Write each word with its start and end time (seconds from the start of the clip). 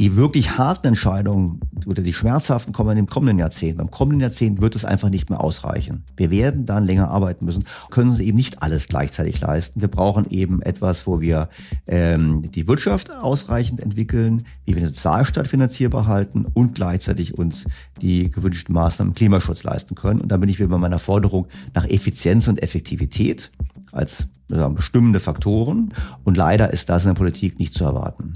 Die 0.00 0.16
wirklich 0.16 0.56
harten 0.56 0.86
Entscheidungen 0.86 1.60
oder 1.84 2.02
die 2.02 2.14
schmerzhaften 2.14 2.72
kommen 2.72 2.96
im 2.96 3.06
kommenden 3.06 3.38
Jahrzehnt. 3.38 3.76
Beim 3.76 3.90
kommenden 3.90 4.20
Jahrzehnt 4.20 4.62
wird 4.62 4.74
es 4.74 4.86
einfach 4.86 5.10
nicht 5.10 5.28
mehr 5.28 5.44
ausreichen. 5.44 6.04
Wir 6.16 6.30
werden 6.30 6.64
dann 6.64 6.86
länger 6.86 7.10
arbeiten 7.10 7.44
müssen, 7.44 7.64
können 7.90 8.08
uns 8.08 8.18
eben 8.18 8.38
nicht 8.38 8.62
alles 8.62 8.88
gleichzeitig 8.88 9.42
leisten. 9.42 9.82
Wir 9.82 9.88
brauchen 9.88 10.24
eben 10.30 10.62
etwas, 10.62 11.06
wo 11.06 11.20
wir 11.20 11.50
ähm, 11.86 12.50
die 12.50 12.66
Wirtschaft 12.66 13.10
ausreichend 13.10 13.80
entwickeln, 13.80 14.44
wie 14.64 14.74
wir 14.74 14.80
den 14.80 14.88
Sozialstaat 14.88 15.48
finanzierbar 15.48 16.06
halten 16.06 16.46
und 16.54 16.76
gleichzeitig 16.76 17.36
uns 17.36 17.66
die 18.00 18.30
gewünschten 18.30 18.74
Maßnahmen 18.74 19.10
im 19.10 19.14
Klimaschutz 19.14 19.64
leisten 19.64 19.96
können. 19.96 20.22
Und 20.22 20.32
da 20.32 20.38
bin 20.38 20.48
ich 20.48 20.58
wieder 20.58 20.70
bei 20.70 20.78
meiner 20.78 20.98
Forderung 20.98 21.46
nach 21.74 21.86
Effizienz 21.86 22.48
und 22.48 22.62
Effektivität 22.62 23.52
als 23.92 24.28
sagen, 24.48 24.76
bestimmende 24.76 25.20
Faktoren. 25.20 25.92
Und 26.24 26.38
leider 26.38 26.72
ist 26.72 26.88
das 26.88 27.04
in 27.04 27.10
der 27.10 27.14
Politik 27.16 27.58
nicht 27.58 27.74
zu 27.74 27.84
erwarten. 27.84 28.32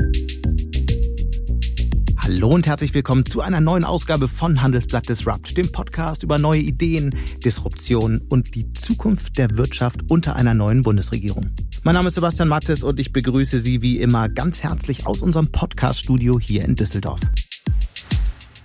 Hallo 2.24 2.48
und 2.48 2.66
herzlich 2.66 2.94
willkommen 2.94 3.26
zu 3.26 3.42
einer 3.42 3.60
neuen 3.60 3.84
Ausgabe 3.84 4.28
von 4.28 4.62
Handelsblatt 4.62 5.10
Disrupt, 5.10 5.58
dem 5.58 5.70
Podcast 5.70 6.22
über 6.22 6.38
neue 6.38 6.62
Ideen, 6.62 7.14
Disruption 7.44 8.22
und 8.30 8.54
die 8.54 8.70
Zukunft 8.70 9.36
der 9.36 9.58
Wirtschaft 9.58 10.10
unter 10.10 10.34
einer 10.34 10.54
neuen 10.54 10.82
Bundesregierung. 10.82 11.50
Mein 11.82 11.92
Name 11.92 12.08
ist 12.08 12.14
Sebastian 12.14 12.48
Mattes 12.48 12.82
und 12.82 12.98
ich 12.98 13.12
begrüße 13.12 13.58
Sie 13.58 13.82
wie 13.82 14.00
immer 14.00 14.30
ganz 14.30 14.62
herzlich 14.62 15.06
aus 15.06 15.20
unserem 15.20 15.52
Podcast-Studio 15.52 16.40
hier 16.40 16.64
in 16.64 16.76
Düsseldorf. 16.76 17.20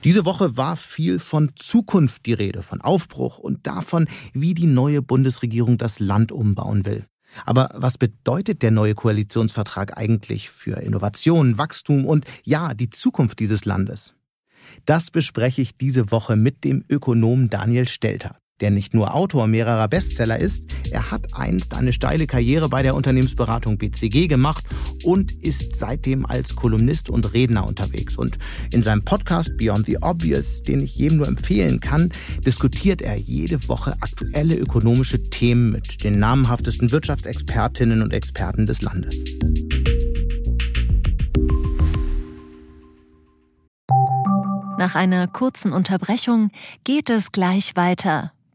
Diese 0.06 0.24
Woche 0.24 0.56
war 0.56 0.78
viel 0.78 1.20
von 1.20 1.52
Zukunft 1.58 2.28
die 2.28 2.34
Rede, 2.34 2.62
von 2.62 2.80
Aufbruch 2.80 3.40
und 3.40 3.68
davon, 3.68 4.08
wie 4.32 4.54
die 4.54 4.68
neue 4.68 5.02
Bundesregierung 5.02 5.78
das 5.78 6.00
Land 6.00 6.32
umbauen 6.32 6.86
will. 6.86 7.09
Aber 7.46 7.70
was 7.74 7.98
bedeutet 7.98 8.62
der 8.62 8.72
neue 8.72 8.96
Koalitionsvertrag 8.96 9.98
eigentlich 9.98 10.50
für 10.50 10.82
Innovation, 10.82 11.58
Wachstum 11.58 12.06
und 12.06 12.26
ja, 12.44 12.74
die 12.74 12.90
Zukunft 12.90 13.40
dieses 13.40 13.66
Landes? 13.66 14.16
Das 14.86 15.12
bespreche 15.12 15.62
ich 15.62 15.78
diese 15.78 16.12
Woche 16.12 16.36
mit 16.36 16.64
dem 16.64 16.84
Ökonom 16.90 17.50
Daniel 17.50 17.88
Stelter 17.88 18.38
der 18.62 18.72
nicht 18.72 18.94
nur 18.94 19.14
Autor 19.14 19.48
mehrerer 19.48 19.88
Bestseller 19.88 20.40
ist, 20.40 20.64
er 20.92 21.12
hat 21.12 21.34
einst 21.34 21.74
eine 21.74 21.94
steile 21.94 22.28
Karriere 22.28 22.70
bei 22.70 22.84
der 22.84 22.96
Unternehmensberatung 22.96 23.78
BCG 23.78 24.28
gemacht 24.28 24.64
und 25.04 25.32
ist 25.44 25.76
seitdem 25.76 26.26
als 26.26 26.56
Kolumnist 26.56 27.10
und 27.10 27.34
Redner 27.34 27.66
unterwegs. 27.66 28.18
Und 28.18 28.38
in 28.72 28.84
seinem 28.84 29.04
Podcast 29.04 29.56
Beyond 29.58 29.86
the 29.86 29.98
Obvious, 30.02 30.64
den 30.64 30.82
ich 30.82 30.96
jedem 30.96 31.18
nur 31.18 31.28
empfehlen 31.28 31.80
kann, 31.80 32.12
diskutiert 32.46 33.02
er 33.02 33.18
jede 33.18 33.68
Woche 33.68 33.94
aktuelle 34.02 34.56
ökonomische 34.56 35.30
Themen 35.30 35.72
mit 35.72 36.04
den 36.04 36.20
namhaftesten 36.20 36.92
Wirtschaftsexpertinnen 36.92 38.02
und 38.02 38.14
Experten 38.14 38.66
des 38.66 38.82
Landes. 38.82 39.24
Nach 44.78 44.96
einer 44.96 45.28
kurzen 45.28 45.74
Unterbrechung 45.74 46.52
geht 46.86 47.10
es 47.10 47.34
gleich 47.34 47.76
weiter 47.76 48.32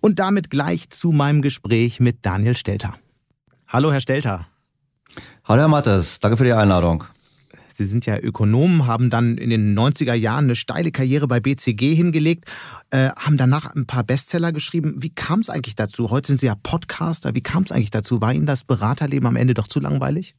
Und 0.00 0.18
damit 0.18 0.50
gleich 0.50 0.90
zu 0.90 1.12
meinem 1.12 1.42
Gespräch 1.42 2.00
mit 2.00 2.24
Daniel 2.24 2.56
Stelter. 2.56 2.94
Hallo, 3.68 3.92
Herr 3.92 4.00
Stelter. 4.00 4.46
Hallo, 5.44 5.60
Herr 5.60 5.68
Mattes. 5.68 6.20
Danke 6.20 6.36
für 6.36 6.44
die 6.44 6.52
Einladung. 6.52 7.04
Sie 7.72 7.84
sind 7.84 8.04
ja 8.04 8.18
Ökonom, 8.18 8.86
haben 8.86 9.08
dann 9.08 9.38
in 9.38 9.48
den 9.48 9.78
90er 9.78 10.12
Jahren 10.14 10.44
eine 10.44 10.56
steile 10.56 10.90
Karriere 10.90 11.26
bei 11.26 11.40
BCG 11.40 11.94
hingelegt, 11.94 12.44
äh, 12.90 13.08
haben 13.16 13.36
danach 13.36 13.74
ein 13.74 13.86
paar 13.86 14.04
Bestseller 14.04 14.52
geschrieben. 14.52 14.96
Wie 14.98 15.10
kam 15.10 15.40
es 15.40 15.48
eigentlich 15.48 15.76
dazu? 15.76 16.10
Heute 16.10 16.28
sind 16.28 16.40
Sie 16.40 16.46
ja 16.46 16.54
Podcaster. 16.56 17.34
Wie 17.34 17.40
kam 17.42 17.62
es 17.62 17.72
eigentlich 17.72 17.90
dazu? 17.90 18.20
War 18.20 18.34
Ihnen 18.34 18.46
das 18.46 18.64
Beraterleben 18.64 19.26
am 19.26 19.36
Ende 19.36 19.54
doch 19.54 19.66
zu 19.66 19.80
langweilig? 19.80 20.34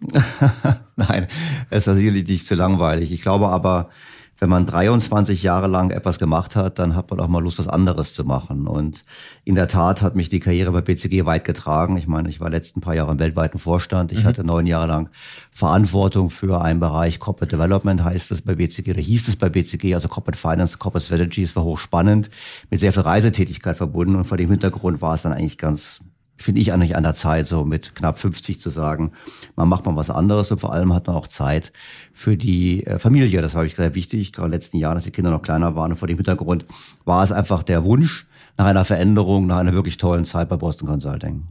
Nein, 0.96 1.26
es 1.70 1.86
war 1.86 1.94
sicherlich 1.94 2.26
nicht 2.26 2.46
zu 2.46 2.54
langweilig. 2.54 3.12
Ich 3.12 3.22
glaube 3.22 3.48
aber, 3.48 3.90
wenn 4.38 4.48
man 4.48 4.66
23 4.66 5.42
Jahre 5.42 5.66
lang 5.66 5.90
etwas 5.90 6.18
gemacht 6.18 6.54
hat, 6.54 6.78
dann 6.78 6.94
hat 6.94 7.10
man 7.10 7.18
auch 7.18 7.26
mal 7.26 7.42
Lust, 7.42 7.58
was 7.58 7.66
anderes 7.66 8.14
zu 8.14 8.24
machen. 8.24 8.68
Und 8.68 9.04
in 9.44 9.56
der 9.56 9.66
Tat 9.66 10.00
hat 10.00 10.14
mich 10.14 10.28
die 10.28 10.38
Karriere 10.38 10.70
bei 10.70 10.80
BCG 10.80 11.26
weit 11.26 11.44
getragen. 11.44 11.96
Ich 11.96 12.06
meine, 12.06 12.28
ich 12.28 12.40
war 12.40 12.48
letzten 12.48 12.80
paar 12.80 12.94
Jahre 12.94 13.10
im 13.10 13.18
weltweiten 13.18 13.58
Vorstand. 13.58 14.12
Ich 14.12 14.22
mhm. 14.22 14.28
hatte 14.28 14.44
neun 14.44 14.66
Jahre 14.66 14.86
lang 14.86 15.10
Verantwortung 15.50 16.30
für 16.30 16.60
einen 16.60 16.78
Bereich 16.78 17.18
Corporate 17.18 17.56
Development, 17.56 18.04
heißt 18.04 18.30
es 18.30 18.42
bei 18.42 18.54
BCG, 18.54 18.90
oder 18.92 19.00
hieß 19.00 19.26
es 19.26 19.36
bei 19.36 19.48
BCG, 19.48 19.94
also 19.94 20.06
Corporate 20.06 20.38
Finance, 20.38 20.78
Corporate 20.78 21.04
Strategy. 21.04 21.42
Es 21.42 21.56
war 21.56 21.64
hochspannend, 21.64 22.30
mit 22.70 22.78
sehr 22.78 22.92
viel 22.92 23.02
Reisetätigkeit 23.02 23.76
verbunden. 23.76 24.14
Und 24.14 24.24
vor 24.24 24.36
dem 24.36 24.50
Hintergrund 24.50 25.02
war 25.02 25.14
es 25.14 25.22
dann 25.22 25.32
eigentlich 25.32 25.58
ganz 25.58 26.00
finde 26.38 26.60
ich 26.60 26.72
eigentlich 26.72 26.96
an 26.96 27.02
der 27.02 27.14
Zeit, 27.14 27.46
so 27.46 27.64
mit 27.64 27.94
knapp 27.94 28.18
50 28.18 28.60
zu 28.60 28.70
sagen, 28.70 29.12
man 29.56 29.68
macht 29.68 29.84
mal 29.84 29.96
was 29.96 30.10
anderes 30.10 30.50
und 30.50 30.58
vor 30.60 30.72
allem 30.72 30.94
hat 30.94 31.06
man 31.06 31.16
auch 31.16 31.26
Zeit 31.26 31.72
für 32.12 32.36
die 32.36 32.86
äh, 32.86 32.98
Familie. 32.98 33.42
Das 33.42 33.54
war 33.54 33.64
ich 33.64 33.74
sehr 33.74 33.94
wichtig, 33.94 34.32
gerade 34.32 34.46
in 34.46 34.52
den 34.52 34.56
letzten 34.56 34.78
Jahren, 34.78 34.94
dass 34.94 35.04
die 35.04 35.10
Kinder 35.10 35.30
noch 35.30 35.42
kleiner 35.42 35.74
waren. 35.74 35.92
Und 35.92 35.98
vor 35.98 36.08
dem 36.08 36.16
Hintergrund 36.16 36.64
war 37.04 37.22
es 37.22 37.32
einfach 37.32 37.62
der 37.62 37.84
Wunsch, 37.84 38.26
nach 38.58 38.66
einer 38.66 38.84
Veränderung, 38.84 39.46
nach 39.46 39.58
einer 39.58 39.72
wirklich 39.72 39.96
tollen 39.98 40.24
Zeit 40.24 40.48
bei 40.48 40.56
Boston 40.56 40.88
Consulting. 40.88 41.44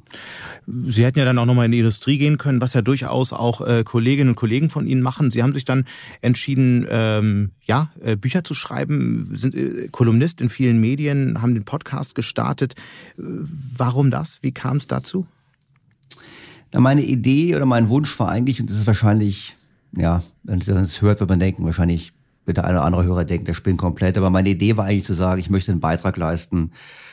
Sie 0.86 1.06
hätten 1.06 1.18
ja 1.18 1.24
dann 1.24 1.38
auch 1.38 1.46
nochmal 1.46 1.66
in 1.66 1.72
die 1.72 1.80
Industrie 1.80 2.18
gehen 2.18 2.38
können, 2.38 2.60
was 2.60 2.74
ja 2.74 2.82
durchaus 2.82 3.32
auch 3.32 3.62
äh, 3.62 3.86
Kolleginnen 3.86 4.32
und 4.32 4.36
Kollegen 4.36 4.70
von 4.70 4.86
Ihnen 4.86 5.02
machen. 5.02 5.32
Sie 5.32 5.42
haben 5.42 5.54
sich 5.54 5.64
dann 5.64 5.86
entschieden, 6.20 6.86
ähm, 6.90 7.52
ja, 7.64 7.92
äh, 8.02 8.18
Bücher 8.18 8.44
zu 8.44 8.54
schreiben, 8.54 9.24
sind 9.24 9.56
äh, 9.56 9.88
Kolumnist 9.90 10.42
in 10.42 10.50
vielen 10.50 10.82
Medien, 10.82 11.42
haben 11.42 11.54
den 11.54 11.64
Podcast 11.64 12.14
gestartet. 12.14 12.76
Warum 13.16 14.12
das? 14.12 14.44
Wie 14.44 14.52
kam 14.52 14.76
es 14.76 14.88
dazu? 14.88 15.26
Na, 16.74 16.82
meine 16.82 17.04
Idee 17.04 17.56
oder 17.56 17.66
mein 17.66 17.88
Wunsch 17.88 18.20
war 18.20 18.28
eigentlich, 18.28 18.60
und 18.60 18.70
das 18.70 18.76
ist 18.76 18.88
wahrscheinlich, 18.88 19.56
ja, 19.96 20.22
wenn 20.44 20.60
man 20.68 20.84
es 20.84 21.02
hört, 21.02 21.22
wird 21.22 21.30
man 21.30 21.40
denken, 21.40 21.64
wahrscheinlich 21.64 22.12
wird 22.48 22.58
der 22.58 22.66
eine 22.66 22.78
oder 22.78 22.86
andere 22.86 23.04
Hörer 23.04 23.26
denken, 23.26 23.46
der 23.46 23.54
spinnt 23.54 23.78
komplett. 23.78 24.18
Aber 24.18 24.30
meine 24.30 24.50
Idee 24.50 24.78
war 24.78 24.86
eigentlich 24.86 25.04
zu 25.04 25.14
sagen, 25.14 25.40
ich 25.40 25.50
möchte 25.50 25.72
einen 25.72 25.82
Beitrag 25.82 26.18
leisten 26.18 26.72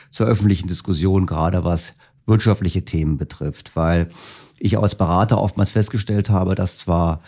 zur 0.09 0.25
öffentlichen 0.25 0.67
Diskussion, 0.67 1.25
gerade 1.25 1.63
was 1.63 1.93
wirtschaftliche 2.25 2.83
Themen 2.83 3.17
betrifft, 3.17 3.75
weil 3.75 4.09
ich 4.57 4.79
als 4.79 4.95
Berater 4.95 5.39
oftmals 5.39 5.71
festgestellt 5.71 6.29
habe, 6.29 6.55
dass 6.55 6.79
zwar 6.79 7.21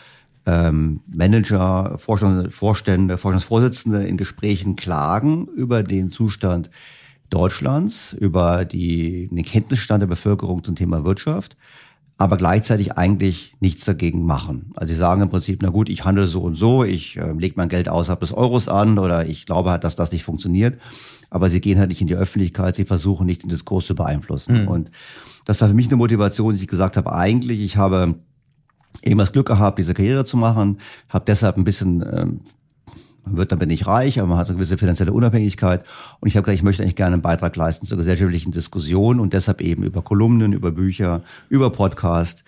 ähm, 0.45 1.01
Manager, 1.07 1.97
Vorstand, 1.97 2.53
Vorstände, 2.53 3.17
Vorstandsvorsitzende 3.17 4.07
in 4.07 4.17
Gesprächen 4.17 4.75
klagen 4.77 5.47
über 5.47 5.83
den 5.83 6.09
Zustand 6.09 6.69
Deutschlands, 7.29 8.13
über 8.13 8.63
die, 8.63 9.27
den 9.27 9.43
Kenntnisstand 9.43 10.01
der 10.01 10.07
Bevölkerung 10.07 10.63
zum 10.63 10.75
Thema 10.75 11.03
Wirtschaft, 11.03 11.57
aber 12.17 12.37
gleichzeitig 12.37 12.93
eigentlich 12.93 13.55
nichts 13.59 13.85
dagegen 13.85 14.25
machen. 14.25 14.71
Also 14.75 14.93
sie 14.93 14.99
sagen 14.99 15.21
im 15.21 15.29
Prinzip, 15.29 15.61
na 15.61 15.69
gut, 15.69 15.87
ich 15.87 16.03
handle 16.03 16.25
so 16.25 16.41
und 16.41 16.55
so, 16.55 16.83
ich 16.83 17.17
äh, 17.17 17.31
lege 17.33 17.53
mein 17.57 17.69
Geld 17.69 17.89
außerhalb 17.89 18.19
des 18.19 18.33
Euros 18.33 18.67
an 18.67 18.97
oder 18.97 19.27
ich 19.27 19.45
glaube 19.45 19.69
halt, 19.69 19.83
dass 19.83 19.95
das 19.95 20.11
nicht 20.11 20.23
funktioniert, 20.23 20.79
aber 21.29 21.49
sie 21.49 21.61
gehen 21.61 21.77
halt 21.77 21.89
nicht 21.89 22.01
in 22.01 22.07
die 22.07 22.15
Öffentlichkeit, 22.15 22.75
sie 22.75 22.85
versuchen 22.85 23.27
nicht 23.27 23.43
den 23.43 23.49
Diskurs 23.49 23.85
zu 23.85 23.93
beeinflussen. 23.93 24.63
Mhm. 24.63 24.67
Und 24.67 24.91
das 25.45 25.61
war 25.61 25.67
für 25.67 25.75
mich 25.75 25.87
eine 25.87 25.97
Motivation, 25.97 26.53
dass 26.53 26.61
ich 26.61 26.67
gesagt 26.67 26.97
habe, 26.97 27.13
eigentlich, 27.13 27.61
ich 27.61 27.77
habe 27.77 28.15
eben 29.03 29.19
das 29.19 29.31
Glück 29.31 29.47
gehabt, 29.47 29.77
diese 29.77 29.93
Karriere 29.93 30.25
zu 30.25 30.37
machen, 30.37 30.79
habe 31.09 31.25
deshalb 31.27 31.57
ein 31.57 31.63
bisschen 31.63 32.03
ähm, 32.11 32.39
man 33.27 33.37
wird 33.37 33.51
damit 33.51 33.67
nicht 33.67 33.87
reich, 33.87 34.19
aber 34.19 34.29
man 34.29 34.37
hat 34.37 34.47
eine 34.47 34.55
gewisse 34.55 34.77
finanzielle 34.77 35.13
Unabhängigkeit. 35.13 35.83
Und 36.19 36.27
ich 36.27 36.35
habe 36.35 36.45
gesagt, 36.45 36.59
ich 36.59 36.63
möchte 36.63 36.83
eigentlich 36.83 36.95
gerne 36.95 37.13
einen 37.13 37.21
Beitrag 37.21 37.55
leisten 37.55 37.85
zur 37.85 37.97
gesellschaftlichen 37.97 38.51
Diskussion 38.51 39.19
und 39.19 39.33
deshalb 39.33 39.61
eben 39.61 39.83
über 39.83 40.01
Kolumnen, 40.01 40.53
über 40.53 40.71
Bücher, 40.71 41.21
über 41.49 41.69
Podcast 41.71 42.43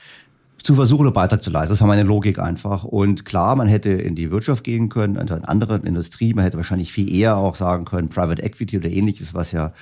zu 0.64 0.76
versuchen, 0.76 1.06
einen 1.06 1.14
Beitrag 1.14 1.42
zu 1.44 1.50
leisten. 1.50 1.72
Das 1.72 1.82
war 1.82 1.88
meine 1.88 2.04
Logik 2.04 2.40
einfach. 2.40 2.84
Und 2.84 3.26
klar, 3.26 3.56
man 3.56 3.68
hätte 3.68 3.92
in 3.92 4.16
die 4.16 4.32
Wirtschaft 4.32 4.64
gehen 4.64 4.90
können, 4.90 5.16
in 5.16 5.30
eine 5.30 5.48
andere 5.48 5.78
Industrie. 5.78 6.34
Man 6.34 6.44
hätte 6.44 6.58
wahrscheinlich 6.58 6.92
viel 6.92 7.14
eher 7.14 7.38
auch 7.38 7.56
sagen 7.56 7.86
können, 7.86 8.10
Private 8.10 8.42
Equity 8.42 8.78
oder 8.78 8.90
ähnliches, 8.90 9.34
was 9.34 9.52
ja 9.52 9.74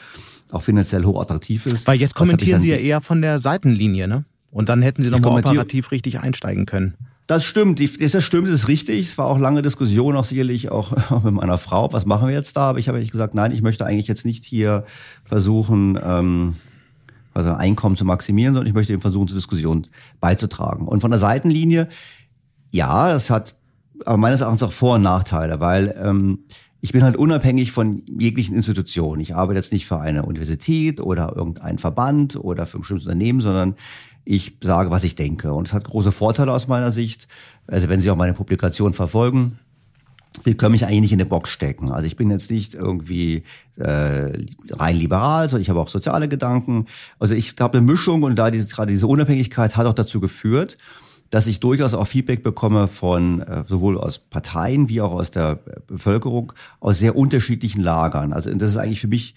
auch 0.52 0.62
finanziell 0.62 1.04
hochattraktiv 1.04 1.66
ist. 1.66 1.88
Weil 1.88 2.00
jetzt 2.00 2.16
kommentieren 2.16 2.62
Sie 2.62 2.70
ja 2.70 2.78
eher 2.78 3.02
von 3.02 3.22
der 3.22 3.40
Seitenlinie, 3.40 4.08
ne? 4.08 4.26
Und 4.52 4.70
dann 4.70 4.82
hätten 4.82 5.04
Sie 5.04 5.10
nochmal 5.10 5.40
operativ 5.40 5.92
richtig 5.92 6.20
einsteigen 6.20 6.66
können. 6.66 6.94
Das 7.28 7.44
stimmt, 7.44 7.82
das 7.82 8.24
stimmt, 8.24 8.48
das 8.48 8.54
ist 8.54 8.68
richtig. 8.70 9.08
Es 9.08 9.18
war 9.18 9.26
auch 9.26 9.38
lange 9.38 9.62
Diskussion, 9.62 10.16
auch 10.16 10.24
sicherlich 10.24 10.72
auch, 10.72 10.92
mit 11.24 11.34
meiner 11.34 11.58
Frau, 11.58 11.92
was 11.92 12.06
machen 12.06 12.30
wir 12.30 12.34
jetzt 12.34 12.56
da? 12.56 12.70
Aber 12.70 12.80
ich 12.80 12.88
habe 12.88 13.06
gesagt, 13.06 13.36
nein, 13.36 13.52
ich 13.52 13.62
möchte 13.62 13.86
eigentlich 13.86 14.08
jetzt 14.08 14.26
nicht 14.26 14.46
hier 14.46 14.86
versuchen, 15.26 16.00
ähm, 16.02 16.56
also 17.34 17.52
Einkommen 17.52 17.98
zu 17.98 18.06
maximieren, 18.06 18.54
sondern 18.54 18.68
ich 18.68 18.74
möchte 18.74 18.94
eben 18.94 19.02
versuchen, 19.02 19.28
zur 19.28 19.38
Diskussion 19.38 19.88
beizutragen. 20.22 20.88
Und 20.88 21.02
von 21.02 21.12
der 21.12 21.20
Seitenlinie, 21.20 21.90
ja, 22.72 23.14
es 23.14 23.30
hat 23.30 23.56
aber 24.06 24.18
meines 24.18 24.42
Erachtens 24.42 24.64
auch 24.64 24.72
Vor- 24.72 24.96
und 24.96 25.02
Nachteile, 25.02 25.60
weil 25.60 25.96
ähm, 26.02 26.40
ich 26.80 26.94
bin 26.94 27.04
halt 27.04 27.18
unabhängig 27.18 27.74
von 27.74 28.04
jeglichen 28.18 28.56
Institutionen. 28.56 29.20
Ich 29.22 29.36
arbeite 29.36 29.58
jetzt 29.58 29.74
nicht 29.74 29.86
für 29.86 30.00
eine 30.00 30.24
Universität 30.24 31.02
oder 31.02 31.34
irgendeinen 31.36 31.80
Verband 31.80 32.38
oder 32.38 32.66
für 32.66 32.78
ein 32.78 32.82
bestimmtes 32.82 33.06
Unternehmen, 33.06 33.42
sondern 33.42 33.76
ich 34.28 34.58
sage, 34.62 34.92
was 34.92 35.06
ich 35.06 35.16
denke. 35.16 35.54
Und 35.54 35.70
es 35.70 35.74
hat 35.74 35.86
große 35.86 36.12
Vorteile 36.12 36.52
aus 36.52 36.68
meiner 36.68 36.92
Sicht. 36.92 37.30
Also 37.66 37.88
wenn 37.88 38.02
Sie 38.02 38.12
auch 38.12 38.18
meine 38.18 38.34
Publikation 38.34 38.94
verfolgen, 38.94 39.58
Sie 40.44 40.54
können 40.54 40.74
mich 40.74 40.86
eigentlich 40.86 41.02
nicht 41.02 41.14
in 41.14 41.22
eine 41.22 41.30
Box 41.30 41.50
stecken. 41.50 41.92
Also 41.92 42.06
ich 42.06 42.18
bin 42.18 42.30
jetzt 42.30 42.52
nicht 42.52 42.76
irgendwie 42.76 43.44
äh, 43.78 44.34
rein 44.70 44.96
liberal, 44.98 45.48
sondern 45.48 45.62
ich 45.62 45.70
habe 45.70 45.80
auch 45.80 45.88
soziale 45.88 46.28
Gedanken. 46.28 46.88
Also 47.20 47.34
ich 47.34 47.56
habe 47.60 47.78
eine 47.78 47.88
Mischung 47.88 48.24
und 48.24 48.36
da 48.36 48.52
diese, 48.52 48.68
gerade 48.68 48.92
diese 48.92 49.08
Unabhängigkeit 49.08 49.78
hat 49.78 49.88
auch 49.88 49.94
dazu 49.94 50.20
geführt, 50.20 50.78
dass 51.30 51.48
ich 51.48 51.62
durchaus 51.62 51.94
auch 51.94 52.06
Feedback 52.06 52.44
bekomme 52.44 52.88
von 52.90 53.42
äh, 53.42 53.64
sowohl 53.68 53.98
aus 53.98 54.20
Parteien 54.20 54.90
wie 54.90 55.02
auch 55.02 55.14
aus 55.14 55.32
der 55.32 55.56
Bevölkerung 55.88 56.52
aus 56.82 57.00
sehr 57.00 57.16
unterschiedlichen 57.16 57.82
Lagern. 57.82 58.34
Also 58.34 58.54
das 58.54 58.72
ist 58.72 58.78
eigentlich 58.78 59.02
für 59.02 59.08
mich 59.08 59.36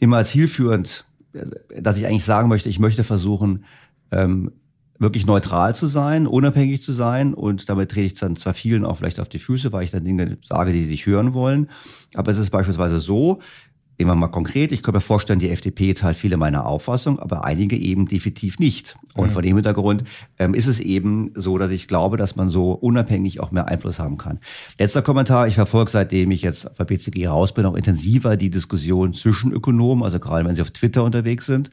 immer 0.00 0.24
zielführend, 0.24 1.04
äh, 1.34 1.82
dass 1.82 1.98
ich 1.98 2.06
eigentlich 2.06 2.24
sagen 2.24 2.48
möchte, 2.48 2.70
ich 2.70 2.78
möchte 2.78 3.04
versuchen, 3.04 3.64
ähm, 4.10 4.50
wirklich 4.98 5.26
neutral 5.26 5.74
zu 5.74 5.86
sein, 5.86 6.26
unabhängig 6.26 6.82
zu 6.82 6.92
sein. 6.92 7.34
Und 7.34 7.68
damit 7.68 7.90
trete 7.90 8.06
ich 8.06 8.14
dann 8.14 8.36
zwar 8.36 8.54
vielen 8.54 8.84
auch 8.84 8.96
vielleicht 8.98 9.20
auf 9.20 9.28
die 9.28 9.38
Füße, 9.38 9.72
weil 9.72 9.84
ich 9.84 9.90
dann 9.90 10.04
Dinge 10.04 10.38
sage, 10.42 10.72
die 10.72 10.84
sie 10.84 10.90
nicht 10.90 11.06
hören 11.06 11.34
wollen, 11.34 11.68
aber 12.14 12.32
es 12.32 12.38
ist 12.38 12.50
beispielsweise 12.50 13.00
so, 13.00 13.40
Nehmen 13.98 14.10
wir 14.10 14.14
mal 14.14 14.28
konkret, 14.28 14.72
ich 14.72 14.82
könnte 14.82 14.98
mir 14.98 15.00
vorstellen, 15.00 15.38
die 15.38 15.48
FDP 15.48 15.94
teilt 15.94 16.18
viele 16.18 16.36
meiner 16.36 16.66
Auffassung, 16.66 17.18
aber 17.18 17.44
einige 17.44 17.76
eben 17.78 18.06
definitiv 18.06 18.58
nicht. 18.58 18.94
Und 19.14 19.28
mhm. 19.28 19.32
vor 19.32 19.40
dem 19.40 19.56
Hintergrund 19.56 20.04
ähm, 20.38 20.52
ist 20.52 20.66
es 20.66 20.80
eben 20.80 21.32
so, 21.34 21.56
dass 21.56 21.70
ich 21.70 21.88
glaube, 21.88 22.18
dass 22.18 22.36
man 22.36 22.50
so 22.50 22.72
unabhängig 22.72 23.40
auch 23.40 23.52
mehr 23.52 23.68
Einfluss 23.68 23.98
haben 23.98 24.18
kann. 24.18 24.38
Letzter 24.78 25.00
Kommentar, 25.00 25.46
ich 25.46 25.54
verfolge 25.54 25.90
seitdem 25.90 26.30
ich 26.30 26.42
jetzt 26.42 26.74
bei 26.76 26.84
BCG 26.84 27.26
raus 27.28 27.54
bin, 27.54 27.64
auch 27.64 27.74
intensiver 27.74 28.36
die 28.36 28.50
Diskussion 28.50 29.14
zwischen 29.14 29.50
Ökonomen, 29.50 30.04
also 30.04 30.18
gerade 30.18 30.46
wenn 30.46 30.54
sie 30.54 30.62
auf 30.62 30.70
Twitter 30.72 31.02
unterwegs 31.02 31.46
sind. 31.46 31.70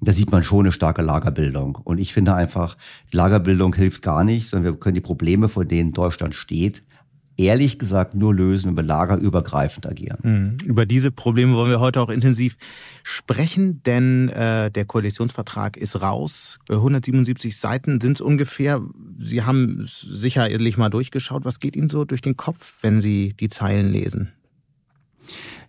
Da 0.00 0.12
sieht 0.12 0.30
man 0.30 0.44
schon 0.44 0.60
eine 0.60 0.72
starke 0.72 1.02
Lagerbildung. 1.02 1.78
Und 1.82 1.98
ich 1.98 2.12
finde 2.12 2.34
einfach, 2.34 2.76
Lagerbildung 3.10 3.74
hilft 3.74 4.02
gar 4.02 4.22
nicht, 4.22 4.48
sondern 4.48 4.72
wir 4.72 4.78
können 4.78 4.94
die 4.94 5.00
Probleme, 5.00 5.48
vor 5.48 5.64
denen 5.64 5.92
Deutschland 5.92 6.34
steht, 6.34 6.84
ehrlich 7.36 7.78
gesagt 7.78 8.14
nur 8.14 8.34
lösen, 8.34 8.68
wenn 8.68 8.76
wir 8.76 8.82
lagerübergreifend 8.82 9.86
agieren. 9.86 10.18
Mhm. 10.22 10.66
Über 10.66 10.86
diese 10.86 11.10
Probleme 11.10 11.54
wollen 11.54 11.70
wir 11.70 11.80
heute 11.80 12.00
auch 12.00 12.10
intensiv 12.10 12.56
sprechen, 13.02 13.82
denn 13.84 14.28
äh, 14.28 14.70
der 14.70 14.84
Koalitionsvertrag 14.84 15.76
ist 15.76 16.00
raus. 16.00 16.58
177 16.68 17.56
Seiten 17.56 18.00
sind 18.00 18.18
es 18.18 18.20
ungefähr. 18.20 18.80
Sie 19.16 19.42
haben 19.42 19.82
sicherlich 19.84 20.76
mal 20.76 20.90
durchgeschaut. 20.90 21.44
Was 21.44 21.58
geht 21.58 21.76
Ihnen 21.76 21.88
so 21.88 22.04
durch 22.04 22.20
den 22.20 22.36
Kopf, 22.36 22.82
wenn 22.82 23.00
Sie 23.00 23.34
die 23.38 23.48
Zeilen 23.48 23.90
lesen? 23.90 24.32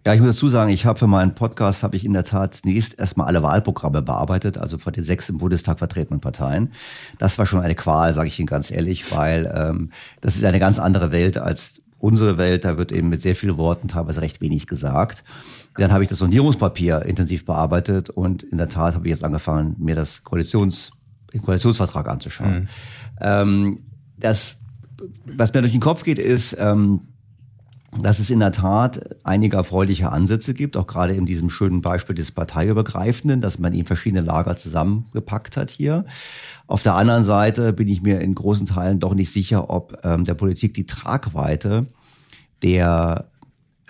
Ja, 0.05 0.13
ich 0.13 0.21
muss 0.21 0.35
dazu 0.35 0.49
sagen, 0.49 0.69
ich 0.69 0.85
habe 0.85 0.99
für 0.99 1.07
meinen 1.07 1.33
Podcast 1.33 1.81
habe 1.81 1.95
ich 1.95 2.05
in 2.05 2.13
der 2.13 2.23
Tat 2.23 2.53
zunächst 2.53 2.99
erstmal 2.99 3.25
alle 3.25 3.41
Wahlprogramme 3.41 4.03
bearbeitet, 4.03 4.55
also 4.55 4.77
von 4.77 4.93
den 4.93 5.03
sechs 5.03 5.29
im 5.29 5.39
Bundestag 5.39 5.79
vertretenen 5.79 6.21
Parteien. 6.21 6.71
Das 7.17 7.39
war 7.39 7.47
schon 7.47 7.61
eine 7.61 7.73
Qual, 7.73 8.13
sage 8.13 8.27
ich 8.27 8.39
Ihnen 8.39 8.45
ganz 8.45 8.69
ehrlich, 8.69 9.11
weil 9.11 9.51
ähm, 9.57 9.89
das 10.21 10.35
ist 10.35 10.45
eine 10.45 10.59
ganz 10.59 10.77
andere 10.77 11.11
Welt 11.11 11.39
als 11.39 11.81
unsere 11.97 12.37
Welt. 12.37 12.65
Da 12.65 12.77
wird 12.77 12.91
eben 12.91 13.09
mit 13.09 13.23
sehr 13.23 13.35
vielen 13.35 13.57
Worten 13.57 13.87
teilweise 13.87 14.21
recht 14.21 14.41
wenig 14.41 14.67
gesagt. 14.67 15.23
Dann 15.75 15.91
habe 15.91 16.03
ich 16.03 16.09
das 16.11 16.19
Sondierungspapier 16.19 17.01
intensiv 17.01 17.43
bearbeitet 17.43 18.11
und 18.11 18.43
in 18.43 18.59
der 18.59 18.69
Tat 18.69 18.93
habe 18.93 19.07
ich 19.07 19.11
jetzt 19.11 19.23
angefangen, 19.23 19.75
mir 19.79 19.95
das 19.95 20.23
Koalitions, 20.23 20.91
den 21.33 21.41
Koalitionsvertrag 21.41 22.07
anzuschauen. 22.07 22.59
Mhm. 22.59 22.67
Ähm, 23.21 23.79
das, 24.17 24.57
was 25.25 25.51
mir 25.51 25.61
durch 25.61 25.73
den 25.73 25.81
Kopf 25.81 26.03
geht, 26.03 26.19
ist, 26.19 26.55
ähm, 26.59 27.01
dass 28.01 28.19
es 28.19 28.29
in 28.29 28.39
der 28.39 28.51
Tat 28.51 29.15
einige 29.23 29.57
erfreuliche 29.57 30.11
Ansätze 30.11 30.53
gibt, 30.53 30.77
auch 30.77 30.87
gerade 30.87 31.13
in 31.13 31.25
diesem 31.25 31.49
schönen 31.49 31.81
Beispiel 31.81 32.15
des 32.15 32.31
Parteiübergreifenden, 32.31 33.41
dass 33.41 33.59
man 33.59 33.73
eben 33.73 33.87
verschiedene 33.87 34.21
Lager 34.21 34.57
zusammengepackt 34.57 35.57
hat 35.57 35.69
hier. 35.69 36.05
Auf 36.67 36.83
der 36.83 36.95
anderen 36.95 37.23
Seite 37.23 37.73
bin 37.73 37.87
ich 37.87 38.01
mir 38.01 38.21
in 38.21 38.35
großen 38.35 38.65
Teilen 38.65 38.99
doch 38.99 39.13
nicht 39.13 39.31
sicher, 39.31 39.69
ob 39.69 39.99
ähm, 40.03 40.25
der 40.25 40.33
Politik 40.33 40.73
die 40.73 40.85
Tragweite 40.85 41.85
der 42.63 43.25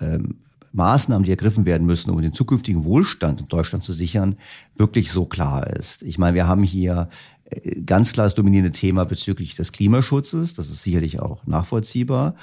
ähm, 0.00 0.36
Maßnahmen, 0.72 1.24
die 1.24 1.30
ergriffen 1.30 1.64
werden 1.64 1.86
müssen, 1.86 2.10
um 2.10 2.20
den 2.20 2.34
zukünftigen 2.34 2.84
Wohlstand 2.84 3.40
in 3.40 3.48
Deutschland 3.48 3.82
zu 3.82 3.92
sichern, 3.92 4.36
wirklich 4.76 5.10
so 5.10 5.24
klar 5.24 5.66
ist. 5.66 6.02
Ich 6.02 6.18
meine, 6.18 6.34
wir 6.34 6.46
haben 6.46 6.62
hier 6.62 7.08
äh, 7.50 7.80
ganz 7.80 8.12
klar 8.12 8.26
das 8.26 8.34
dominierende 8.34 8.72
Thema 8.72 9.04
bezüglich 9.04 9.54
des 9.54 9.72
Klimaschutzes. 9.72 10.54
Das 10.54 10.68
ist 10.68 10.82
sicherlich 10.82 11.20
auch 11.20 11.46
nachvollziehbar. 11.46 12.34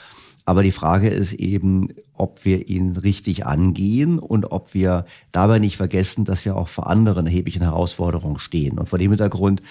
Aber 0.46 0.64
die 0.64 0.72
Frage 0.72 1.10
ist 1.10 1.34
eben, 1.34 1.90
ob 2.14 2.44
wir 2.44 2.68
ihn 2.68 2.98
richtig 2.98 3.46
angehen 3.46 4.20
und 4.20 4.52
ob 4.52 4.74
wir 4.74 5.06
dabei 5.32 5.60
nicht 5.60 5.78
vergessen, 5.78 6.26
dass 6.26 6.44
wir 6.44 6.58
auch 6.58 6.68
vor 6.68 6.88
anderen 6.88 7.28
erheblichen 7.28 7.62
Herausforderungen 7.62 8.40
stehen. 8.40 8.78
Und 8.78 8.90
vor 8.90 9.00
dem 9.00 9.12
Hintergrund 9.12 9.62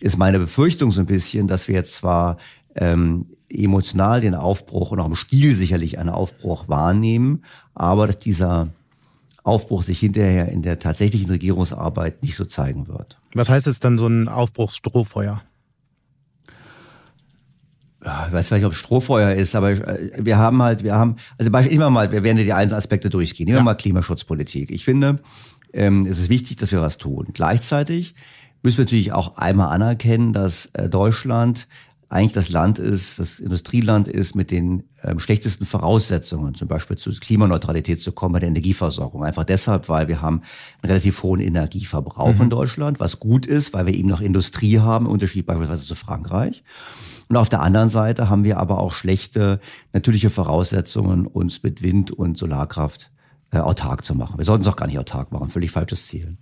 ist 0.00 0.16
meine 0.16 0.38
Befürchtung 0.38 0.92
so 0.92 1.00
ein 1.00 1.06
bisschen, 1.06 1.46
dass 1.46 1.68
wir 1.68 1.74
jetzt 1.74 1.94
zwar 1.94 2.38
ähm, 2.74 3.26
emotional 3.48 4.20
den 4.20 4.34
Aufbruch 4.34 4.90
und 4.90 5.00
auch 5.00 5.06
im 5.06 5.14
Stil 5.14 5.54
sicherlich 5.54 5.98
einen 5.98 6.08
Aufbruch 6.08 6.68
wahrnehmen, 6.68 7.44
aber 7.74 8.06
dass 8.06 8.18
dieser 8.18 8.68
Aufbruch 9.44 9.82
sich 9.82 10.00
hinterher 10.00 10.48
in 10.48 10.62
der 10.62 10.78
tatsächlichen 10.78 11.30
Regierungsarbeit 11.30 12.22
nicht 12.22 12.34
so 12.34 12.46
zeigen 12.46 12.88
wird. 12.88 13.18
Was 13.34 13.50
heißt 13.50 13.66
es 13.66 13.78
dann 13.78 13.98
so 13.98 14.06
ein 14.06 14.28
Aufbruchsstrohfeuer? 14.28 15.42
Ich 18.26 18.32
weiß 18.32 18.50
nicht, 18.50 18.64
ob 18.64 18.72
es 18.72 18.78
Strohfeuer 18.78 19.32
ist, 19.32 19.54
aber 19.54 19.70
äh, 19.70 20.10
wir 20.18 20.36
haben 20.36 20.62
halt, 20.62 20.84
wir 20.84 20.94
haben, 20.94 21.16
also 21.38 21.50
immer 21.70 21.90
mal, 21.90 22.12
wir 22.12 22.22
werden 22.22 22.36
die 22.36 22.52
einzelnen 22.52 22.78
Aspekte 22.78 23.08
durchgehen. 23.08 23.46
Nehmen 23.46 23.56
wir 23.56 23.60
ja. 23.60 23.64
mal 23.64 23.74
Klimaschutzpolitik. 23.74 24.70
Ich 24.70 24.84
finde, 24.84 25.20
ähm, 25.72 26.06
es 26.06 26.18
ist 26.18 26.28
wichtig, 26.28 26.56
dass 26.56 26.70
wir 26.72 26.80
was 26.80 26.98
tun. 26.98 27.28
Gleichzeitig 27.32 28.14
müssen 28.62 28.78
wir 28.78 28.84
natürlich 28.84 29.12
auch 29.12 29.36
einmal 29.36 29.68
anerkennen, 29.68 30.32
dass 30.32 30.66
äh, 30.74 30.88
Deutschland 30.88 31.66
eigentlich 32.10 32.32
das 32.32 32.48
Land 32.50 32.78
ist, 32.78 33.18
das 33.18 33.40
Industrieland 33.40 34.06
ist 34.06 34.36
mit 34.36 34.50
den 34.50 34.84
ähm, 35.02 35.18
schlechtesten 35.18 35.64
Voraussetzungen, 35.64 36.54
zum 36.54 36.68
Beispiel 36.68 36.96
zur 36.96 37.12
Klimaneutralität 37.14 38.00
zu 38.00 38.12
kommen 38.12 38.34
bei 38.34 38.40
der 38.40 38.50
Energieversorgung. 38.50 39.24
Einfach 39.24 39.44
deshalb, 39.44 39.88
weil 39.88 40.06
wir 40.06 40.22
haben 40.22 40.42
einen 40.82 40.90
relativ 40.92 41.22
hohen 41.22 41.40
Energieverbrauch 41.40 42.34
mhm. 42.34 42.42
in 42.42 42.50
Deutschland, 42.50 43.00
was 43.00 43.18
gut 43.18 43.46
ist, 43.46 43.72
weil 43.72 43.86
wir 43.86 43.94
eben 43.94 44.08
noch 44.08 44.20
Industrie 44.20 44.78
haben, 44.78 45.06
Unterschied 45.06 45.46
beispielsweise 45.46 45.84
zu 45.84 45.94
Frankreich. 45.94 46.62
Und 47.28 47.36
auf 47.36 47.48
der 47.48 47.62
anderen 47.62 47.88
Seite 47.88 48.28
haben 48.28 48.44
wir 48.44 48.58
aber 48.58 48.78
auch 48.78 48.92
schlechte 48.92 49.60
natürliche 49.92 50.30
Voraussetzungen, 50.30 51.26
uns 51.26 51.62
mit 51.62 51.82
Wind 51.82 52.10
und 52.10 52.36
Solarkraft 52.36 53.10
äh, 53.52 53.58
autark 53.58 54.04
zu 54.04 54.14
machen. 54.14 54.38
Wir 54.38 54.44
sollten 54.44 54.62
es 54.62 54.68
auch 54.68 54.76
gar 54.76 54.86
nicht 54.86 54.98
autark 54.98 55.32
machen, 55.32 55.50
völlig 55.50 55.70
falsches 55.70 56.06
Ziel. 56.06 56.36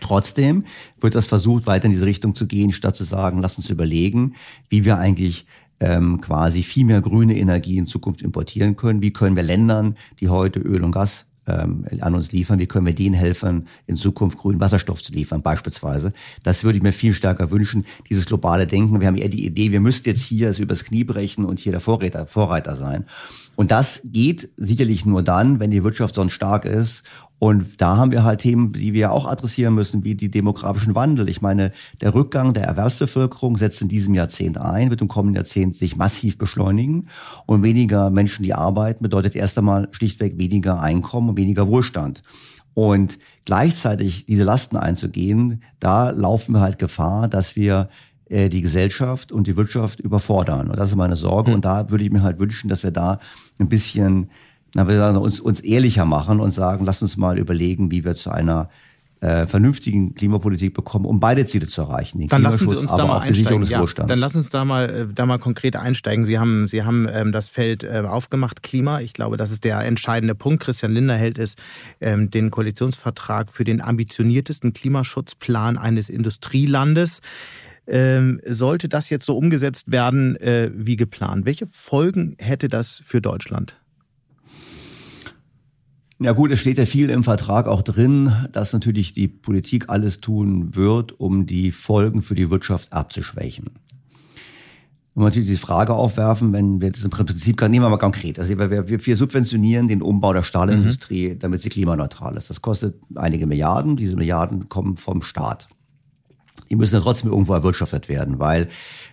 Trotzdem 0.00 0.64
wird 1.00 1.14
das 1.14 1.26
versucht, 1.26 1.66
weiter 1.66 1.86
in 1.86 1.92
diese 1.92 2.06
Richtung 2.06 2.34
zu 2.34 2.46
gehen, 2.46 2.72
statt 2.72 2.96
zu 2.96 3.04
sagen, 3.04 3.40
lass 3.40 3.56
uns 3.56 3.70
überlegen, 3.70 4.34
wie 4.68 4.84
wir 4.84 4.98
eigentlich 4.98 5.46
ähm, 5.80 6.20
quasi 6.20 6.62
viel 6.62 6.84
mehr 6.84 7.00
grüne 7.00 7.36
Energie 7.36 7.78
in 7.78 7.86
Zukunft 7.86 8.22
importieren 8.22 8.76
können. 8.76 9.02
Wie 9.02 9.12
können 9.12 9.36
wir 9.36 9.42
Ländern, 9.42 9.96
die 10.20 10.28
heute 10.28 10.60
Öl 10.60 10.82
und 10.82 10.92
Gas 10.92 11.26
ähm, 11.46 11.84
an 12.00 12.14
uns 12.14 12.32
liefern, 12.32 12.58
wie 12.58 12.66
können 12.66 12.86
wir 12.86 12.94
denen 12.94 13.14
helfen, 13.14 13.68
in 13.86 13.96
Zukunft 13.96 14.38
grünen 14.38 14.60
Wasserstoff 14.60 15.02
zu 15.02 15.12
liefern, 15.12 15.42
beispielsweise. 15.42 16.12
Das 16.42 16.64
würde 16.64 16.78
ich 16.78 16.82
mir 16.82 16.92
viel 16.92 17.12
stärker 17.12 17.50
wünschen, 17.50 17.84
dieses 18.08 18.26
globale 18.26 18.66
Denken. 18.66 19.00
Wir 19.00 19.06
haben 19.06 19.16
eher 19.16 19.28
die 19.28 19.44
Idee, 19.44 19.72
wir 19.72 19.80
müssten 19.80 20.08
jetzt 20.08 20.22
hier 20.22 20.48
es 20.48 20.58
übers 20.58 20.84
Knie 20.84 21.04
brechen 21.04 21.44
und 21.44 21.60
hier 21.60 21.72
der 21.72 21.80
Vorreiter, 21.80 22.26
Vorreiter 22.26 22.76
sein. 22.76 23.04
Und 23.56 23.70
das 23.70 24.00
geht 24.04 24.50
sicherlich 24.56 25.06
nur 25.06 25.22
dann, 25.22 25.60
wenn 25.60 25.70
die 25.70 25.84
Wirtschaft 25.84 26.14
sonst 26.14 26.32
stark 26.32 26.64
ist 26.64 27.04
und 27.44 27.78
da 27.78 27.98
haben 27.98 28.10
wir 28.10 28.24
halt 28.24 28.40
Themen, 28.40 28.72
die 28.72 28.94
wir 28.94 29.12
auch 29.12 29.26
adressieren 29.26 29.74
müssen, 29.74 30.02
wie 30.02 30.14
die 30.14 30.30
demografischen 30.30 30.94
Wandel. 30.94 31.28
Ich 31.28 31.42
meine, 31.42 31.72
der 32.00 32.14
Rückgang 32.14 32.54
der 32.54 32.64
Erwerbsbevölkerung 32.64 33.58
setzt 33.58 33.82
in 33.82 33.88
diesem 33.88 34.14
Jahrzehnt 34.14 34.56
ein, 34.56 34.88
wird 34.88 35.02
im 35.02 35.08
kommenden 35.08 35.36
Jahrzehnt 35.36 35.76
sich 35.76 35.94
massiv 35.94 36.38
beschleunigen. 36.38 37.10
Und 37.44 37.62
weniger 37.62 38.08
Menschen, 38.08 38.44
die 38.44 38.54
arbeiten, 38.54 39.02
bedeutet 39.02 39.36
erst 39.36 39.58
einmal 39.58 39.88
schlichtweg 39.90 40.38
weniger 40.38 40.80
Einkommen 40.80 41.28
und 41.28 41.36
weniger 41.36 41.68
Wohlstand. 41.68 42.22
Und 42.72 43.18
gleichzeitig 43.44 44.24
diese 44.24 44.44
Lasten 44.44 44.78
einzugehen, 44.78 45.62
da 45.80 46.08
laufen 46.10 46.54
wir 46.54 46.60
halt 46.62 46.78
Gefahr, 46.78 47.28
dass 47.28 47.56
wir 47.56 47.90
die 48.30 48.62
Gesellschaft 48.62 49.32
und 49.32 49.46
die 49.46 49.56
Wirtschaft 49.56 50.00
überfordern. 50.00 50.70
Und 50.70 50.78
das 50.78 50.88
ist 50.88 50.96
meine 50.96 51.16
Sorge. 51.16 51.50
Mhm. 51.50 51.56
Und 51.56 51.64
da 51.64 51.90
würde 51.90 52.04
ich 52.04 52.10
mir 52.10 52.22
halt 52.22 52.38
wünschen, 52.38 52.68
dass 52.68 52.82
wir 52.82 52.90
da 52.90 53.20
ein 53.58 53.68
bisschen 53.68 54.30
na, 54.74 54.88
wir 54.88 54.96
sagen, 54.96 55.16
uns, 55.16 55.40
uns 55.40 55.60
ehrlicher 55.60 56.04
machen 56.04 56.40
und 56.40 56.50
sagen, 56.50 56.84
lass 56.84 57.00
uns 57.00 57.16
mal 57.16 57.38
überlegen, 57.38 57.90
wie 57.90 58.04
wir 58.04 58.14
zu 58.14 58.30
einer 58.30 58.68
äh, 59.20 59.46
vernünftigen 59.46 60.14
Klimapolitik 60.14 60.74
bekommen, 60.74 61.06
um 61.06 61.20
beide 61.20 61.46
Ziele 61.46 61.66
zu 61.66 61.80
erreichen. 61.80 62.18
Den 62.18 62.28
dann 62.28 62.42
lassen 62.42 62.68
Sie 62.68 62.76
uns 62.76 62.90
da 62.90 63.06
mal 63.06 63.20
einsteigen. 63.20 63.62
Ja, 63.62 63.84
dann 63.84 64.18
lassen 64.18 64.38
uns 64.38 64.50
da 64.50 64.64
mal, 64.64 64.90
äh, 64.90 65.06
da 65.14 65.24
mal 65.24 65.38
konkret 65.38 65.76
einsteigen. 65.76 66.26
Sie 66.26 66.38
haben, 66.38 66.68
Sie 66.68 66.82
haben 66.82 67.08
ähm, 67.10 67.32
das 67.32 67.48
Feld 67.48 67.84
äh, 67.84 68.02
aufgemacht, 68.06 68.62
Klima. 68.62 69.00
Ich 69.00 69.14
glaube, 69.14 69.36
das 69.36 69.50
ist 69.50 69.64
der 69.64 69.78
entscheidende 69.80 70.34
Punkt. 70.34 70.62
Christian 70.64 70.92
Lindner 70.92 71.14
hält 71.14 71.38
es 71.38 71.54
ähm, 72.00 72.30
den 72.30 72.50
Koalitionsvertrag 72.50 73.50
für 73.50 73.64
den 73.64 73.80
ambitioniertesten 73.80 74.74
Klimaschutzplan 74.74 75.78
eines 75.78 76.10
Industrielandes. 76.10 77.20
Ähm, 77.86 78.40
sollte 78.46 78.88
das 78.88 79.10
jetzt 79.10 79.26
so 79.26 79.36
umgesetzt 79.36 79.92
werden 79.92 80.36
äh, 80.36 80.70
wie 80.74 80.96
geplant. 80.96 81.46
Welche 81.46 81.66
Folgen 81.66 82.36
hätte 82.38 82.68
das 82.68 83.00
für 83.04 83.20
Deutschland? 83.20 83.76
Ja 86.20 86.32
gut, 86.32 86.52
es 86.52 86.60
steht 86.60 86.78
ja 86.78 86.86
viel 86.86 87.10
im 87.10 87.24
Vertrag 87.24 87.66
auch 87.66 87.82
drin, 87.82 88.32
dass 88.52 88.72
natürlich 88.72 89.12
die 89.12 89.28
Politik 89.28 89.88
alles 89.88 90.20
tun 90.20 90.74
wird, 90.76 91.18
um 91.18 91.44
die 91.46 91.72
Folgen 91.72 92.22
für 92.22 92.34
die 92.34 92.50
Wirtschaft 92.50 92.92
abzuschwächen. 92.92 93.70
Und 95.14 95.22
natürlich 95.22 95.48
die 95.48 95.56
Frage 95.56 95.92
aufwerfen, 95.94 96.52
wenn 96.52 96.80
wir 96.80 96.90
das 96.90 97.04
im 97.04 97.10
Prinzip, 97.10 97.60
nehmen 97.60 97.84
wir 97.84 97.88
mal 97.88 97.98
konkret, 97.98 98.38
also 98.38 98.58
wir, 98.58 98.88
wir 98.88 99.16
subventionieren 99.16 99.86
den 99.86 100.02
Umbau 100.02 100.32
der 100.32 100.42
Stahlindustrie, 100.42 101.30
mhm. 101.30 101.38
damit 101.38 101.62
sie 101.62 101.68
klimaneutral 101.68 102.36
ist. 102.36 102.50
Das 102.50 102.62
kostet 102.62 102.96
einige 103.14 103.46
Milliarden, 103.46 103.96
diese 103.96 104.16
Milliarden 104.16 104.68
kommen 104.68 104.96
vom 104.96 105.22
Staat. 105.22 105.68
Die 106.70 106.76
müssen 106.76 106.94
ja 106.94 107.00
trotzdem 107.00 107.30
irgendwo 107.30 107.54
erwirtschaftet 107.54 108.08
werden, 108.08 108.38
weil 108.38 108.68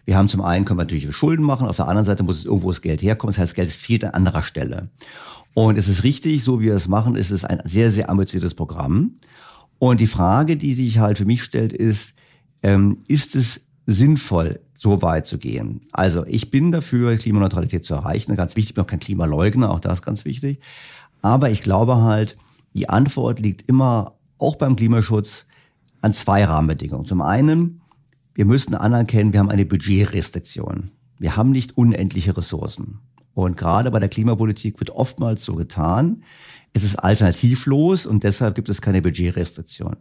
wir 0.05 0.17
haben 0.17 0.27
zum 0.27 0.41
einen 0.41 0.65
können 0.65 0.79
wir 0.79 0.83
natürlich 0.83 1.15
Schulden 1.15 1.43
machen, 1.43 1.67
auf 1.67 1.75
der 1.75 1.88
anderen 1.88 2.05
Seite 2.05 2.24
muss 2.24 2.39
es 2.39 2.45
irgendwo 2.45 2.69
das 2.69 2.81
Geld 2.81 3.01
herkommen, 3.01 3.33
das 3.33 3.41
heißt, 3.41 3.55
Geld 3.55 3.69
fehlt 3.69 4.03
an 4.03 4.12
anderer 4.12 4.43
Stelle. 4.43 4.89
Und 5.53 5.77
es 5.77 5.88
ist 5.88 6.03
richtig, 6.03 6.43
so 6.43 6.60
wie 6.60 6.65
wir 6.65 6.75
es 6.75 6.88
machen, 6.88 7.15
ist 7.15 7.31
es 7.31 7.43
ein 7.43 7.62
sehr, 7.65 7.91
sehr 7.91 8.10
ambitioniertes 8.10 8.53
Programm. 8.53 9.15
Und 9.79 10.00
die 10.00 10.07
Frage, 10.07 10.57
die 10.57 10.74
sich 10.74 11.00
halt 11.00 11.17
für 11.17 11.25
mich 11.25 11.43
stellt, 11.43 11.74
ist, 11.74 12.13
ähm, 12.63 13.00
ist 13.07 13.36
es 13.36 13.62
sinnvoll, 13.86 14.60
so 14.77 15.01
weit 15.01 15.27
zu 15.27 15.38
gehen? 15.38 15.81
Also 15.91 16.25
ich 16.25 16.51
bin 16.51 16.71
dafür, 16.71 17.17
Klimaneutralität 17.17 17.83
zu 17.83 17.95
erreichen. 17.95 18.36
Ganz 18.36 18.55
wichtig, 18.55 18.71
ich 18.71 18.75
bin 18.75 18.83
auch 18.83 18.88
kein 18.88 19.00
Klimaleugner, 19.00 19.71
auch 19.71 19.79
das 19.79 19.95
ist 19.95 20.05
ganz 20.05 20.24
wichtig. 20.24 20.60
Aber 21.21 21.50
ich 21.50 21.62
glaube 21.62 21.98
halt, 21.98 22.38
die 22.74 22.89
Antwort 22.89 23.39
liegt 23.39 23.67
immer, 23.67 24.15
auch 24.38 24.55
beim 24.55 24.75
Klimaschutz, 24.75 25.45
an 26.01 26.13
zwei 26.13 26.43
Rahmenbedingungen. 26.43 27.05
Zum 27.05 27.22
einen, 27.22 27.81
wir 28.34 28.46
müssen 28.46 28.75
anerkennen, 28.75 29.34
wir 29.34 29.39
haben 29.39 29.50
eine 29.50 29.65
Budgetrestriktion. 29.65 30.91
Wir 31.20 31.36
haben 31.36 31.51
nicht 31.51 31.77
unendliche 31.77 32.36
Ressourcen. 32.36 33.00
Und 33.34 33.58
gerade 33.58 33.91
bei 33.91 34.00
der 34.00 34.10
Klimapolitik 34.10 34.79
wird 34.79 34.89
oftmals 34.89 35.43
so 35.43 35.55
getan, 35.55 36.24
es 36.74 36.84
ist 36.84 36.96
alternativlos 36.96 38.05
und 38.05 38.24
deshalb 38.24 38.55
gibt 38.55 38.70
es 38.70 38.81
keine 38.81 39.01
Budgetrestriktion. 39.01 39.98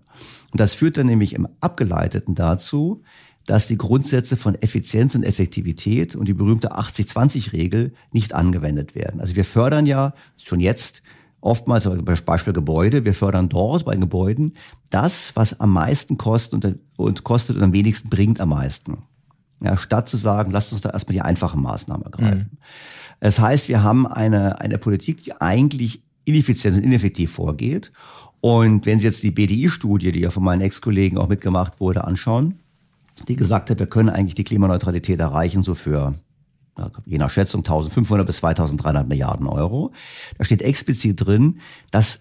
Und 0.51 0.61
das 0.61 0.75
führt 0.75 0.97
dann 0.97 1.07
nämlich 1.07 1.35
im 1.35 1.49
Abgeleiteten 1.61 2.35
dazu, 2.35 3.03
dass 3.47 3.67
die 3.67 3.79
Grundsätze 3.79 4.37
von 4.37 4.55
Effizienz 4.55 5.15
und 5.15 5.25
Effektivität 5.25 6.15
und 6.15 6.27
die 6.27 6.35
berühmte 6.35 6.77
80-20-Regel 6.77 7.93
nicht 8.13 8.35
angewendet 8.35 8.95
werden. 8.95 9.21
Also 9.21 9.35
wir 9.35 9.45
fördern 9.45 9.87
ja 9.87 10.15
schon 10.37 10.61
jetzt 10.61 11.03
oftmals, 11.41 11.89
Beispiel 12.25 12.53
Gebäude, 12.53 13.05
wir 13.05 13.15
fördern 13.15 13.49
dort 13.49 13.85
bei 13.85 13.97
Gebäuden 13.97 14.55
das, 14.91 15.33
was 15.35 15.59
am 15.61 15.73
meisten 15.73 16.19
kostet 16.19 16.65
und, 16.65 16.79
und 16.97 17.25
kostet 17.25 17.57
und 17.57 17.63
am 17.63 17.73
wenigsten 17.73 18.11
bringt 18.11 18.41
am 18.41 18.51
meisten. 18.51 18.99
Ja, 19.63 19.77
statt 19.77 20.09
zu 20.09 20.17
sagen, 20.17 20.51
lasst 20.53 20.73
uns 20.73 20.81
da 20.81 20.91
erstmal 20.91 21.15
die 21.15 21.23
einfachen 21.23 21.63
Maßnahmen 21.63 22.05
ergreifen. 22.05 22.51
Mhm. 22.53 22.59
Das 23.21 23.39
heißt, 23.39 23.69
wir 23.69 23.83
haben 23.83 24.07
eine, 24.07 24.61
eine 24.61 24.79
Politik, 24.79 25.23
die 25.23 25.39
eigentlich 25.39 26.03
ineffizient 26.25 26.77
und 26.77 26.83
ineffektiv 26.83 27.33
vorgeht. 27.33 27.93
Und 28.41 28.87
wenn 28.87 28.99
Sie 28.99 29.05
jetzt 29.05 29.23
die 29.23 29.31
BDI-Studie, 29.31 30.13
die 30.13 30.21
ja 30.21 30.31
von 30.31 30.43
meinen 30.43 30.63
Ex-Kollegen 30.63 31.19
auch 31.19 31.29
mitgemacht 31.29 31.79
wurde, 31.79 32.05
anschauen, 32.05 32.61
die 33.29 33.37
gesagt 33.37 33.69
hat, 33.69 33.79
wir 33.79 33.87
können 33.87 34.09
eigentlich 34.09 34.35
die 34.35 34.45
Klimaneutralität 34.45 35.21
erreichen, 35.21 35.63
so 35.63 35.75
für 35.75 36.15
je 37.07 37.19
nach 37.19 37.31
Schätzung 37.31 37.61
1500 37.61 38.27
bis 38.27 38.39
2300 38.39 39.09
Milliarden 39.09 39.47
Euro. 39.47 39.93
Da 40.39 40.45
steht 40.45 40.63
explizit 40.63 41.25
drin, 41.25 41.61
dass 41.91 42.21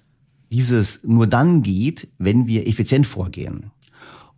dieses 0.51 1.01
nur 1.03 1.27
dann 1.27 1.61
geht, 1.61 2.09
wenn 2.17 2.47
wir 2.47 2.67
effizient 2.67 3.07
vorgehen. 3.07 3.71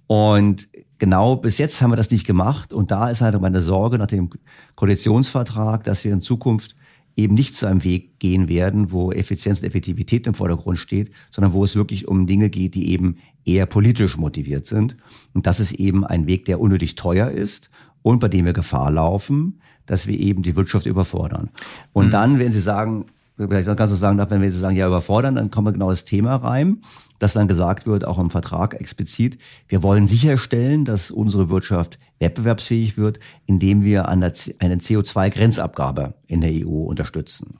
Und 0.07 0.67
genau 0.97 1.37
bis 1.37 1.57
jetzt 1.57 1.81
haben 1.81 1.91
wir 1.91 1.95
das 1.95 2.11
nicht 2.11 2.27
gemacht. 2.27 2.73
Und 2.73 2.91
da 2.91 3.09
ist 3.09 3.21
halt 3.21 3.39
meine 3.39 3.61
Sorge 3.61 3.97
nach 3.97 4.07
dem 4.07 4.29
Koalitionsvertrag, 4.75 5.83
dass 5.83 6.03
wir 6.03 6.11
in 6.11 6.21
Zukunft 6.21 6.75
eben 7.15 7.33
nicht 7.33 7.55
zu 7.55 7.65
einem 7.65 7.83
Weg 7.83 8.19
gehen 8.19 8.47
werden, 8.47 8.91
wo 8.91 9.11
Effizienz 9.11 9.59
und 9.59 9.67
Effektivität 9.67 10.27
im 10.27 10.33
Vordergrund 10.33 10.79
steht, 10.79 11.11
sondern 11.29 11.53
wo 11.53 11.63
es 11.63 11.75
wirklich 11.75 12.07
um 12.07 12.27
Dinge 12.27 12.49
geht, 12.49 12.75
die 12.75 12.91
eben 12.91 13.17
eher 13.45 13.65
politisch 13.65 14.17
motiviert 14.17 14.65
sind. 14.65 14.97
Und 15.33 15.47
das 15.47 15.59
ist 15.59 15.73
eben 15.73 16.05
ein 16.05 16.27
Weg, 16.27 16.45
der 16.45 16.59
unnötig 16.59 16.95
teuer 16.95 17.29
ist 17.29 17.69
und 18.01 18.19
bei 18.19 18.27
dem 18.27 18.45
wir 18.45 18.53
Gefahr 18.53 18.91
laufen, 18.91 19.60
dass 19.91 20.07
wir 20.07 20.17
eben 20.17 20.41
die 20.41 20.55
Wirtschaft 20.55 20.85
überfordern. 20.85 21.49
Und 21.93 22.07
mhm. 22.07 22.11
dann, 22.11 22.39
wenn 22.39 22.51
Sie 22.51 22.61
sagen, 22.61 23.05
vielleicht 23.37 23.67
kannst 23.75 23.93
du 23.93 23.97
sagen 23.97 24.17
wenn 24.29 24.41
wir 24.41 24.51
Sie 24.51 24.59
sagen, 24.59 24.75
ja, 24.75 24.87
überfordern, 24.87 25.35
dann 25.35 25.51
kommen 25.51 25.67
wir 25.67 25.73
genau 25.73 25.89
das 25.89 26.05
Thema 26.05 26.37
rein 26.37 26.77
dass 27.21 27.33
dann 27.33 27.47
gesagt 27.47 27.85
wird, 27.85 28.03
auch 28.03 28.17
im 28.17 28.31
Vertrag 28.31 28.73
explizit, 28.73 29.37
wir 29.67 29.83
wollen 29.83 30.07
sicherstellen, 30.07 30.85
dass 30.85 31.11
unsere 31.11 31.51
Wirtschaft 31.51 31.99
wettbewerbsfähig 32.17 32.97
wird, 32.97 33.19
indem 33.45 33.83
wir 33.83 34.09
eine 34.09 34.31
CO2-Grenzabgabe 34.31 36.15
in 36.25 36.41
der 36.41 36.49
EU 36.51 36.81
unterstützen. 36.81 37.59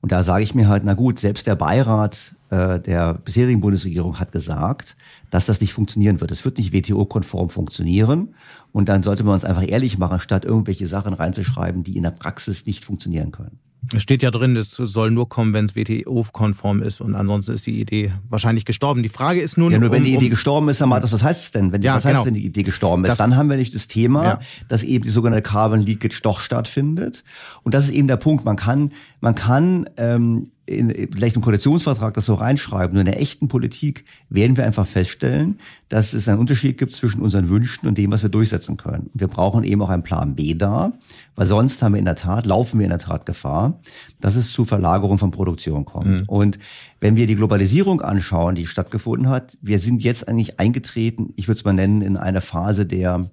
Und 0.00 0.12
da 0.12 0.22
sage 0.22 0.44
ich 0.44 0.54
mir 0.54 0.68
halt, 0.68 0.84
na 0.84 0.94
gut, 0.94 1.18
selbst 1.18 1.48
der 1.48 1.56
Beirat 1.56 2.36
äh, 2.50 2.78
der 2.78 3.14
bisherigen 3.14 3.60
Bundesregierung 3.60 4.20
hat 4.20 4.30
gesagt, 4.30 4.96
dass 5.30 5.46
das 5.46 5.60
nicht 5.60 5.72
funktionieren 5.72 6.20
wird. 6.20 6.30
Es 6.30 6.44
wird 6.44 6.58
nicht 6.58 6.72
WTO-konform 6.72 7.48
funktionieren. 7.48 8.36
Und 8.76 8.90
dann 8.90 9.02
sollte 9.02 9.24
man 9.24 9.32
uns 9.32 9.44
einfach 9.46 9.66
ehrlich 9.66 9.96
machen, 9.96 10.20
statt 10.20 10.44
irgendwelche 10.44 10.86
Sachen 10.86 11.14
reinzuschreiben, 11.14 11.82
die 11.82 11.96
in 11.96 12.02
der 12.02 12.10
Praxis 12.10 12.66
nicht 12.66 12.84
funktionieren 12.84 13.32
können. 13.32 13.58
Es 13.94 14.02
steht 14.02 14.22
ja 14.22 14.30
drin, 14.30 14.54
es 14.54 14.68
soll 14.76 15.10
nur 15.10 15.30
kommen, 15.30 15.54
wenn 15.54 15.64
es 15.64 15.74
WTO-konform 15.74 16.82
ist 16.82 17.00
und 17.00 17.14
ansonsten 17.14 17.54
ist 17.54 17.66
die 17.66 17.80
Idee 17.80 18.12
wahrscheinlich 18.28 18.66
gestorben. 18.66 19.02
Die 19.02 19.08
Frage 19.08 19.40
ist 19.40 19.56
nun... 19.56 19.72
Ja, 19.72 19.78
nur 19.78 19.92
wenn 19.92 20.00
um, 20.00 20.04
die 20.04 20.12
Idee 20.12 20.28
gestorben 20.28 20.68
ist, 20.68 20.80
Herr 20.80 20.88
Martis, 20.88 21.10
was 21.10 21.22
heißt 21.22 21.44
es 21.44 21.50
denn? 21.52 21.72
Wenn 21.72 21.80
die, 21.80 21.86
ja, 21.86 21.94
was 21.94 22.02
genau. 22.02 22.16
heißt, 22.16 22.26
wenn 22.26 22.34
die 22.34 22.44
Idee 22.44 22.64
gestorben 22.64 23.04
ist? 23.04 23.12
Das, 23.12 23.16
dann 23.16 23.34
haben 23.36 23.48
wir 23.48 23.56
nicht 23.56 23.74
das 23.74 23.88
Thema, 23.88 24.24
ja. 24.24 24.40
dass 24.68 24.82
eben 24.82 25.04
die 25.04 25.10
sogenannte 25.10 25.40
Carbon 25.40 25.80
Leakage 25.80 26.20
doch 26.22 26.40
stattfindet. 26.40 27.24
Und 27.62 27.72
das 27.72 27.86
ist 27.86 27.92
eben 27.92 28.08
der 28.08 28.18
Punkt. 28.18 28.44
Man 28.44 28.56
kann, 28.56 28.92
man 29.20 29.34
kann 29.34 29.88
ähm, 29.96 30.50
in, 30.66 30.90
vielleicht 31.12 31.36
im 31.36 31.42
Koalitionsvertrag 31.42 32.14
das 32.14 32.26
so 32.26 32.34
reinschreiben. 32.34 32.94
Nur 32.94 33.00
in 33.00 33.06
der 33.06 33.20
echten 33.20 33.48
Politik 33.48 34.04
werden 34.28 34.56
wir 34.56 34.64
einfach 34.64 34.86
feststellen, 34.86 35.58
dass 35.88 36.12
es 36.12 36.28
einen 36.28 36.40
Unterschied 36.40 36.76
gibt 36.76 36.92
zwischen 36.92 37.22
unseren 37.22 37.48
Wünschen 37.48 37.86
und 37.86 37.96
dem, 37.96 38.10
was 38.10 38.22
wir 38.22 38.30
durchsetzen 38.30 38.76
können. 38.76 39.10
Wir 39.14 39.28
brauchen 39.28 39.62
eben 39.62 39.80
auch 39.82 39.90
einen 39.90 40.02
Plan 40.02 40.34
B 40.34 40.54
da, 40.54 40.92
weil 41.36 41.46
sonst 41.46 41.80
haben 41.82 41.94
wir 41.94 42.00
in 42.00 42.04
der 42.04 42.16
Tat, 42.16 42.46
laufen 42.46 42.78
wir 42.80 42.84
in 42.84 42.90
der 42.90 42.98
Tat 42.98 43.26
Gefahr, 43.26 43.80
dass 44.20 44.34
es 44.34 44.52
zu 44.52 44.64
Verlagerung 44.64 45.18
von 45.18 45.30
Produktion 45.30 45.84
kommt. 45.84 46.08
Mhm. 46.08 46.22
Und 46.26 46.58
wenn 47.00 47.14
wir 47.16 47.26
die 47.26 47.36
Globalisierung 47.36 48.00
anschauen, 48.00 48.56
die 48.56 48.66
stattgefunden 48.66 49.28
hat, 49.28 49.56
wir 49.62 49.78
sind 49.78 50.02
jetzt 50.02 50.28
eigentlich 50.28 50.58
eingetreten, 50.58 51.32
ich 51.36 51.46
würde 51.46 51.58
es 51.58 51.64
mal 51.64 51.74
nennen, 51.74 52.02
in 52.02 52.16
eine 52.16 52.40
Phase 52.40 52.86
der 52.86 53.30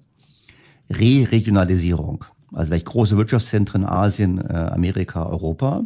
Re-Regionalisierung. 0.90 2.24
Also 2.52 2.68
vielleicht 2.68 2.86
große 2.86 3.16
Wirtschaftszentren 3.16 3.84
Asien, 3.84 4.38
äh, 4.38 4.52
Amerika, 4.52 5.26
Europa. 5.26 5.84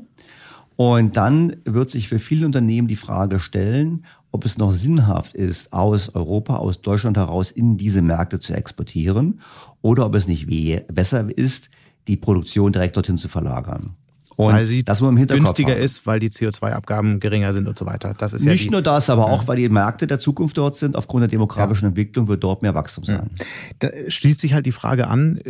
Und 0.80 1.16
dann 1.16 1.56
wird 1.64 1.90
sich 1.90 2.08
für 2.08 2.20
viele 2.20 2.46
Unternehmen 2.46 2.86
die 2.86 2.94
Frage 2.94 3.40
stellen, 3.40 4.04
ob 4.30 4.44
es 4.44 4.58
noch 4.58 4.70
sinnhaft 4.70 5.34
ist, 5.34 5.72
aus 5.72 6.14
Europa, 6.14 6.58
aus 6.58 6.82
Deutschland 6.82 7.16
heraus 7.16 7.50
in 7.50 7.76
diese 7.76 8.00
Märkte 8.00 8.38
zu 8.38 8.54
exportieren 8.54 9.40
oder 9.82 10.06
ob 10.06 10.14
es 10.14 10.28
nicht 10.28 10.46
besser 10.86 11.36
ist, 11.36 11.68
die 12.06 12.16
Produktion 12.16 12.70
direkt 12.70 12.94
dorthin 12.94 13.16
zu 13.16 13.26
verlagern. 13.26 13.96
Und 14.38 14.52
weil 14.52 14.66
sie 14.66 14.84
das 14.84 15.00
günstiger 15.00 15.72
haben. 15.72 15.80
ist, 15.80 16.06
weil 16.06 16.20
die 16.20 16.30
CO2-Abgaben 16.30 17.18
geringer 17.18 17.52
sind 17.52 17.66
und 17.66 17.76
so 17.76 17.86
weiter. 17.86 18.14
Das 18.16 18.32
ist 18.32 18.44
Nicht 18.44 18.66
ja 18.66 18.70
nur 18.70 18.82
das, 18.82 19.10
aber 19.10 19.26
ja. 19.26 19.32
auch, 19.32 19.48
weil 19.48 19.56
die 19.56 19.68
Märkte 19.68 20.06
der 20.06 20.20
Zukunft 20.20 20.56
dort 20.56 20.76
sind. 20.76 20.94
Aufgrund 20.94 21.22
der 21.22 21.28
demografischen 21.28 21.86
ja. 21.86 21.88
Entwicklung 21.88 22.28
wird 22.28 22.44
dort 22.44 22.62
mehr 22.62 22.72
Wachstum 22.72 23.02
sein. 23.02 23.30
Da 23.80 23.88
schließt 24.06 24.40
sich 24.40 24.54
halt 24.54 24.64
die 24.64 24.70
Frage 24.70 25.08
an, 25.08 25.40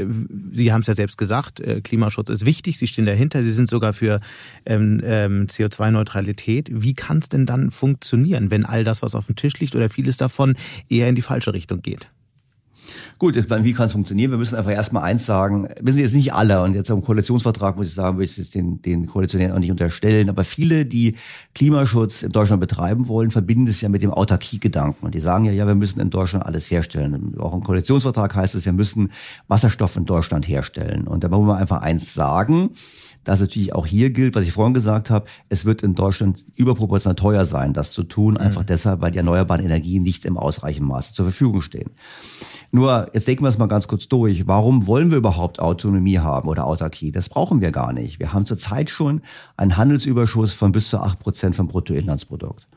Sie 0.52 0.72
haben 0.72 0.80
es 0.80 0.86
ja 0.86 0.94
selbst 0.94 1.18
gesagt, 1.18 1.60
äh, 1.60 1.82
Klimaschutz 1.82 2.30
ist 2.30 2.46
wichtig, 2.46 2.78
Sie 2.78 2.86
stehen 2.86 3.04
dahinter, 3.04 3.42
Sie 3.42 3.52
sind 3.52 3.68
sogar 3.68 3.92
für 3.92 4.20
ähm, 4.64 5.02
ähm, 5.04 5.46
CO2-Neutralität. 5.48 6.70
Wie 6.72 6.94
kann 6.94 7.18
es 7.18 7.28
denn 7.28 7.44
dann 7.44 7.70
funktionieren, 7.70 8.50
wenn 8.50 8.64
all 8.64 8.84
das, 8.84 9.02
was 9.02 9.14
auf 9.14 9.26
dem 9.26 9.36
Tisch 9.36 9.58
liegt 9.60 9.76
oder 9.76 9.90
vieles 9.90 10.16
davon 10.16 10.56
eher 10.88 11.10
in 11.10 11.14
die 11.14 11.20
falsche 11.20 11.52
Richtung 11.52 11.82
geht? 11.82 12.08
Gut, 13.18 13.36
wie 13.36 13.72
kann 13.72 13.86
es 13.86 13.92
funktionieren? 13.92 14.30
Wir 14.30 14.38
müssen 14.38 14.56
einfach 14.56 14.70
erstmal 14.70 15.02
eins 15.02 15.26
sagen. 15.26 15.68
Wir 15.80 15.92
sind 15.92 16.02
jetzt 16.02 16.14
nicht 16.14 16.32
alle 16.32 16.62
und 16.62 16.74
jetzt 16.74 16.90
am 16.90 17.02
Koalitionsvertrag 17.02 17.76
muss 17.76 17.88
ich 17.88 17.94
sagen, 17.94 18.18
will 18.18 18.24
ich 18.24 18.38
es 18.38 18.50
den, 18.50 18.80
den 18.82 19.06
Koalitionären 19.06 19.54
auch 19.54 19.58
nicht 19.58 19.70
unterstellen. 19.70 20.28
Aber 20.28 20.44
viele, 20.44 20.86
die 20.86 21.16
Klimaschutz 21.54 22.22
in 22.22 22.30
Deutschland 22.30 22.60
betreiben 22.60 23.08
wollen, 23.08 23.30
verbinden 23.30 23.66
es 23.66 23.80
ja 23.80 23.88
mit 23.88 24.02
dem 24.02 24.12
Autarkie-Gedanken. 24.12 25.06
Und 25.06 25.14
die 25.14 25.20
sagen 25.20 25.44
ja, 25.44 25.52
ja, 25.52 25.66
wir 25.66 25.74
müssen 25.74 26.00
in 26.00 26.10
Deutschland 26.10 26.46
alles 26.46 26.70
herstellen. 26.70 27.34
Auch 27.38 27.54
im 27.54 27.62
Koalitionsvertrag 27.62 28.34
heißt 28.34 28.54
es, 28.54 28.64
wir 28.64 28.72
müssen 28.72 29.10
Wasserstoff 29.48 29.96
in 29.96 30.04
Deutschland 30.04 30.48
herstellen. 30.48 31.06
Und 31.06 31.24
da 31.24 31.30
wollen 31.30 31.46
wir 31.46 31.56
einfach 31.56 31.82
eins 31.82 32.14
sagen. 32.14 32.70
Dass 33.24 33.40
natürlich 33.40 33.74
auch 33.74 33.86
hier 33.86 34.10
gilt, 34.10 34.34
was 34.34 34.44
ich 34.44 34.52
vorhin 34.52 34.74
gesagt 34.74 35.10
habe, 35.10 35.26
es 35.48 35.64
wird 35.64 35.82
in 35.82 35.94
Deutschland 35.94 36.44
überproportional 36.54 37.16
teuer 37.16 37.46
sein, 37.46 37.72
das 37.72 37.92
zu 37.92 38.02
tun, 38.02 38.36
einfach 38.36 38.62
mhm. 38.62 38.66
deshalb, 38.66 39.00
weil 39.00 39.10
die 39.10 39.18
erneuerbaren 39.18 39.64
Energien 39.64 40.02
nicht 40.02 40.24
im 40.24 40.36
ausreichenden 40.36 40.88
Maße 40.88 41.14
zur 41.14 41.26
Verfügung 41.26 41.60
stehen. 41.60 41.90
Nur, 42.70 43.08
jetzt 43.14 43.26
denken 43.26 43.44
wir 43.44 43.48
es 43.48 43.56
mal 43.56 43.66
ganz 43.66 43.88
kurz 43.88 44.08
durch. 44.08 44.46
Warum 44.46 44.86
wollen 44.86 45.10
wir 45.10 45.16
überhaupt 45.16 45.58
Autonomie 45.58 46.18
haben 46.18 46.48
oder 46.48 46.66
Autarkie? 46.66 47.12
Das 47.12 47.30
brauchen 47.30 47.62
wir 47.62 47.70
gar 47.70 47.94
nicht. 47.94 48.18
Wir 48.18 48.34
haben 48.34 48.44
zurzeit 48.44 48.90
schon 48.90 49.22
einen 49.56 49.78
Handelsüberschuss 49.78 50.52
von 50.52 50.70
bis 50.70 50.90
zu 50.90 50.98
acht 50.98 51.18
Prozent 51.18 51.56
vom 51.56 51.68
Bruttoinlandsprodukt. 51.68 52.68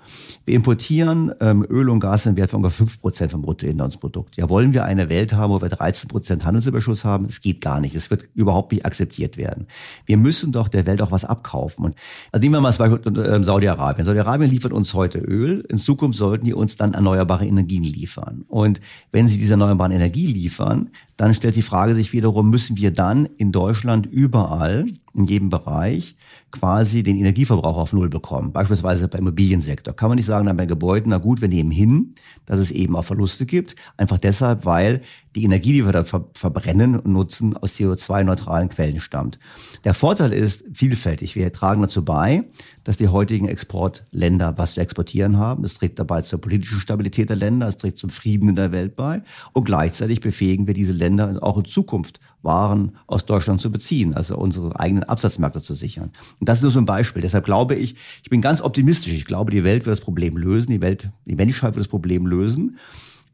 Wir 0.45 0.55
importieren 0.55 1.33
ähm, 1.41 1.65
Öl 1.69 1.89
und 1.89 1.99
Gas 1.99 2.25
im 2.25 2.37
Wert 2.37 2.51
von 2.51 2.59
ungefähr 2.59 2.77
fünf 2.77 3.01
Prozent 3.01 3.31
vom 3.31 3.41
Bruttoinlandsprodukt. 3.41 4.37
Ja, 4.37 4.47
wollen 4.49 4.71
wir 4.73 4.85
eine 4.85 5.09
Welt 5.09 5.33
haben, 5.33 5.51
wo 5.51 5.61
wir 5.61 5.69
13 5.69 6.07
Prozent 6.07 6.45
Handelsüberschuss 6.45 7.03
haben? 7.03 7.25
Es 7.25 7.41
geht 7.41 7.59
gar 7.59 7.81
nicht. 7.81 7.93
Es 7.95 8.09
wird 8.09 8.29
überhaupt 8.33 8.71
nicht 8.71 8.85
akzeptiert 8.85 9.35
werden. 9.35 9.67
Wir 10.05 10.15
müssen 10.15 10.30
doch 10.51 10.67
der 10.67 10.85
Welt 10.85 11.01
auch 11.01 11.11
was 11.11 11.25
abkaufen. 11.25 11.85
Und 11.85 11.95
also 12.31 12.41
nehmen 12.41 12.55
wir 12.55 12.61
mal 12.61 12.69
das 12.69 12.77
Beispiel 12.77 13.17
äh, 13.17 13.43
Saudi-Arabien. 13.43 14.05
Saudi-Arabien 14.05 14.49
liefert 14.49 14.73
uns 14.73 14.93
heute 14.93 15.19
Öl. 15.19 15.65
In 15.69 15.77
Zukunft 15.77 16.17
sollten 16.17 16.45
die 16.45 16.53
uns 16.53 16.75
dann 16.75 16.93
erneuerbare 16.93 17.45
Energien 17.45 17.83
liefern. 17.83 18.45
Und 18.47 18.81
wenn 19.11 19.27
sie 19.27 19.37
diese 19.37 19.53
erneuerbaren 19.53 19.91
Energie 19.91 20.27
liefern, 20.27 20.89
dann 21.17 21.33
stellt 21.33 21.55
die 21.55 21.61
Frage 21.61 21.95
sich 21.95 22.13
wiederum, 22.13 22.49
müssen 22.49 22.77
wir 22.77 22.91
dann 22.91 23.27
in 23.37 23.51
Deutschland 23.51 24.05
überall, 24.05 24.85
in 25.13 25.25
jedem 25.25 25.49
Bereich, 25.49 26.15
quasi 26.51 27.03
den 27.03 27.17
Energieverbrauch 27.17 27.77
auf 27.77 27.93
Null 27.93 28.09
bekommen. 28.09 28.51
Beispielsweise 28.51 29.07
beim 29.07 29.21
Immobiliensektor. 29.21 29.95
Kann 29.95 30.09
man 30.09 30.17
nicht 30.17 30.25
sagen, 30.25 30.45
dann 30.45 30.57
bei 30.57 30.65
Gebäuden, 30.65 31.09
na 31.09 31.17
gut, 31.17 31.41
wir 31.41 31.47
nehmen 31.47 31.71
hin, 31.71 32.15
dass 32.45 32.59
es 32.59 32.71
eben 32.71 32.95
auch 32.95 33.05
Verluste 33.05 33.45
gibt. 33.45 33.75
Einfach 33.97 34.17
deshalb, 34.17 34.65
weil 34.65 35.01
die 35.35 35.45
Energie, 35.45 35.73
die 35.73 35.85
wir 35.85 35.93
da 35.93 36.03
ver 36.03 36.25
verbrennen 36.33 36.99
und 36.99 37.13
nutzen, 37.13 37.55
aus 37.55 37.75
CO2-neutralen 37.75 38.69
Quellen 38.69 38.99
stammt. 38.99 39.39
Der 39.83 39.93
Vorteil 39.93 40.33
ist 40.33 40.65
vielfältig. 40.73 41.35
Wir 41.35 41.51
tragen 41.53 41.81
dazu 41.81 42.03
bei, 42.03 42.43
dass 42.83 42.97
die 42.97 43.07
heutigen 43.07 43.47
Exportländer 43.47 44.57
was 44.57 44.73
zu 44.73 44.81
exportieren 44.81 45.37
haben. 45.37 45.63
Das 45.63 45.75
trägt 45.75 45.99
dabei 45.99 46.21
zur 46.21 46.41
politischen 46.41 46.79
Stabilität 46.79 47.29
der 47.29 47.37
Länder, 47.37 47.67
es 47.67 47.77
trägt 47.77 47.97
zum 47.97 48.09
Frieden 48.09 48.49
in 48.49 48.55
der 48.55 48.71
Welt 48.71 48.95
bei. 48.95 49.21
Und 49.53 49.65
gleichzeitig 49.65 50.19
befähigen 50.19 50.67
wir 50.67 50.73
diese 50.73 50.93
Länder 50.93 51.37
auch 51.41 51.57
in 51.57 51.65
Zukunft 51.65 52.19
waren 52.43 52.97
aus 53.07 53.25
Deutschland 53.25 53.61
zu 53.61 53.71
beziehen, 53.71 54.13
also 54.13 54.37
unsere 54.37 54.79
eigenen 54.79 55.03
Absatzmärkte 55.03 55.61
zu 55.61 55.73
sichern. 55.73 56.11
Und 56.39 56.49
das 56.49 56.57
ist 56.57 56.63
nur 56.63 56.71
so 56.71 56.79
ein 56.79 56.85
Beispiel. 56.85 57.21
Deshalb 57.21 57.45
glaube 57.45 57.75
ich, 57.75 57.95
ich 58.23 58.29
bin 58.29 58.41
ganz 58.41 58.61
optimistisch. 58.61 59.13
Ich 59.13 59.25
glaube, 59.25 59.51
die 59.51 59.63
Welt 59.63 59.85
wird 59.85 59.97
das 59.97 60.03
Problem 60.03 60.37
lösen, 60.37 60.71
die 60.71 60.81
Welt, 60.81 61.09
die 61.25 61.35
Menschheit 61.35 61.75
wird 61.75 61.85
das 61.85 61.89
Problem 61.89 62.25
lösen 62.25 62.77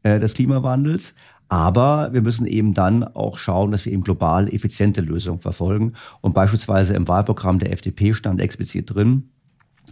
äh, 0.02 0.20
des 0.20 0.34
Klimawandels. 0.34 1.14
Aber 1.48 2.12
wir 2.12 2.20
müssen 2.20 2.46
eben 2.46 2.74
dann 2.74 3.02
auch 3.02 3.38
schauen, 3.38 3.70
dass 3.70 3.86
wir 3.86 3.92
eben 3.92 4.02
global 4.02 4.52
effiziente 4.52 5.00
Lösungen 5.00 5.40
verfolgen. 5.40 5.94
Und 6.20 6.34
beispielsweise 6.34 6.94
im 6.94 7.08
Wahlprogramm 7.08 7.58
der 7.58 7.72
FDP 7.72 8.12
stand 8.12 8.40
explizit 8.40 8.94
drin, 8.94 9.30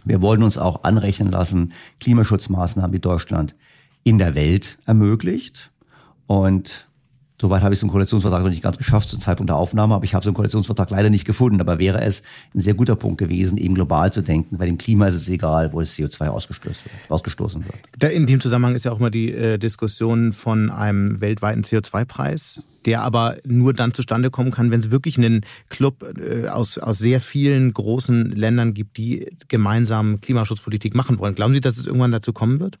wir 0.05 0.21
wollen 0.21 0.43
uns 0.43 0.59
auch 0.59 0.83
anrechnen 0.83 1.31
lassen, 1.31 1.73
Klimaschutzmaßnahmen, 1.99 2.91
die 2.91 3.01
Deutschland 3.01 3.55
in 4.03 4.19
der 4.19 4.35
Welt 4.35 4.77
ermöglicht. 4.85 5.71
Und 6.27 6.87
Soweit 7.39 7.61
habe 7.61 7.71
ich 7.71 7.79
es 7.79 7.83
im 7.83 7.89
Koalitionsvertrag 7.89 8.41
noch 8.41 8.49
nicht 8.49 8.63
ganz 8.63 8.79
geschafft 8.79 9.09
zum 9.09 9.19
Zeitpunkt 9.19 9.49
der 9.49 9.57
Aufnahme, 9.57 9.93
aber 9.93 10.03
ich 10.05 10.15
habe 10.15 10.23
es 10.23 10.27
im 10.27 10.33
Koalitionsvertrag 10.33 10.89
leider 10.89 11.11
nicht 11.11 11.25
gefunden. 11.25 11.61
Aber 11.61 11.77
wäre 11.77 12.01
es 12.01 12.23
ein 12.55 12.61
sehr 12.61 12.73
guter 12.73 12.95
Punkt 12.95 13.19
gewesen, 13.19 13.59
eben 13.59 13.75
global 13.75 14.11
zu 14.11 14.21
denken. 14.21 14.57
Bei 14.57 14.65
dem 14.65 14.79
Klima 14.79 15.07
ist 15.07 15.13
es 15.13 15.29
egal, 15.29 15.71
wo 15.71 15.79
das 15.79 15.95
CO2 15.95 16.29
ausgestoßen 16.29 16.85
wird. 16.85 17.11
Ausgestoßen 17.11 17.63
wird. 17.63 18.11
In 18.11 18.25
dem 18.25 18.39
Zusammenhang 18.39 18.73
ist 18.73 18.85
ja 18.85 18.91
auch 18.91 18.99
immer 18.99 19.11
die 19.11 19.31
äh, 19.31 19.59
Diskussion 19.59 20.31
von 20.31 20.71
einem 20.71 21.21
weltweiten 21.21 21.61
CO2-Preis, 21.61 22.61
der 22.85 23.03
aber 23.03 23.37
nur 23.45 23.73
dann 23.73 23.93
zustande 23.93 24.31
kommen 24.31 24.49
kann, 24.49 24.71
wenn 24.71 24.79
es 24.79 24.89
wirklich 24.89 25.19
einen 25.19 25.45
Club 25.69 26.11
äh, 26.17 26.47
aus, 26.47 26.79
aus 26.79 26.97
sehr 26.97 27.21
vielen 27.21 27.71
großen 27.71 28.31
Ländern 28.31 28.73
gibt, 28.73 28.97
die 28.97 29.27
gemeinsam 29.47 30.21
Klimaschutzpolitik 30.21 30.95
machen 30.95 31.19
wollen. 31.19 31.35
Glauben 31.35 31.53
Sie, 31.53 31.59
dass 31.59 31.77
es 31.77 31.85
irgendwann 31.85 32.11
dazu 32.11 32.33
kommen 32.33 32.59
wird? 32.59 32.79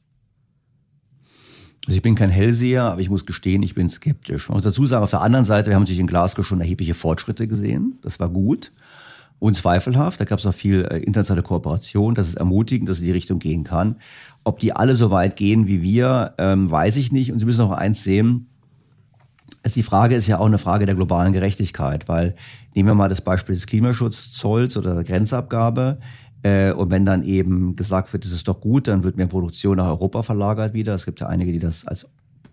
Also 1.87 1.95
ich 1.95 2.01
bin 2.01 2.15
kein 2.15 2.29
Hellseher, 2.29 2.83
aber 2.83 2.99
ich 2.99 3.09
muss 3.09 3.25
gestehen, 3.25 3.63
ich 3.63 3.73
bin 3.73 3.89
skeptisch. 3.89 4.49
Man 4.49 4.57
muss 4.57 4.65
dazu 4.65 4.85
sagen, 4.85 5.05
auf 5.05 5.09
der 5.09 5.21
anderen 5.21 5.45
Seite, 5.45 5.69
wir 5.69 5.75
haben 5.75 5.83
natürlich 5.83 6.01
in 6.01 6.07
Glasgow 6.07 6.45
schon 6.45 6.59
erhebliche 6.59 6.93
Fortschritte 6.93 7.47
gesehen. 7.47 7.97
Das 8.01 8.19
war 8.19 8.27
gut. 8.27 8.73
Unzweifelhaft. 9.39 10.19
Da 10.19 10.25
gab 10.25 10.39
es 10.39 10.45
auch 10.45 10.53
viel 10.53 10.83
äh, 10.83 10.97
internationale 10.97 11.43
Kooperation. 11.43 12.13
Das 12.13 12.27
ist 12.27 12.35
ermutigend, 12.35 12.89
dass 12.89 12.97
es 12.97 13.01
in 13.01 13.05
die 13.05 13.13
Richtung 13.13 13.39
gehen 13.39 13.63
kann. 13.63 13.95
Ob 14.43 14.59
die 14.59 14.73
alle 14.73 14.95
so 14.95 15.11
weit 15.11 15.37
gehen 15.37 15.67
wie 15.67 15.81
wir, 15.81 16.33
ähm, 16.37 16.69
weiß 16.69 16.97
ich 16.97 17.13
nicht. 17.13 17.31
Und 17.31 17.39
Sie 17.39 17.45
müssen 17.45 17.59
noch 17.59 17.71
eins 17.71 18.03
sehen. 18.03 18.47
Also 19.63 19.75
die 19.75 19.83
Frage 19.83 20.15
ist 20.15 20.27
ja 20.27 20.39
auch 20.39 20.45
eine 20.45 20.57
Frage 20.57 20.85
der 20.85 20.95
globalen 20.95 21.31
Gerechtigkeit, 21.31 22.09
weil 22.09 22.35
nehmen 22.75 22.89
wir 22.89 22.95
mal 22.95 23.09
das 23.09 23.21
Beispiel 23.21 23.55
des 23.55 23.65
Klimaschutzzolls 23.65 24.75
oder 24.75 24.93
der 24.93 25.03
Grenzabgabe. 25.05 25.99
Äh, 26.43 26.71
und 26.71 26.91
wenn 26.91 27.05
dann 27.05 27.23
eben 27.23 27.75
gesagt 27.75 28.13
wird, 28.13 28.25
es 28.25 28.31
ist 28.31 28.47
doch 28.47 28.61
gut, 28.61 28.87
dann 28.87 29.03
wird 29.03 29.17
mehr 29.17 29.27
Produktion 29.27 29.77
nach 29.77 29.87
Europa 29.87 30.23
verlagert 30.23 30.73
wieder. 30.73 30.95
Es 30.95 31.05
gibt 31.05 31.19
ja 31.19 31.27
einige, 31.27 31.51
die 31.51 31.59
das 31.59 31.85
als 31.87 32.07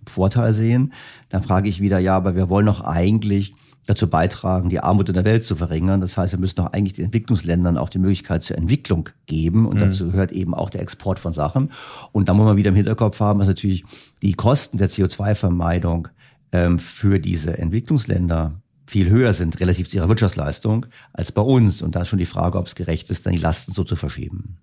Vorteil 0.07 0.53
sehen. 0.53 0.93
Dann 1.29 1.43
frage 1.43 1.69
ich 1.69 1.81
wieder, 1.81 1.99
ja, 1.99 2.17
aber 2.17 2.35
wir 2.35 2.49
wollen 2.49 2.67
doch 2.67 2.81
eigentlich 2.83 3.55
dazu 3.87 4.09
beitragen, 4.09 4.71
die 4.71 4.81
Armut 4.81 5.09
in 5.09 5.15
der 5.15 5.25
Welt 5.25 5.45
zu 5.45 5.57
verringern. 5.57 6.01
Das 6.01 6.17
heißt, 6.17 6.33
wir 6.33 6.39
müssen 6.39 6.57
doch 6.57 6.73
eigentlich 6.73 6.95
den 6.95 7.07
Entwicklungsländern 7.07 7.77
auch 7.77 7.91
die 7.91 7.99
Möglichkeit 7.99 8.43
zur 8.43 8.57
Entwicklung 8.57 9.11
geben. 9.27 9.67
Und 9.67 9.77
mhm. 9.77 9.81
dazu 9.81 10.11
gehört 10.11 10.33
eben 10.33 10.55
auch 10.55 10.71
der 10.71 10.81
Export 10.81 11.19
von 11.19 11.33
Sachen. 11.33 11.71
Und 12.13 12.29
da 12.29 12.35
muss 12.35 12.47
man 12.47 12.57
wieder 12.57 12.71
im 12.71 12.77
Hinterkopf 12.77 13.21
haben, 13.21 13.39
dass 13.39 13.49
natürlich 13.49 13.85
die 14.23 14.33
Kosten 14.33 14.79
der 14.79 14.89
CO2-Vermeidung 14.89 16.09
ähm, 16.53 16.79
für 16.79 17.19
diese 17.19 17.59
Entwicklungsländer 17.59 18.63
viel 18.87 19.11
höher 19.11 19.33
sind 19.33 19.61
relativ 19.61 19.89
zu 19.89 19.97
ihrer 19.97 20.09
Wirtschaftsleistung 20.09 20.87
als 21.13 21.33
bei 21.33 21.43
uns. 21.43 21.83
Und 21.83 21.95
da 21.95 22.03
ist 22.03 22.09
schon 22.09 22.19
die 22.19 22.27
Frage, 22.27 22.59
ob 22.59 22.67
es 22.67 22.75
gerecht 22.75 23.11
ist, 23.11 23.27
dann 23.27 23.33
die 23.33 23.39
Lasten 23.39 23.73
so 23.73 23.85
zu 23.85 23.97
verschieben. 23.97 24.59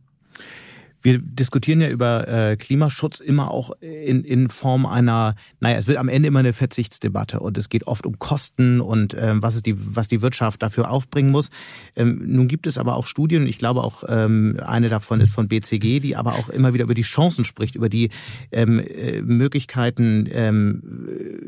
Wir 1.01 1.19
diskutieren 1.19 1.81
ja 1.81 1.89
über 1.89 2.27
äh, 2.27 2.57
Klimaschutz 2.57 3.19
immer 3.19 3.51
auch 3.51 3.71
in, 3.81 4.23
in 4.23 4.49
Form 4.49 4.85
einer, 4.85 5.35
naja, 5.59 5.77
es 5.77 5.87
wird 5.87 5.97
am 5.97 6.09
Ende 6.09 6.27
immer 6.27 6.39
eine 6.39 6.53
Verzichtsdebatte 6.53 7.39
und 7.39 7.57
es 7.57 7.69
geht 7.69 7.87
oft 7.87 8.05
um 8.05 8.19
Kosten 8.19 8.81
und 8.81 9.15
ähm, 9.19 9.41
was, 9.41 9.55
ist 9.55 9.65
die, 9.65 9.75
was 9.77 10.07
die 10.07 10.21
Wirtschaft 10.21 10.61
dafür 10.61 10.91
aufbringen 10.91 11.31
muss. 11.31 11.49
Ähm, 11.95 12.21
nun 12.25 12.47
gibt 12.47 12.67
es 12.67 12.77
aber 12.77 12.95
auch 12.95 13.07
Studien, 13.07 13.47
ich 13.47 13.57
glaube 13.57 13.83
auch 13.83 14.03
ähm, 14.07 14.59
eine 14.63 14.89
davon 14.89 15.21
ist 15.21 15.33
von 15.33 15.47
BCG, 15.47 15.99
die 15.99 16.15
aber 16.15 16.33
auch 16.33 16.49
immer 16.49 16.73
wieder 16.73 16.83
über 16.83 16.93
die 16.93 17.01
Chancen 17.01 17.45
spricht, 17.45 17.75
über 17.75 17.89
die 17.89 18.09
ähm, 18.51 18.79
äh, 18.79 19.21
Möglichkeiten, 19.21 20.29
ähm, 20.31 20.81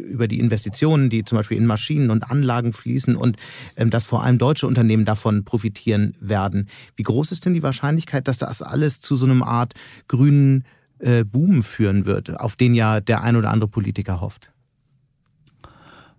über 0.09 0.27
die 0.27 0.39
Investitionen, 0.39 1.09
die 1.09 1.25
zum 1.25 1.37
Beispiel 1.37 1.57
in 1.57 1.67
Maschinen 1.67 2.09
und 2.09 2.29
Anlagen 2.29 2.73
fließen 2.73 3.15
und 3.15 3.37
ähm, 3.75 3.91
dass 3.91 4.05
vor 4.05 4.23
allem 4.23 4.39
deutsche 4.39 4.65
Unternehmen 4.65 5.05
davon 5.05 5.43
profitieren 5.43 6.15
werden. 6.19 6.69
Wie 6.95 7.03
groß 7.03 7.31
ist 7.31 7.45
denn 7.45 7.53
die 7.53 7.63
Wahrscheinlichkeit, 7.63 8.27
dass 8.27 8.39
das 8.39 8.61
alles 8.61 8.99
zu 8.99 9.15
so 9.15 9.25
einem 9.25 9.42
Art 9.47 9.73
grünen 10.08 10.65
äh, 10.99 11.23
Boom 11.23 11.63
führen 11.63 12.06
wird, 12.06 12.39
auf 12.39 12.56
den 12.56 12.73
ja 12.73 12.99
der 12.99 13.21
ein 13.23 13.36
oder 13.36 13.51
andere 13.51 13.69
Politiker 13.69 14.21
hofft? 14.21 14.51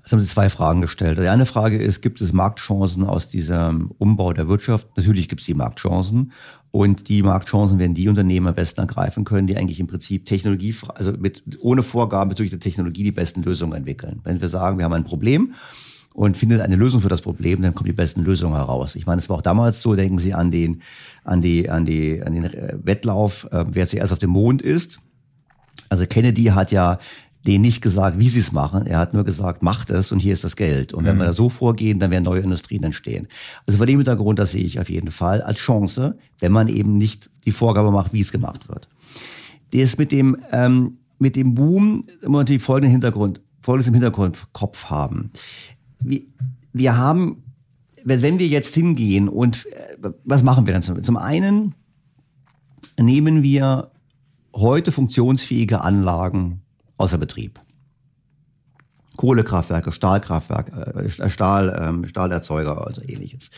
Es 0.04 0.12
haben 0.12 0.20
Sie 0.20 0.26
zwei 0.26 0.50
Fragen 0.50 0.82
gestellt. 0.82 1.18
Die 1.18 1.28
eine 1.28 1.46
Frage 1.46 1.80
ist, 1.80 2.02
gibt 2.02 2.20
es 2.20 2.34
Marktchancen 2.34 3.04
aus 3.04 3.30
diesem 3.30 3.90
Umbau 3.96 4.34
der 4.34 4.48
Wirtschaft? 4.48 4.86
Natürlich 4.96 5.28
gibt 5.28 5.40
es 5.40 5.46
die 5.46 5.54
Marktchancen. 5.54 6.32
Und 6.70 7.08
die 7.08 7.22
Marktchancen 7.22 7.78
werden 7.78 7.94
die 7.94 8.08
Unternehmen 8.08 8.48
am 8.48 8.54
besten 8.54 8.80
ergreifen 8.80 9.24
können, 9.24 9.46
die 9.46 9.56
eigentlich 9.56 9.80
im 9.80 9.86
Prinzip 9.86 10.26
Technologie, 10.26 10.74
also 10.94 11.12
mit, 11.12 11.42
ohne 11.60 11.82
Vorgaben 11.82 12.28
bezüglich 12.28 12.50
der 12.50 12.60
Technologie 12.60 13.04
die 13.04 13.12
besten 13.12 13.42
Lösungen 13.42 13.74
entwickeln. 13.74 14.20
Wenn 14.24 14.40
wir 14.40 14.48
sagen, 14.48 14.76
wir 14.76 14.84
haben 14.84 14.92
ein 14.92 15.04
Problem 15.04 15.54
und 16.14 16.36
findet 16.36 16.60
eine 16.60 16.76
Lösung 16.76 17.00
für 17.00 17.08
das 17.08 17.22
Problem, 17.22 17.62
dann 17.62 17.74
kommen 17.74 17.86
die 17.86 17.92
besten 17.92 18.22
Lösungen 18.22 18.56
heraus. 18.56 18.96
Ich 18.96 19.06
meine, 19.06 19.20
es 19.20 19.28
war 19.28 19.36
auch 19.36 19.42
damals 19.42 19.80
so, 19.80 19.94
denken 19.94 20.18
Sie 20.18 20.34
an 20.34 20.50
den, 20.50 20.82
an 21.24 21.40
die, 21.40 21.68
an 21.68 21.84
die, 21.84 22.22
an 22.22 22.32
den 22.32 22.50
Wettlauf, 22.84 23.48
äh, 23.50 23.64
wer 23.68 23.86
zuerst 23.86 24.12
auf 24.12 24.18
dem 24.18 24.30
Mond 24.30 24.62
ist. 24.62 24.98
Also 25.88 26.06
Kennedy 26.06 26.44
hat 26.44 26.72
ja 26.72 26.98
denen 27.46 27.62
nicht 27.62 27.82
gesagt, 27.82 28.18
wie 28.18 28.28
sie 28.28 28.40
es 28.40 28.52
machen. 28.52 28.86
Er 28.86 28.98
hat 28.98 29.12
nur 29.12 29.24
gesagt, 29.24 29.62
macht 29.62 29.90
es 29.90 30.12
und 30.12 30.20
hier 30.20 30.32
ist 30.32 30.44
das 30.44 30.56
Geld. 30.56 30.94
Und 30.94 31.02
mhm. 31.04 31.08
wenn 31.08 31.16
wir 31.18 31.24
da 31.26 31.32
so 31.32 31.50
vorgehen, 31.50 31.98
dann 31.98 32.10
werden 32.10 32.24
neue 32.24 32.40
Industrien 32.40 32.84
entstehen. 32.84 33.28
Also 33.66 33.76
vor 33.76 33.86
dem 33.86 33.98
Hintergrund, 33.98 34.38
das 34.38 34.52
sehe 34.52 34.64
ich 34.64 34.80
auf 34.80 34.88
jeden 34.88 35.10
Fall 35.10 35.42
als 35.42 35.58
Chance, 35.58 36.16
wenn 36.38 36.52
man 36.52 36.68
eben 36.68 36.96
nicht 36.96 37.30
die 37.44 37.52
Vorgabe 37.52 37.90
macht, 37.90 38.12
wie 38.12 38.20
es 38.20 38.32
gemacht 38.32 38.68
wird. 38.68 38.88
Das 39.72 39.98
mit 39.98 40.12
dem, 40.12 40.38
ähm, 40.52 40.98
mit 41.18 41.36
dem 41.36 41.54
Boom, 41.54 42.06
muss 42.06 42.22
man 42.22 42.40
natürlich 42.40 42.62
folgenden 42.62 42.92
Hintergrund, 42.92 43.40
folgendes 43.60 43.88
im 43.88 43.94
Hintergrund 43.94 44.46
Kopf 44.52 44.86
haben 44.86 45.30
wir, 46.04 46.20
wir 46.72 46.96
haben, 46.96 47.42
wenn 48.04 48.38
wir 48.38 48.46
jetzt 48.46 48.74
hingehen 48.74 49.28
und 49.28 49.66
äh, 49.66 50.10
was 50.24 50.42
machen 50.42 50.66
wir 50.66 50.74
dann? 50.74 51.02
Zum, 51.02 51.16
einen 51.16 51.74
nehmen 53.00 53.42
wir 53.42 53.90
heute 54.54 54.92
funktionsfähige 54.92 55.82
Anlagen 55.82 56.62
außer 56.98 57.18
Betrieb. 57.18 57.60
Kohlekraftwerke, 59.16 59.92
Stahlkraftwerke, 59.92 61.08
äh, 61.08 61.30
Stahl, 61.30 61.82
ähm, 61.82 62.06
Stahlerzeuger, 62.06 62.86
also 62.86 63.00
ähnliches. 63.02 63.50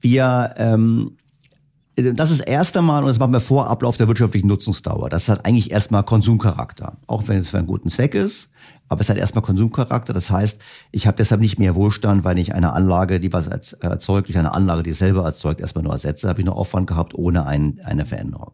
Wir 0.00 0.54
ähm, 0.56 1.16
das 1.96 2.30
ist 2.30 2.40
erst 2.40 2.76
einmal, 2.76 3.02
und 3.02 3.08
das 3.08 3.18
machen 3.18 3.32
wir 3.32 3.40
vor 3.40 3.68
Ablauf 3.68 3.96
der 3.96 4.08
wirtschaftlichen 4.08 4.48
Nutzungsdauer. 4.48 5.10
Das 5.10 5.28
hat 5.28 5.46
eigentlich 5.46 5.70
erstmal 5.70 6.02
Konsumcharakter. 6.02 6.96
Auch 7.06 7.28
wenn 7.28 7.38
es 7.38 7.50
für 7.50 7.58
einen 7.58 7.68
guten 7.68 7.88
Zweck 7.88 8.14
ist. 8.14 8.50
Aber 8.88 9.00
es 9.00 9.08
hat 9.08 9.16
erstmal 9.16 9.42
Konsumcharakter. 9.42 10.12
Das 10.12 10.30
heißt, 10.30 10.58
ich 10.90 11.06
habe 11.06 11.16
deshalb 11.16 11.40
nicht 11.40 11.58
mehr 11.58 11.74
Wohlstand, 11.74 12.24
weil 12.24 12.38
ich 12.38 12.54
eine 12.54 12.72
Anlage, 12.72 13.20
die 13.20 13.32
was 13.32 13.46
erzeugt, 13.46 14.28
durch 14.28 14.38
eine 14.38 14.54
Anlage, 14.54 14.82
die 14.82 14.90
es 14.90 14.98
selber 14.98 15.24
erzeugt, 15.24 15.60
erstmal 15.60 15.84
nur 15.84 15.92
ersetze, 15.92 16.28
habe 16.28 16.40
ich 16.40 16.46
nur 16.46 16.56
Aufwand 16.56 16.86
gehabt 16.86 17.14
ohne 17.14 17.46
ein, 17.46 17.80
eine 17.84 18.06
Veränderung. 18.06 18.52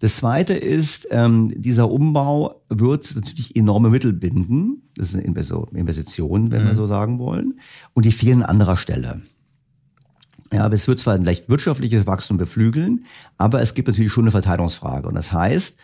Das 0.00 0.16
zweite 0.16 0.54
ist, 0.54 1.06
ähm, 1.12 1.52
dieser 1.56 1.88
Umbau 1.88 2.62
wird 2.68 3.14
natürlich 3.14 3.54
enorme 3.54 3.88
Mittel 3.88 4.12
binden. 4.12 4.82
Das 4.96 5.08
ist 5.08 5.14
eine 5.14 5.22
Investition, 5.24 6.50
wenn 6.50 6.64
mhm. 6.64 6.66
wir 6.66 6.74
so 6.74 6.88
sagen 6.88 7.20
wollen. 7.20 7.60
Und 7.94 8.04
die 8.04 8.10
fehlen 8.10 8.42
an 8.42 8.50
anderer 8.50 8.76
Stelle. 8.76 9.22
Ja, 10.52 10.64
aber 10.64 10.74
es 10.74 10.86
wird 10.86 11.00
zwar 11.00 11.14
ein 11.14 11.24
leicht 11.24 11.48
wirtschaftliches 11.48 12.06
Wachstum 12.06 12.36
beflügeln, 12.36 13.06
aber 13.38 13.62
es 13.62 13.74
gibt 13.74 13.88
natürlich 13.88 14.12
schon 14.12 14.24
eine 14.24 14.30
Verteilungsfrage. 14.30 15.08
Und 15.08 15.14
das 15.14 15.32
heißt, 15.32 15.76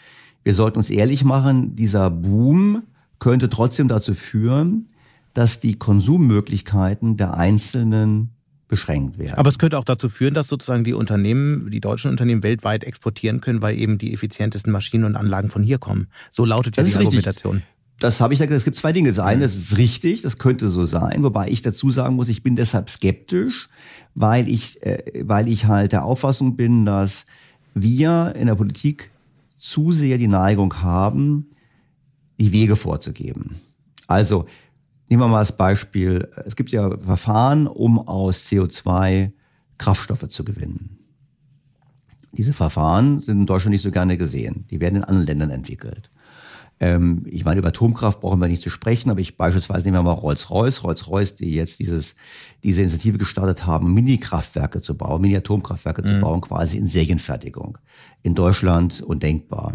wir 0.44 0.54
sollten 0.54 0.78
uns 0.78 0.90
ehrlich 0.90 1.24
machen, 1.24 1.74
dieser 1.74 2.10
Boom 2.10 2.82
könnte 3.18 3.48
trotzdem 3.48 3.88
dazu 3.88 4.14
führen, 4.14 4.88
dass 5.34 5.60
die 5.60 5.74
Konsummöglichkeiten 5.78 7.16
der 7.16 7.34
Einzelnen 7.34 8.30
beschränkt 8.68 9.18
werden. 9.18 9.34
Aber 9.34 9.48
es 9.48 9.58
könnte 9.58 9.78
auch 9.78 9.84
dazu 9.84 10.08
führen, 10.08 10.34
dass 10.34 10.48
sozusagen 10.48 10.84
die 10.84 10.92
Unternehmen, 10.92 11.70
die 11.70 11.80
deutschen 11.80 12.10
Unternehmen 12.10 12.42
weltweit 12.42 12.84
exportieren 12.84 13.40
können, 13.40 13.62
weil 13.62 13.78
eben 13.78 13.98
die 13.98 14.12
effizientesten 14.12 14.70
Maschinen 14.72 15.04
und 15.04 15.16
Anlagen 15.16 15.48
von 15.48 15.62
hier 15.62 15.78
kommen. 15.78 16.08
So 16.30 16.44
lautet 16.44 16.76
ja 16.76 16.82
das 16.82 16.92
die 16.92 16.98
Argumentation. 16.98 17.56
Richtig. 17.56 17.77
Das 17.98 18.20
habe 18.20 18.32
ich 18.32 18.40
ja 18.40 18.46
gesagt, 18.46 18.60
es 18.60 18.64
gibt 18.64 18.76
zwei 18.76 18.92
Dinge. 18.92 19.08
Das 19.08 19.18
eine, 19.18 19.42
das 19.42 19.56
ist 19.56 19.76
richtig, 19.76 20.22
das 20.22 20.38
könnte 20.38 20.70
so 20.70 20.86
sein, 20.86 21.22
wobei 21.22 21.48
ich 21.48 21.62
dazu 21.62 21.90
sagen 21.90 22.16
muss, 22.16 22.28
ich 22.28 22.42
bin 22.42 22.54
deshalb 22.54 22.88
skeptisch, 22.88 23.68
weil 24.14 24.48
ich, 24.48 24.82
äh, 24.84 25.24
weil 25.24 25.48
ich 25.48 25.66
halt 25.66 25.92
der 25.92 26.04
Auffassung 26.04 26.56
bin, 26.56 26.86
dass 26.86 27.24
wir 27.74 28.34
in 28.36 28.46
der 28.46 28.54
Politik 28.54 29.10
zu 29.58 29.92
sehr 29.92 30.18
die 30.18 30.28
Neigung 30.28 30.82
haben, 30.82 31.46
die 32.40 32.52
Wege 32.52 32.76
vorzugeben. 32.76 33.56
Also 34.06 34.46
Nehmen 35.08 35.22
wir 35.22 35.28
mal 35.28 35.38
das 35.40 35.56
Beispiel, 35.56 36.28
es 36.44 36.54
gibt 36.54 36.70
ja 36.70 36.98
Verfahren, 36.98 37.66
um 37.66 37.98
aus 37.98 38.46
CO2 38.46 39.32
Kraftstoffe 39.78 40.28
zu 40.28 40.44
gewinnen. 40.44 40.98
Diese 42.32 42.52
Verfahren 42.52 43.22
sind 43.22 43.40
in 43.40 43.46
Deutschland 43.46 43.72
nicht 43.72 43.82
so 43.82 43.90
gerne 43.90 44.18
gesehen. 44.18 44.66
Die 44.70 44.80
werden 44.80 44.96
in 44.96 45.04
anderen 45.04 45.26
Ländern 45.26 45.50
entwickelt. 45.50 46.10
Ähm, 46.80 47.24
ich 47.26 47.44
meine, 47.44 47.58
über 47.58 47.68
Atomkraft 47.68 48.20
brauchen 48.20 48.40
wir 48.40 48.48
nicht 48.48 48.62
zu 48.62 48.70
sprechen, 48.70 49.10
aber 49.10 49.20
ich 49.20 49.36
beispielsweise 49.36 49.84
nehmen 49.84 49.98
wir 49.98 50.02
mal 50.04 50.12
Rolls-Royce. 50.12 50.84
Rolls-Royce, 50.84 51.36
die 51.36 51.54
jetzt 51.54 51.80
dieses, 51.80 52.14
diese 52.62 52.82
Initiative 52.82 53.18
gestartet 53.18 53.66
haben, 53.66 53.92
Mini-Kraftwerke 53.94 54.80
zu 54.80 54.96
bauen, 54.96 55.20
Mini-Atomkraftwerke 55.22 56.02
mhm. 56.02 56.06
zu 56.06 56.20
bauen, 56.20 56.40
quasi 56.40 56.78
in 56.78 56.86
Serienfertigung. 56.86 57.78
In 58.22 58.34
Deutschland 58.34 59.02
undenkbar. 59.02 59.74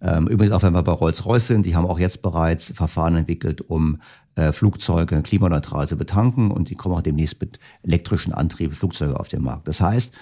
Ähm, 0.00 0.26
übrigens 0.26 0.54
auch 0.54 0.62
wenn 0.62 0.72
wir 0.72 0.82
bei 0.82 0.92
Rolls-Royce 0.92 1.46
sind, 1.46 1.66
die 1.66 1.76
haben 1.76 1.86
auch 1.86 1.98
jetzt 1.98 2.22
bereits 2.22 2.72
Verfahren 2.74 3.16
entwickelt, 3.16 3.60
um 3.60 3.98
äh, 4.34 4.52
Flugzeuge 4.52 5.22
klimaneutral 5.22 5.86
zu 5.86 5.96
betanken 5.96 6.50
und 6.50 6.70
die 6.70 6.74
kommen 6.74 6.94
auch 6.94 7.02
demnächst 7.02 7.40
mit 7.40 7.58
elektrischen 7.82 8.32
Antrieben 8.32 8.74
Flugzeuge 8.74 9.18
auf 9.18 9.28
den 9.28 9.42
Markt. 9.42 9.68
Das 9.68 9.80
heißt, 9.80 10.12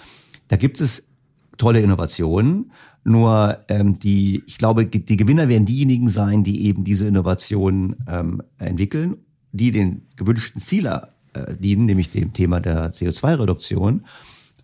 da 0.49 0.57
gibt 0.57 0.81
es 0.81 1.03
tolle 1.59 1.81
Innovationen. 1.81 2.73
Nur 3.05 3.59
ähm, 3.69 3.99
die, 3.99 4.43
ich 4.47 4.59
glaube, 4.59 4.87
die 4.87 5.17
Gewinner 5.17 5.49
werden 5.49 5.65
diejenigen 5.65 6.09
sein, 6.09 6.45
die 6.45 6.67
eben 6.67 6.85
diese 6.85 7.07
Innovationen 7.07 7.97
ähm, 8.07 8.43
entwickeln, 8.59 9.17
die 9.53 9.71
den 9.71 10.03
gewünschten 10.17 10.61
Ziele 10.61 11.09
äh, 11.33 11.55
dienen, 11.55 11.87
nämlich 11.87 12.11
dem 12.11 12.33
Thema 12.33 12.61
der 12.61 12.93
CO2-Reduktion, 12.93 14.05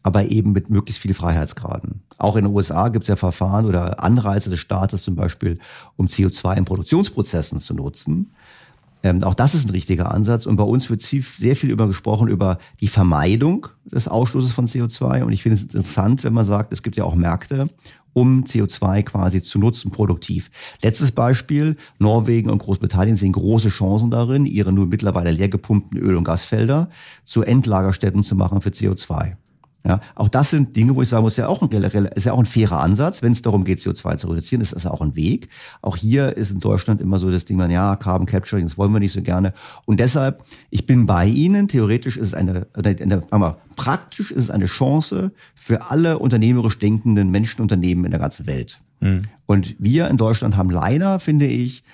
aber 0.02 0.30
eben 0.30 0.52
mit 0.52 0.68
möglichst 0.68 1.00
viel 1.00 1.14
Freiheitsgraden. 1.14 2.02
Auch 2.18 2.36
in 2.36 2.44
den 2.44 2.54
USA 2.54 2.88
gibt 2.88 3.04
es 3.04 3.08
ja 3.08 3.16
Verfahren 3.16 3.64
oder 3.64 4.02
Anreize 4.02 4.50
des 4.50 4.60
Staates 4.60 5.02
zum 5.02 5.14
Beispiel, 5.14 5.58
um 5.96 6.08
CO2 6.08 6.56
in 6.56 6.64
Produktionsprozessen 6.64 7.58
zu 7.58 7.74
nutzen. 7.74 8.30
Ähm, 9.02 9.22
auch 9.22 9.34
das 9.34 9.54
ist 9.54 9.66
ein 9.66 9.70
richtiger 9.70 10.12
Ansatz. 10.12 10.46
Und 10.46 10.56
bei 10.56 10.64
uns 10.64 10.88
wird 10.88 11.02
sehr 11.02 11.56
viel 11.56 11.70
über 11.70 11.86
gesprochen 11.86 12.28
über 12.28 12.58
die 12.80 12.88
Vermeidung 12.88 13.66
des 13.84 14.08
Ausstoßes 14.08 14.52
von 14.52 14.66
CO2. 14.66 15.22
Und 15.24 15.32
ich 15.32 15.42
finde 15.42 15.56
es 15.56 15.62
interessant, 15.62 16.24
wenn 16.24 16.32
man 16.32 16.46
sagt, 16.46 16.72
es 16.72 16.82
gibt 16.82 16.96
ja 16.96 17.04
auch 17.04 17.14
Märkte, 17.14 17.68
um 18.14 18.44
CO2 18.44 19.02
quasi 19.02 19.42
zu 19.42 19.58
nutzen, 19.58 19.90
produktiv. 19.90 20.50
Letztes 20.80 21.12
Beispiel, 21.12 21.76
Norwegen 21.98 22.48
und 22.48 22.58
Großbritannien 22.58 23.16
sehen 23.16 23.32
große 23.32 23.68
Chancen 23.68 24.10
darin, 24.10 24.46
ihre 24.46 24.72
nur 24.72 24.86
mittlerweile 24.86 25.30
leer 25.30 25.48
gepumpten 25.48 25.98
Öl- 25.98 26.16
und 26.16 26.24
Gasfelder 26.24 26.88
zu 27.24 27.42
Endlagerstätten 27.42 28.22
zu 28.22 28.34
machen 28.34 28.62
für 28.62 28.70
CO2. 28.70 29.36
Ja, 29.86 30.00
auch 30.14 30.28
das 30.28 30.48
sind 30.48 30.76
Dinge, 30.76 30.96
wo 30.96 31.02
ich 31.02 31.10
sagen 31.10 31.24
muss, 31.24 31.36
ja 31.36 31.46
auch 31.46 31.60
ein, 31.60 31.70
ist 31.70 32.24
ja 32.24 32.32
auch 32.32 32.38
ein 32.38 32.46
fairer 32.46 32.80
Ansatz, 32.80 33.22
wenn 33.22 33.32
es 33.32 33.42
darum 33.42 33.64
geht, 33.64 33.80
CO2 33.80 34.16
zu 34.16 34.28
reduzieren, 34.28 34.62
ist 34.62 34.74
das 34.74 34.86
auch 34.86 35.02
ein 35.02 35.14
Weg. 35.14 35.50
Auch 35.82 35.98
hier 35.98 36.38
ist 36.38 36.50
in 36.52 36.58
Deutschland 36.58 37.02
immer 37.02 37.18
so 37.18 37.30
das 37.30 37.44
Ding, 37.44 37.58
man, 37.58 37.70
ja, 37.70 37.94
Carbon 37.96 38.26
Capturing, 38.26 38.64
das 38.64 38.78
wollen 38.78 38.94
wir 38.94 39.00
nicht 39.00 39.12
so 39.12 39.20
gerne. 39.20 39.52
Und 39.84 40.00
deshalb, 40.00 40.42
ich 40.70 40.86
bin 40.86 41.04
bei 41.04 41.26
Ihnen, 41.26 41.68
theoretisch 41.68 42.16
ist 42.16 42.28
es 42.28 42.34
eine, 42.34 42.66
eine, 42.72 43.24
eine 43.30 43.56
praktisch 43.76 44.30
ist 44.30 44.44
es 44.44 44.50
eine 44.50 44.66
Chance 44.66 45.32
für 45.54 45.90
alle 45.90 46.18
unternehmerisch 46.18 46.78
denkenden 46.78 47.30
Menschenunternehmen 47.30 48.06
in 48.06 48.10
der 48.10 48.20
ganzen 48.20 48.46
Welt. 48.46 48.80
Mhm. 49.00 49.24
Und 49.44 49.76
wir 49.78 50.08
in 50.08 50.16
Deutschland 50.16 50.56
haben 50.56 50.70
leider, 50.70 51.20
finde 51.20 51.46
ich, 51.46 51.84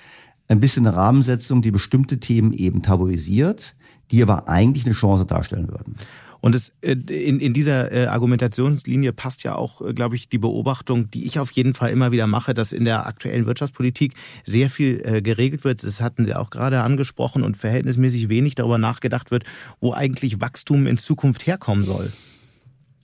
ein 0.47 0.61
bisschen 0.61 0.87
eine 0.87 0.95
Rahmensetzung, 0.95 1.61
die 1.61 1.71
bestimmte 1.71 2.19
Themen 2.21 2.53
eben 2.53 2.83
tabuisiert, 2.83 3.75
die 4.11 4.21
aber 4.21 4.47
eigentlich 4.47 4.85
eine 4.85 4.95
Chance 4.95 5.25
darstellen 5.25 5.67
würden. 5.67 5.95
Und 6.41 6.55
es, 6.55 6.73
äh, 6.81 6.93
in, 6.93 7.39
in 7.39 7.53
dieser 7.53 7.91
äh, 7.91 8.05
Argumentationslinie 8.07 9.13
passt 9.13 9.43
ja 9.43 9.55
auch, 9.55 9.81
äh, 9.81 9.93
glaube 9.93 10.15
ich, 10.15 10.27
die 10.27 10.39
Beobachtung, 10.39 11.09
die 11.11 11.25
ich 11.25 11.39
auf 11.39 11.51
jeden 11.51 11.73
Fall 11.73 11.91
immer 11.91 12.11
wieder 12.11 12.27
mache, 12.27 12.53
dass 12.53 12.73
in 12.73 12.83
der 12.83 13.05
aktuellen 13.05 13.45
Wirtschaftspolitik 13.45 14.13
sehr 14.43 14.69
viel 14.69 15.21
geregelt 15.21 15.63
wird. 15.63 15.83
Das 15.83 16.01
hatten 16.01 16.25
Sie 16.25 16.35
auch 16.35 16.49
gerade 16.49 16.81
angesprochen 16.81 17.43
und 17.43 17.57
verhältnismäßig 17.57 18.29
wenig 18.29 18.55
darüber 18.55 18.77
nachgedacht 18.77 19.31
wird, 19.31 19.43
wo 19.79 19.93
eigentlich 19.93 20.41
Wachstum 20.41 20.87
in 20.87 20.97
Zukunft 20.97 21.45
herkommen 21.45 21.85
soll. 21.85 22.11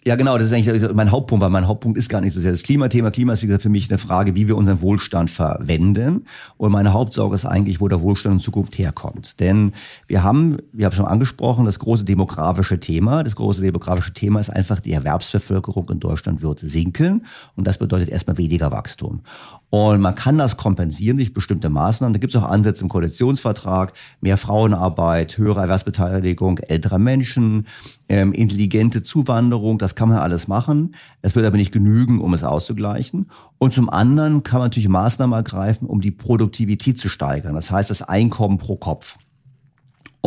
Ja, 0.07 0.15
genau, 0.15 0.37
das 0.37 0.47
ist 0.47 0.53
eigentlich 0.53 0.93
mein 0.93 1.11
Hauptpunkt, 1.11 1.43
weil 1.43 1.49
mein 1.49 1.67
Hauptpunkt 1.67 1.97
ist 1.97 2.07
gar 2.07 2.21
nicht 2.21 2.31
so 2.31 2.39
sehr 2.39 2.53
das 2.53 2.63
Klimathema. 2.63 3.11
Klima 3.11 3.33
ist, 3.33 3.43
wie 3.43 3.47
gesagt, 3.47 3.63
für 3.63 3.67
mich 3.67 3.89
eine 3.89 3.97
Frage, 3.97 4.35
wie 4.35 4.47
wir 4.47 4.55
unseren 4.55 4.79
Wohlstand 4.79 5.29
verwenden. 5.29 6.25
Und 6.55 6.71
meine 6.71 6.93
Hauptsorge 6.93 7.35
ist 7.35 7.43
eigentlich, 7.43 7.81
wo 7.81 7.89
der 7.89 7.99
Wohlstand 7.99 8.35
in 8.35 8.39
Zukunft 8.39 8.77
herkommt. 8.77 9.41
Denn 9.41 9.73
wir 10.07 10.23
haben, 10.23 10.59
wir 10.71 10.85
haben 10.85 10.93
schon 10.93 11.07
angesprochen, 11.07 11.65
das 11.65 11.79
große 11.79 12.05
demografische 12.05 12.79
Thema. 12.79 13.21
Das 13.25 13.35
große 13.35 13.59
demografische 13.59 14.13
Thema 14.13 14.39
ist 14.39 14.49
einfach, 14.49 14.79
die 14.79 14.93
Erwerbsbevölkerung 14.93 15.89
in 15.89 15.99
Deutschland 15.99 16.41
wird 16.41 16.59
sinken. 16.59 17.25
Und 17.57 17.67
das 17.67 17.77
bedeutet 17.77 18.07
erstmal 18.07 18.37
weniger 18.37 18.71
Wachstum. 18.71 19.23
Und 19.69 19.99
man 19.99 20.15
kann 20.15 20.38
das 20.38 20.56
kompensieren 20.56 21.17
durch 21.17 21.34
bestimmte 21.34 21.69
Maßnahmen. 21.69 22.13
Da 22.13 22.19
gibt 22.19 22.34
es 22.34 22.41
auch 22.41 22.47
Ansätze 22.47 22.84
im 22.84 22.89
Koalitionsvertrag, 22.89 23.91
mehr 24.21 24.38
Frauenarbeit, 24.38 25.38
höhere 25.38 25.62
Erwerbsbeteiligung 25.62 26.60
älterer 26.60 26.99
Menschen, 26.99 27.67
ähm, 28.08 28.32
intelligente 28.32 29.03
Zuwanderung, 29.03 29.77
das 29.77 29.95
kann 29.95 30.08
man 30.08 30.19
alles 30.19 30.47
machen. 30.47 30.95
Es 31.21 31.36
wird 31.36 31.45
aber 31.45 31.58
nicht 31.58 31.73
genügen, 31.73 32.21
um 32.21 32.34
es 32.34 32.45
auszugleichen. 32.45 33.30
Und 33.58 33.73
zum 33.73 33.89
anderen 33.89 34.43
kann 34.43 34.60
man 34.60 34.67
natürlich 34.67 34.88
Maßnahmen 34.88 35.36
ergreifen, 35.36 35.88
um 35.88 35.99
die 35.99 36.12
Produktivität 36.12 36.97
zu 36.97 37.10
steigern. 37.10 37.56
Das 37.56 37.69
heißt, 37.69 37.89
das 37.89 38.01
Einkommen 38.01 38.60
pro 38.60 38.77
Kopf. 38.77 39.17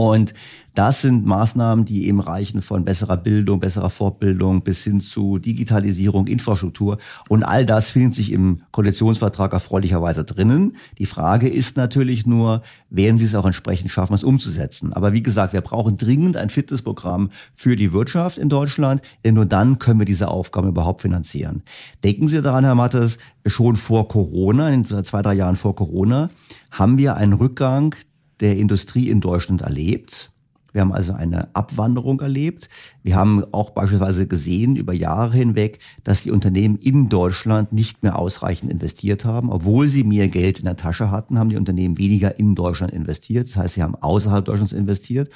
Und 0.01 0.33
das 0.75 1.03
sind 1.03 1.27
Maßnahmen, 1.27 1.85
die 1.85 2.07
eben 2.07 2.21
reichen 2.21 2.63
von 2.63 2.87
besserer 2.87 3.19
Bildung, 3.19 3.61
besserer 3.61 3.91
Fortbildung 3.91 4.63
bis 4.63 4.83
hin 4.83 4.99
zu 4.99 5.39
Digitalisierung, 5.39 6.27
Infrastruktur. 6.27 6.97
Und 7.29 7.43
all 7.43 7.67
das 7.67 7.91
findet 7.91 8.15
sich 8.15 8.33
im 8.33 8.63
Koalitionsvertrag 8.73 9.53
erfreulicherweise 9.53 10.25
drinnen. 10.25 10.77
Die 10.97 11.05
Frage 11.05 11.51
ist 11.51 11.77
natürlich 11.77 12.25
nur, 12.25 12.63
werden 12.89 13.19
Sie 13.19 13.27
es 13.27 13.35
auch 13.35 13.45
entsprechend 13.45 13.91
schaffen, 13.91 14.15
es 14.15 14.25
umzusetzen? 14.25 14.95
Aber 14.95 15.13
wie 15.13 15.23
gesagt, 15.23 15.53
wir 15.53 15.61
brauchen 15.61 15.99
dringend 15.99 16.39
ein 16.39 16.49
Fitnessprogramm 16.49 17.29
für 17.55 17.77
die 17.77 17.93
Wirtschaft 17.93 18.39
in 18.39 18.49
Deutschland, 18.49 19.03
denn 19.23 19.35
nur 19.35 19.45
dann 19.45 19.79
können 19.81 19.99
wir 19.99 20.07
diese 20.07 20.29
Aufgaben 20.29 20.69
überhaupt 20.69 21.03
finanzieren. 21.03 21.63
Denken 22.05 22.27
Sie 22.27 22.41
daran, 22.41 22.65
Herr 22.65 22.75
Mattes, 22.75 23.19
schon 23.45 23.77
vor 23.77 24.09
Corona, 24.09 24.71
in 24.71 24.87
zwei, 25.05 25.21
drei 25.21 25.35
Jahren 25.35 25.57
vor 25.57 25.77
Corona, 25.77 26.31
haben 26.71 26.97
wir 26.97 27.19
einen 27.19 27.35
Rückgang 27.35 27.95
der 28.41 28.57
Industrie 28.57 29.11
in 29.11 29.21
Deutschland 29.21 29.63
erlebt. 29.63 30.31
Wir 30.73 30.83
haben 30.83 30.93
also 30.93 31.13
eine 31.13 31.55
Abwanderung 31.55 32.21
erlebt. 32.21 32.69
Wir 33.03 33.17
haben 33.17 33.45
auch 33.53 33.71
beispielsweise 33.71 34.27
gesehen 34.27 34.77
über 34.77 34.93
Jahre 34.93 35.37
hinweg, 35.37 35.79
dass 36.05 36.23
die 36.23 36.31
Unternehmen 36.31 36.77
in 36.77 37.09
Deutschland 37.09 37.73
nicht 37.73 38.03
mehr 38.03 38.19
ausreichend 38.19 38.71
investiert 38.71 39.25
haben. 39.25 39.51
Obwohl 39.51 39.89
sie 39.89 40.05
mehr 40.05 40.29
Geld 40.29 40.59
in 40.59 40.67
der 40.67 40.77
Tasche 40.77 41.11
hatten, 41.11 41.39
haben 41.39 41.49
die 41.49 41.57
Unternehmen 41.57 41.99
weniger 41.99 42.39
in 42.39 42.55
Deutschland 42.55 42.93
investiert. 42.93 43.49
Das 43.49 43.57
heißt, 43.57 43.75
sie 43.75 43.83
haben 43.83 43.95
außerhalb 43.95 44.45
Deutschlands 44.45 44.73
investiert. 44.73 45.31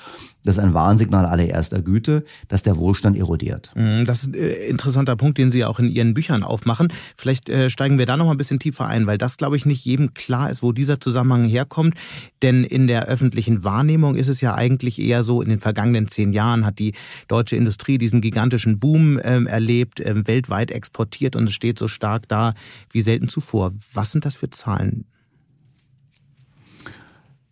Das 0.44 0.58
ist 0.58 0.62
ein 0.62 0.74
Warnsignal 0.74 1.24
allererster 1.24 1.80
Güte, 1.80 2.24
dass 2.48 2.62
der 2.62 2.76
Wohlstand 2.76 3.16
erodiert. 3.16 3.70
Mhm, 3.74 4.04
das 4.04 4.22
ist 4.22 4.28
ein 4.28 4.34
äh, 4.34 4.66
interessanter 4.66 5.16
Punkt, 5.16 5.38
den 5.38 5.50
Sie 5.50 5.64
auch 5.64 5.78
in 5.78 5.90
Ihren 5.90 6.12
Büchern 6.12 6.42
aufmachen. 6.42 6.92
Vielleicht 7.16 7.48
äh, 7.48 7.70
steigen 7.70 7.98
wir 7.98 8.06
da 8.06 8.16
noch 8.16 8.26
mal 8.26 8.32
ein 8.32 8.38
bisschen 8.38 8.58
tiefer 8.58 8.86
ein, 8.86 9.06
weil 9.06 9.16
das, 9.16 9.38
glaube 9.38 9.56
ich, 9.56 9.64
nicht 9.64 9.84
jedem 9.84 10.12
klar 10.12 10.50
ist, 10.50 10.62
wo 10.62 10.72
dieser 10.72 11.00
Zusammenhang 11.00 11.44
herkommt. 11.44 11.94
Denn 12.42 12.62
in 12.62 12.86
der 12.86 13.06
öffentlichen 13.06 13.64
Wahrnehmung 13.64 14.16
ist 14.16 14.28
es 14.28 14.42
ja 14.42 14.54
eigentlich 14.54 14.98
eher 14.98 15.23
so, 15.24 15.42
in 15.42 15.48
den 15.48 15.58
vergangenen 15.58 16.06
zehn 16.06 16.32
Jahren 16.32 16.64
hat 16.64 16.78
die 16.78 16.94
deutsche 17.26 17.56
Industrie 17.56 17.98
diesen 17.98 18.20
gigantischen 18.20 18.78
Boom 18.78 19.18
ähm, 19.24 19.48
erlebt, 19.48 20.00
ähm, 20.04 20.26
weltweit 20.28 20.70
exportiert 20.70 21.34
und 21.34 21.48
es 21.48 21.54
steht 21.54 21.78
so 21.78 21.88
stark 21.88 22.28
da 22.28 22.54
wie 22.90 23.00
selten 23.00 23.28
zuvor. 23.28 23.72
Was 23.92 24.12
sind 24.12 24.24
das 24.24 24.36
für 24.36 24.50
Zahlen? 24.50 25.06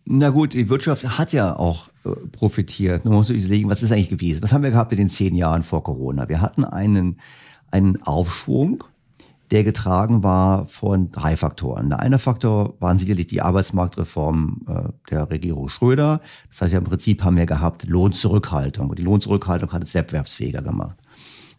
Na 0.05 0.29
gut, 0.29 0.53
die 0.53 0.69
Wirtschaft 0.69 1.17
hat 1.17 1.31
ja 1.31 1.55
auch 1.55 1.87
äh, 2.05 2.09
profitiert. 2.31 3.05
Nun 3.05 3.13
muss 3.15 3.29
man 3.29 3.37
sich 3.37 3.45
überlegen, 3.45 3.69
was 3.69 3.83
ist 3.83 3.91
eigentlich 3.91 4.09
gewesen? 4.09 4.43
Was 4.43 4.51
haben 4.51 4.63
wir 4.63 4.71
gehabt 4.71 4.91
in 4.91 4.97
den 4.97 5.09
zehn 5.09 5.35
Jahren 5.35 5.63
vor 5.63 5.83
Corona? 5.83 6.27
Wir 6.27 6.41
hatten 6.41 6.65
einen, 6.65 7.19
einen 7.71 8.01
Aufschwung, 8.03 8.83
der 9.53 9.63
getragen 9.63 10.23
war 10.23 10.65
von 10.65 11.11
drei 11.11 11.37
Faktoren. 11.37 11.89
Der 11.89 11.99
eine 11.99 12.17
Faktor 12.17 12.73
waren 12.79 12.97
sicherlich 12.97 13.27
die 13.27 13.43
Arbeitsmarktreform 13.43 14.61
äh, 14.67 15.11
der 15.11 15.29
Regierung 15.29 15.69
Schröder. 15.69 16.21
Das 16.49 16.61
heißt, 16.61 16.73
ja, 16.73 16.79
im 16.79 16.85
Prinzip 16.85 17.23
haben 17.23 17.37
wir 17.37 17.45
gehabt 17.45 17.83
Lohnzurückhaltung. 17.83 18.89
Und 18.89 18.97
die 18.97 19.03
Lohnzurückhaltung 19.03 19.71
hat 19.71 19.83
es 19.83 19.93
wettbewerbsfähiger 19.93 20.63
gemacht. 20.63 20.97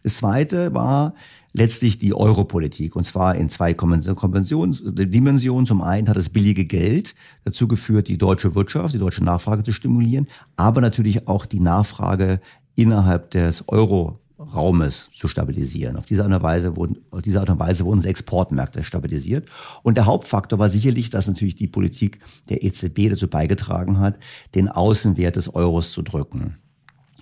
Das 0.03 0.17
zweite 0.17 0.73
war 0.73 1.13
letztlich 1.53 1.97
die 1.97 2.13
Europolitik. 2.13 2.97
Und 2.97 3.05
zwar 3.05 3.35
in 3.35 3.47
zwei 3.47 3.71
Dimensionen. 3.71 5.65
Zum 5.65 5.81
einen 5.81 6.09
hat 6.09 6.17
das 6.17 6.27
billige 6.27 6.65
Geld 6.65 7.15
dazu 7.45 7.65
geführt, 7.65 8.09
die 8.09 8.17
deutsche 8.17 8.55
Wirtschaft, 8.55 8.93
die 8.93 8.99
deutsche 8.99 9.23
Nachfrage 9.23 9.63
zu 9.63 9.71
stimulieren, 9.71 10.27
aber 10.57 10.81
natürlich 10.81 11.29
auch 11.29 11.45
die 11.45 11.61
Nachfrage 11.61 12.41
innerhalb 12.75 13.31
des 13.31 13.69
Euro 13.69 14.19
Raumes 14.53 15.09
zu 15.13 15.27
stabilisieren. 15.27 15.97
Auf 15.97 16.05
diese 16.05 16.23
Art 16.23 16.33
und 16.33 16.43
Weise 16.43 16.75
wurden, 16.75 16.97
auf 17.11 17.21
diese 17.21 17.39
Art 17.39 17.49
und 17.49 17.59
Weise 17.59 17.85
wurden 17.85 18.03
Exportmärkte 18.03 18.83
stabilisiert. 18.83 19.47
Und 19.83 19.97
der 19.97 20.05
Hauptfaktor 20.05 20.59
war 20.59 20.69
sicherlich, 20.69 21.09
dass 21.09 21.27
natürlich 21.27 21.55
die 21.55 21.67
Politik 21.67 22.19
der 22.49 22.63
EZB 22.63 23.09
dazu 23.09 23.27
beigetragen 23.27 23.99
hat, 23.99 24.17
den 24.53 24.69
Außenwert 24.69 25.35
des 25.35 25.53
Euros 25.53 25.91
zu 25.91 26.01
drücken. 26.01 26.57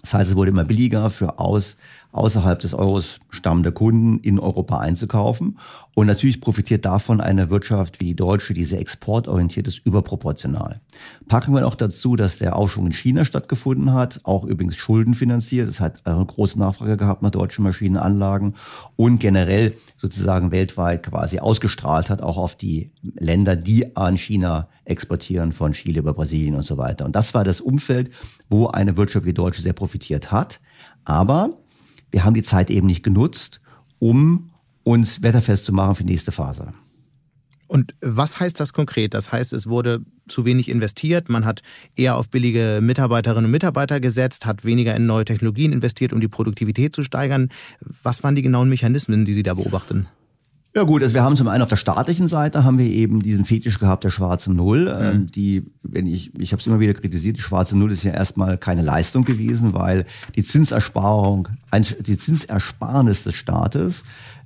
Das 0.02 0.14
heißt, 0.14 0.32
es 0.32 0.36
wurde 0.36 0.52
immer 0.52 0.66
billiger 0.66 1.10
für 1.10 1.40
aus, 1.40 1.78
außerhalb 2.14 2.60
des 2.60 2.74
Euros 2.74 3.20
stammende 3.30 3.72
Kunden 3.72 4.20
in 4.20 4.40
Europa 4.40 4.78
einzukaufen. 4.78 5.58
Und 5.96 6.08
natürlich 6.08 6.42
profitiert 6.42 6.86
davon 6.86 7.20
eine 7.20 7.50
Wirtschaft 7.50 8.00
wie 8.00 8.06
die 8.06 8.16
deutsche, 8.16 8.54
die 8.54 8.64
sehr 8.64 8.80
exportorientiert 8.80 9.68
ist, 9.68 9.80
überproportional. 9.80 10.80
Packen 11.28 11.54
wir 11.54 11.62
noch 11.62 11.76
dazu, 11.76 12.16
dass 12.16 12.38
der 12.38 12.56
Aufschwung 12.56 12.86
in 12.86 12.94
China 12.94 13.26
stattgefunden 13.26 13.94
hat, 13.94 14.22
auch 14.24 14.46
übrigens 14.46 14.76
schuldenfinanziert. 14.76 15.68
Es 15.68 15.80
hat 15.80 16.06
eine 16.06 16.26
große 16.26 16.58
Nachfrage 16.58 16.98
gehabt 16.98 17.24
nach 17.24 17.32
deutschen 17.32 17.64
Maschinenanlagen 17.64 18.56
und 18.96 19.20
generell 19.20 19.74
sozusagen 19.98 20.52
weltweit 20.52 21.04
quasi 21.04 21.40
ausgestrahlt 21.40 22.10
hat, 22.10 22.22
auch 22.22 22.38
auf 22.38 22.56
die 22.56 22.92
Länder, 23.02 23.56
die 23.56 23.96
an 23.98 24.18
China 24.18 24.70
exportieren, 24.86 25.52
von 25.52 25.74
Chile 25.74 26.00
über 26.00 26.14
Brasilien 26.14 26.56
und 26.56 26.64
so 26.64 26.78
weiter. 26.78 27.06
Und 27.06 27.16
das 27.16 27.34
war 27.34 27.44
das 27.44 27.60
Umfeld, 27.60 28.12
wo 28.50 28.68
eine 28.68 28.98
Wirtschaft 28.98 29.26
wie 29.26 29.34
Deutsche 29.34 29.64
sehr 29.64 29.74
profitiert 29.74 30.32
hat. 30.32 30.60
Aber 31.06 31.58
wir 32.14 32.24
haben 32.24 32.36
die 32.36 32.44
Zeit 32.44 32.70
eben 32.70 32.88
nicht 32.88 33.04
genutzt, 33.04 33.60
um 34.00 34.52
uns 34.84 35.24
wetterfest 35.24 35.66
zu 35.66 35.74
machen 35.74 35.96
für 35.96 36.04
die 36.04 36.14
nächste 36.14 36.32
Phase. 36.32 36.74
Und 37.68 37.96
was 38.02 38.40
heißt 38.40 38.60
das 38.60 38.72
konkret? 38.72 39.16
Das 39.16 39.32
heißt, 39.32 39.52
es 39.52 39.68
wurde 39.68 40.02
zu 40.28 40.46
wenig 40.46 40.70
investiert, 40.70 41.28
man 41.28 41.44
hat 41.44 41.62
eher 41.96 42.16
auf 42.16 42.30
billige 42.30 42.80
Mitarbeiterinnen 42.84 43.46
und 43.46 43.52
Mitarbeiter 43.52 44.00
gesetzt, 44.00 44.46
hat 44.46 44.64
weniger 44.64 44.96
in 44.96 45.08
neue 45.08 45.26
Technologien 45.26 45.74
investiert, 45.74 46.14
um 46.14 46.22
die 46.22 46.28
Produktivität 46.28 46.94
zu 46.94 47.04
steigern. 47.04 47.50
Was 47.82 48.24
waren 48.24 48.36
die 48.36 48.44
genauen 48.44 48.70
Mechanismen, 48.70 49.26
die 49.26 49.34
Sie 49.34 49.44
da 49.44 49.56
beobachten? 49.56 50.08
Ja 50.76 50.84
gut, 50.84 51.04
also 51.04 51.14
wir 51.14 51.24
haben 51.24 51.36
zum 51.36 51.48
einen 51.48 51.62
auf 51.62 51.70
der 51.70 51.76
staatlichen 51.76 52.28
Seite 52.28 52.64
haben 52.64 52.80
wir 52.80 52.88
eben 52.88 53.22
diesen 53.22 53.46
Fetisch 53.46 53.78
gehabt 53.78 54.04
der 54.04 54.10
schwarzen 54.10 54.56
Null, 54.56 54.86
mhm. 54.86 55.06
ähm, 55.06 55.32
die, 55.32 55.64
wenn 55.84 56.08
ich, 56.08 56.32
ich 56.40 56.52
habe 56.52 56.62
es 56.62 56.66
immer 56.66 56.80
wieder 56.80 56.94
kritisiert, 56.94 57.38
die 57.38 57.42
schwarze 57.42 57.78
Null 57.78 57.92
ist 57.92 58.04
ja 58.04 58.12
erstmal 58.12 58.58
keine 58.58 58.82
Leistung 58.82 59.24
gewesen, 59.24 59.76
weil 59.76 60.06
die 60.36 60.44
Zinsersparung, 60.44 61.48
die 62.00 62.18
Zinsersparnis 62.18 63.24
des 63.24 63.36
Staates 63.36 64.04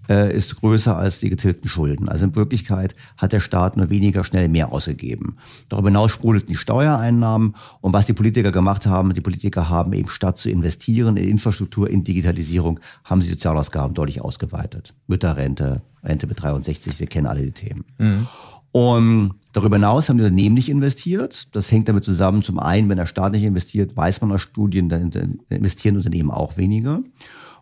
äh, 0.10 0.36
ist 0.36 0.56
größer 0.56 0.96
als 0.96 1.20
die 1.20 1.30
getilgten 1.30 1.70
Schulden. 1.70 2.10
Also 2.10 2.26
in 2.26 2.36
Wirklichkeit 2.36 2.96
hat 3.18 3.32
der 3.32 3.40
Staat 3.40 3.78
nur 3.78 3.90
weniger 3.90 4.24
schnell 4.24 4.48
mehr 4.50 4.72
ausgegeben. 4.72 5.38
Darüber 5.70 5.90
hinaus 5.90 6.12
sprudelten 6.12 6.50
die 6.50 6.58
Steuereinnahmen 6.58 7.56
und 7.82 7.94
was 7.94 8.06
die 8.06 8.14
Politiker 8.14 8.52
gemacht 8.52 8.86
haben, 8.86 9.14
die 9.14 9.22
Politiker 9.22 9.70
haben 9.70 9.94
eben 9.94 10.10
statt 10.10 10.38
zu 10.38 10.50
investieren 10.50 11.18
in 11.18 11.30
Infrastruktur, 11.30 11.90
in 11.90 12.04
Digitalisierung, 12.04 12.80
haben 13.04 13.22
sie 13.22 13.30
Sozialausgaben 13.30 13.94
deutlich 13.94 14.22
ausgeweitet. 14.22 14.94
Mütterrente, 15.08 15.82
Rente 16.04 16.28
mit 16.28 16.42
63, 16.42 17.00
wir 17.00 17.08
kennen 17.08 17.28
alle 17.28 17.42
die 17.42 17.52
Themen. 17.52 17.86
Mhm. 17.98 18.28
Und 18.72 19.34
darüber 19.54 19.78
hinaus 19.78 20.08
haben 20.08 20.18
die 20.18 20.24
Unternehmen 20.24 20.54
nicht 20.54 20.70
investiert. 20.70 21.48
Das 21.56 21.72
hängt 21.72 21.88
damit 21.88 22.04
zusammen, 22.04 22.44
zum 22.44 22.60
einen, 22.60 22.90
wenn 22.90 22.98
der 22.98 23.06
Staat 23.08 23.32
nicht 23.32 23.44
investiert, 23.44 23.96
weiß 23.96 24.22
man 24.22 24.32
aus 24.32 24.42
Studien, 24.42 24.90
dann 24.90 25.40
investieren 25.50 25.98
Unternehmen 25.98 26.32
auch 26.32 26.58
weniger 26.58 27.00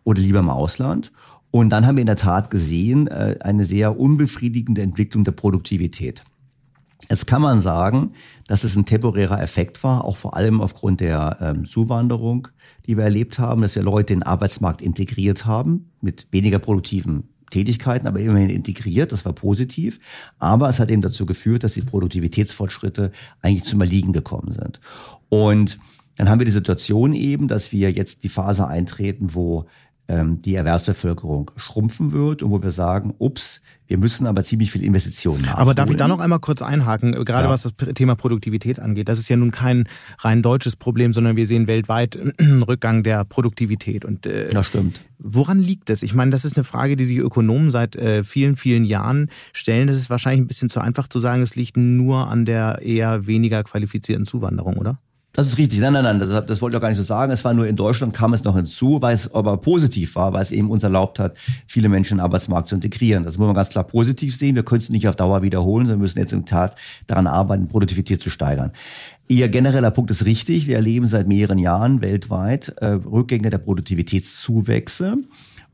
oder 0.04 0.22
lieber 0.22 0.40
im 0.40 0.50
Ausland. 0.50 1.12
Und 1.56 1.70
dann 1.70 1.88
haben 1.88 1.96
wir 1.96 2.02
in 2.02 2.08
der 2.08 2.18
Tat 2.18 2.50
gesehen, 2.50 3.08
äh, 3.08 3.38
eine 3.40 3.64
sehr 3.64 3.98
unbefriedigende 3.98 4.82
Entwicklung 4.82 5.24
der 5.24 5.32
Produktivität. 5.32 6.22
Jetzt 7.10 7.28
kann 7.28 7.42
man 7.42 7.62
sagen, 7.62 8.12
dass 8.46 8.66
es 8.66 8.76
ein 8.76 8.84
temporärer 8.84 9.42
Effekt 9.42 9.82
war, 9.82 10.04
auch 10.04 10.18
vor 10.18 10.36
allem 10.36 10.60
aufgrund 10.60 11.00
der 11.00 11.38
ähm, 11.40 11.66
Zuwanderung, 11.66 12.50
die 12.86 12.98
wir 12.98 13.06
erlebt 13.06 13.40
haben, 13.40 13.62
dass 13.62 13.74
wir 13.74 13.84
Leute 13.84 14.12
in 14.12 14.20
den 14.20 14.28
Arbeitsmarkt 14.28 14.82
integriert 14.82 15.46
haben 15.46 15.92
mit 16.02 16.28
weniger 16.30 16.60
produktiven 16.60 17.30
Tätigkeiten, 17.52 18.06
aber 18.06 18.20
immerhin 18.20 18.50
integriert. 18.50 19.14
Das 19.14 19.24
war 19.24 19.32
positiv. 19.32 20.02
Aber 20.40 20.68
es 20.68 20.82
hat 20.82 20.92
eben 20.92 21.02
dazu 21.02 21.26
geführt, 21.26 21.64
dass 21.64 21.76
die 21.76 21.84
Produktivitätsfortschritte 21.84 23.14
eigentlich 23.42 23.64
zum 23.64 23.80
Erliegen 23.80 24.12
gekommen 24.12 24.52
sind. 24.52 24.82
Und 25.30 25.80
dann 26.18 26.30
haben 26.30 26.40
wir 26.40 26.46
die 26.46 26.52
Situation 26.52 27.14
eben, 27.14 27.48
dass 27.48 27.72
wir 27.72 27.92
jetzt 27.92 28.24
die 28.26 28.30
Phase 28.30 28.68
eintreten, 28.68 29.34
wo 29.34 29.68
die 30.08 30.54
Erwerbsbevölkerung 30.54 31.50
schrumpfen 31.56 32.12
wird 32.12 32.44
und 32.44 32.52
wo 32.52 32.62
wir 32.62 32.70
sagen, 32.70 33.16
ups, 33.18 33.62
wir 33.88 33.98
müssen 33.98 34.26
aber 34.28 34.44
ziemlich 34.44 34.72
viel 34.72 34.84
Investitionen 34.84 35.42
machen. 35.42 35.58
Aber 35.58 35.74
darf 35.74 35.90
ich 35.90 35.96
da 35.96 36.08
noch 36.08 36.20
einmal 36.20 36.40
kurz 36.40 36.62
einhaken, 36.62 37.12
gerade 37.24 37.46
ja. 37.46 37.50
was 37.50 37.64
das 37.64 37.74
Thema 37.94 38.16
Produktivität 38.16 38.80
angeht? 38.80 39.10
Das 39.10 39.20
ist 39.20 39.30
ja 39.30 39.36
nun 39.36 39.52
kein 39.52 39.88
rein 40.20 40.42
deutsches 40.42 40.76
Problem, 40.76 41.14
sondern 41.14 41.36
wir 41.36 41.46
sehen 41.48 41.68
weltweit 41.68 42.20
einen 42.40 42.64
Rückgang 42.68 43.04
der 43.04 43.26
Produktivität. 43.26 44.06
Und 44.06 44.26
äh, 44.26 44.50
das 44.50 44.68
stimmt. 44.68 45.02
Woran 45.20 45.60
liegt 45.60 45.90
das? 45.90 46.04
Ich 46.04 46.14
meine, 46.14 46.32
das 46.32 46.46
ist 46.46 46.58
eine 46.58 46.64
Frage, 46.64 46.96
die 46.96 47.06
sich 47.06 47.18
Ökonomen 47.18 47.72
seit 47.72 47.96
äh, 47.96 48.24
vielen, 48.24 48.56
vielen 48.56 48.86
Jahren 48.86 49.30
stellen. 49.54 49.88
Das 49.88 49.96
ist 49.96 50.10
wahrscheinlich 50.10 50.42
ein 50.42 50.48
bisschen 50.48 50.70
zu 50.70 50.80
einfach 50.80 51.08
zu 51.08 51.20
sagen, 51.20 51.42
es 51.42 51.56
liegt 51.56 51.78
nur 51.78 52.28
an 52.28 52.46
der 52.46 52.80
eher 52.82 53.28
weniger 53.28 53.64
qualifizierten 53.64 54.26
Zuwanderung, 54.26 54.78
oder? 54.78 55.00
Das 55.36 55.48
ist 55.48 55.58
richtig. 55.58 55.80
Nein, 55.80 55.92
nein, 55.92 56.04
nein, 56.06 56.20
das, 56.20 56.46
das 56.46 56.62
wollte 56.62 56.76
ich 56.76 56.78
auch 56.78 56.82
gar 56.82 56.88
nicht 56.88 56.98
so 56.98 57.04
sagen. 57.04 57.30
Es 57.32 57.44
war 57.44 57.54
nur 57.54 57.68
in 57.68 57.76
Deutschland 57.76 58.14
kam 58.14 58.34
es 58.34 58.46
noch 58.46 58.56
hinzu, 58.56 59.02
weil 59.02 59.14
es 59.14 59.34
aber 59.34 59.58
positiv 59.58 60.16
war, 60.16 60.32
weil 60.32 60.42
es 60.42 60.52
eben 60.52 60.72
uns 60.72 60.84
erlaubt 60.84 61.20
hat, 61.20 61.36
viele 61.68 61.90
Menschen 61.90 62.14
in 62.14 62.18
den 62.20 62.24
Arbeitsmarkt 62.24 62.70
zu 62.70 62.76
integrieren. 62.76 63.26
Das 63.26 63.38
muss 63.38 63.46
man 63.46 63.54
ganz 63.54 63.70
klar 63.70 63.84
positiv 63.84 64.34
sehen. 64.36 64.56
Wir 64.56 64.64
können 64.64 64.80
es 64.80 64.90
nicht 64.90 65.10
auf 65.10 65.18
Dauer 65.18 65.42
wiederholen, 65.42 65.88
sondern 65.88 66.00
müssen 66.00 66.20
jetzt 66.20 66.32
im 66.32 66.46
Tat 66.46 66.78
daran 67.06 67.28
arbeiten, 67.28 67.68
Produktivität 67.68 68.22
zu 68.22 68.30
steigern. 68.30 68.72
Ihr 69.28 69.50
genereller 69.50 69.92
Punkt 69.92 70.10
ist 70.10 70.26
richtig. 70.26 70.68
Wir 70.68 70.78
erleben 70.78 71.06
seit 71.06 71.28
mehreren 71.28 71.58
Jahren 71.58 72.02
weltweit 72.02 72.70
äh, 72.78 72.86
Rückgänge 72.86 73.50
der 73.50 73.58
Produktivitätszuwächse. 73.58 75.18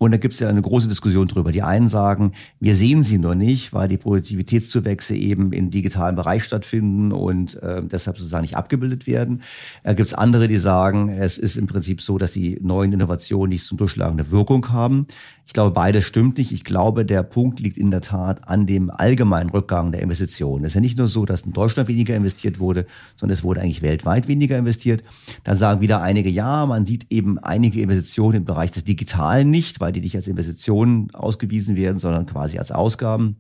Und 0.02 0.10
da 0.10 0.18
gibt 0.18 0.34
es 0.34 0.40
ja 0.40 0.50
eine 0.50 0.64
große 0.64 0.88
Diskussion 0.88 1.28
drüber. 1.28 1.52
Die 1.52 1.62
einen 1.62 1.88
sagen, 1.88 2.32
wir 2.60 2.76
sehen 2.76 3.04
sie 3.04 3.20
nur 3.20 3.36
nicht, 3.36 3.72
weil 3.72 3.88
die 3.88 3.98
Produktivitätszuwächse 3.98 5.14
eben 5.14 5.54
im 5.54 5.70
digitalen 5.70 6.16
Bereich 6.16 6.44
stattfinden 6.44 7.12
und 7.12 7.62
äh, 7.62 7.84
deshalb 7.84 8.18
sozusagen 8.18 8.42
nicht 8.42 8.58
abgebildet 8.58 9.06
werden. 9.06 9.44
Da 9.84 9.94
gibt 9.94 10.08
es 10.08 10.16
andere, 10.16 10.48
die 10.48 10.58
sagen, 10.58 11.10
es 11.10 11.38
ist 11.38 11.56
im 11.56 11.68
Prinzip 11.68 12.02
so, 12.02 12.18
dass 12.18 12.32
die 12.32 12.58
neuen 12.64 12.94
Innovationen 12.94 13.50
nicht 13.50 13.64
zum 13.64 13.78
durchschlagende 13.78 14.32
Wirkung 14.32 14.70
haben. 14.70 15.06
Ich 15.52 15.54
glaube, 15.54 15.72
beides 15.72 16.06
stimmt 16.06 16.38
nicht. 16.38 16.54
Ich 16.54 16.64
glaube, 16.64 17.04
der 17.06 17.24
Punkt 17.24 17.60
liegt 17.60 17.78
in 17.78 17.92
der 17.92 18.00
Tat 18.00 18.48
an 18.48 18.66
dem 18.66 18.90
allgemeinen 18.90 19.50
Rückgang 19.50 19.92
der 19.92 20.02
Investitionen. 20.02 20.64
Es 20.64 20.70
ist 20.70 20.76
ja 20.76 20.80
nicht 20.80 20.98
nur 20.98 21.10
so, 21.10 21.26
dass 21.26 21.42
in 21.42 21.52
Deutschland 21.52 21.90
weniger 21.90 22.16
investiert 22.16 22.62
wurde, 22.62 22.86
sondern 23.18 23.34
es 23.34 23.44
wurde 23.44 23.60
eigentlich 23.60 23.82
weltweit 23.82 24.30
weniger 24.30 24.58
investiert. 24.58 25.04
Dann 25.44 25.58
sagen 25.58 25.82
wieder 25.82 26.02
einige, 26.02 26.30
ja, 26.30 26.66
man 26.66 26.86
sieht 26.86 27.08
eben 27.10 27.38
einige 27.38 27.82
Investitionen 27.82 28.38
im 28.38 28.46
Bereich 28.46 28.72
des 28.72 28.86
Digitalen 28.86 29.52
nicht, 29.52 29.82
weil 29.82 29.92
die 29.92 30.00
nicht 30.00 30.16
als 30.16 30.28
Investitionen 30.28 31.14
ausgewiesen 31.14 31.76
werden, 31.76 32.00
sondern 32.00 32.28
quasi 32.28 32.58
als 32.58 32.72
Ausgaben. 32.72 33.36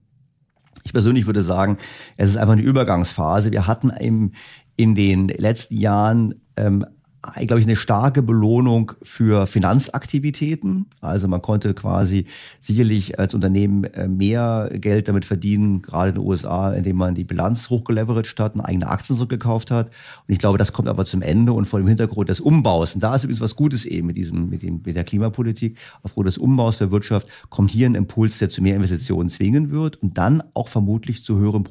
Ich 0.83 0.91
persönlich 0.91 1.27
würde 1.27 1.41
sagen, 1.41 1.77
es 2.17 2.31
ist 2.31 2.35
einfach 2.35 2.55
eine 2.55 2.61
Übergangsphase. 2.61 3.53
Wir 3.53 3.67
hatten 3.67 3.89
im, 3.89 4.33
in 4.75 4.95
den 4.95 5.29
letzten 5.29 5.77
Jahren 5.77 6.41
ähm, 6.57 6.85
glaube 7.21 7.59
ich, 7.59 7.67
eine 7.67 7.75
starke 7.75 8.23
Belohnung 8.23 8.93
für 9.03 9.45
Finanzaktivitäten. 9.45 10.87
Also 11.01 11.27
man 11.27 11.41
konnte 11.41 11.73
quasi 11.75 12.25
sicherlich 12.59 13.19
als 13.19 13.35
Unternehmen 13.35 13.83
äh, 13.83 14.07
mehr 14.07 14.71
Geld 14.73 15.07
damit 15.07 15.25
verdienen, 15.25 15.83
gerade 15.83 16.09
in 16.09 16.15
den 16.15 16.25
USA, 16.25 16.73
indem 16.73 16.97
man 16.97 17.13
die 17.13 17.23
Bilanz 17.23 17.69
hochgeleveraged 17.69 18.39
hat, 18.39 18.55
und 18.55 18.61
eigene 18.61 18.87
Aktien 18.87 19.15
zurückgekauft 19.15 19.69
hat. 19.69 19.87
Und 19.87 20.33
ich 20.33 20.39
glaube, 20.39 20.57
das 20.57 20.73
kommt 20.73 20.87
aber 20.87 21.05
zum 21.05 21.21
Ende 21.21 21.53
und 21.53 21.65
vor 21.65 21.79
dem 21.79 21.87
Hintergrund 21.87 22.29
des 22.29 22.39
Umbaus. 22.39 22.95
Und 22.95 23.03
da 23.03 23.13
ist 23.15 23.23
übrigens 23.23 23.41
was 23.41 23.55
Gutes 23.55 23.85
eben 23.85 24.07
mit 24.07 24.17
diesem, 24.17 24.49
mit 24.49 24.63
dem, 24.63 24.81
mit 24.83 24.95
der 24.95 25.03
Klimapolitik. 25.03 25.77
Aufgrund 26.01 26.27
des 26.27 26.39
Umbaus 26.39 26.79
der 26.79 26.91
Wirtschaft 26.91 27.27
kommt 27.49 27.69
hier 27.69 27.87
ein 27.87 27.95
Impuls, 27.95 28.39
der 28.39 28.49
zu 28.49 28.63
mehr 28.63 28.75
Investitionen 28.75 29.29
zwingen 29.29 29.69
wird 29.69 29.97
und 29.97 30.17
dann 30.17 30.41
auch 30.55 30.69
vermutlich 30.69 31.23
zu 31.23 31.37
höheren 31.37 31.63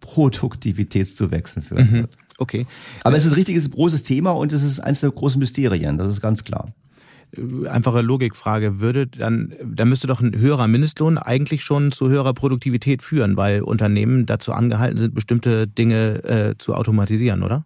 Produktivitätszuwächsen 0.00 1.60
führen 1.62 1.90
mhm. 1.90 1.92
wird. 1.92 2.16
Okay. 2.38 2.66
Aber 3.02 3.16
es 3.16 3.26
ist 3.26 3.36
richtig, 3.36 3.56
es 3.56 3.64
ist 3.64 3.68
ein 3.68 3.74
großes 3.74 4.04
Thema 4.04 4.30
und 4.30 4.52
es 4.52 4.62
ist 4.62 4.80
eines 4.80 5.00
der 5.00 5.10
großen 5.10 5.38
Mysterien, 5.38 5.98
das 5.98 6.08
ist 6.08 6.20
ganz 6.20 6.44
klar. 6.44 6.72
Äh, 7.36 7.68
einfache 7.68 8.00
Logikfrage, 8.00 8.80
würde 8.80 9.08
dann, 9.08 9.52
dann 9.64 9.88
müsste 9.88 10.06
doch 10.06 10.20
ein 10.20 10.36
höherer 10.38 10.68
Mindestlohn 10.68 11.18
eigentlich 11.18 11.64
schon 11.64 11.90
zu 11.90 12.08
höherer 12.08 12.34
Produktivität 12.34 13.02
führen, 13.02 13.36
weil 13.36 13.62
Unternehmen 13.62 14.24
dazu 14.24 14.52
angehalten 14.52 14.98
sind, 14.98 15.14
bestimmte 15.14 15.66
Dinge 15.66 16.24
äh, 16.24 16.54
zu 16.56 16.74
automatisieren, 16.74 17.42
oder? 17.42 17.64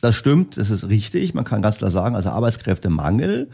Das 0.00 0.16
stimmt, 0.16 0.56
das 0.56 0.70
ist 0.70 0.88
richtig. 0.88 1.34
Man 1.34 1.44
kann 1.44 1.62
ganz 1.62 1.78
klar 1.78 1.90
sagen, 1.90 2.16
also 2.16 2.30
Arbeitskräftemangel 2.30 3.50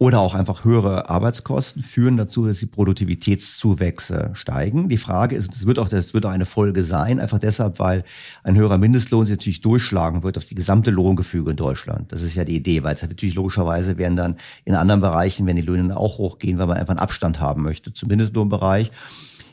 oder 0.00 0.20
auch 0.20 0.34
einfach 0.34 0.64
höhere 0.64 1.10
Arbeitskosten 1.10 1.82
führen 1.82 2.16
dazu, 2.16 2.46
dass 2.46 2.58
die 2.58 2.66
Produktivitätszuwächse 2.66 4.30
steigen. 4.32 4.88
Die 4.88 4.96
Frage 4.96 5.36
ist, 5.36 5.52
das 5.52 5.66
wird 5.66 5.78
auch, 5.78 5.88
das 5.88 6.14
wird 6.14 6.24
auch 6.24 6.30
eine 6.30 6.46
Folge 6.46 6.84
sein, 6.84 7.20
einfach 7.20 7.38
deshalb, 7.38 7.78
weil 7.78 8.04
ein 8.42 8.56
höherer 8.56 8.78
Mindestlohn 8.78 9.26
sich 9.26 9.36
natürlich 9.36 9.60
durchschlagen 9.60 10.22
wird 10.22 10.38
auf 10.38 10.46
die 10.46 10.54
gesamte 10.54 10.90
Lohngefüge 10.90 11.50
in 11.50 11.58
Deutschland. 11.58 12.12
Das 12.12 12.22
ist 12.22 12.34
ja 12.34 12.44
die 12.44 12.56
Idee, 12.56 12.82
weil 12.82 12.94
es 12.94 13.02
natürlich 13.02 13.34
logischerweise 13.34 13.98
werden 13.98 14.16
dann 14.16 14.36
in 14.64 14.74
anderen 14.74 15.02
Bereichen, 15.02 15.46
wenn 15.46 15.56
die 15.56 15.62
Löhne 15.62 15.94
auch 15.94 16.16
hochgehen, 16.16 16.58
weil 16.58 16.66
man 16.66 16.78
einfach 16.78 16.92
einen 16.92 17.00
Abstand 17.00 17.38
haben 17.38 17.62
möchte 17.62 17.92
zum 17.92 18.08
Mindestlohnbereich. 18.08 18.90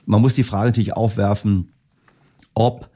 Man 0.06 0.22
muss 0.22 0.34
die 0.34 0.44
Frage 0.44 0.68
natürlich 0.68 0.96
aufwerfen, 0.96 1.74
ob 2.54 2.90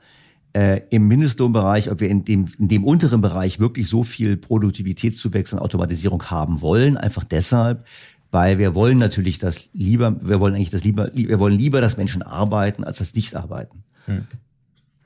äh, 0.54 0.82
im 0.90 1.08
Mindestlohnbereich, 1.08 1.90
ob 1.90 2.02
wir 2.02 2.10
in 2.10 2.26
dem, 2.26 2.48
in 2.60 2.68
dem 2.68 2.84
unteren 2.84 3.22
Bereich 3.22 3.60
wirklich 3.60 3.88
so 3.88 4.04
viel 4.04 4.38
Produktivitätszuwächse 4.38 5.56
und 5.56 5.62
Automatisierung 5.62 6.24
haben 6.24 6.62
wollen. 6.62 6.98
Einfach 6.98 7.24
deshalb, 7.24 7.86
weil 8.32 8.58
wir 8.58 8.76
wollen 8.76 8.98
natürlich 8.98 9.40
das 9.40 9.70
lieber, 9.74 10.16
wir 10.22 10.40
wollen 10.40 10.56
eigentlich 10.56 10.70
das 10.70 10.84
lieber, 10.84 11.12
wir 11.14 11.40
wollen 11.40 11.58
lieber, 11.58 11.82
dass 11.82 11.98
Menschen 11.98 12.22
arbeiten, 12.22 12.84
als 12.84 12.98
das 12.98 13.14
nicht 13.14 13.36
arbeiten. 13.36 13.84
Hm. 14.06 14.28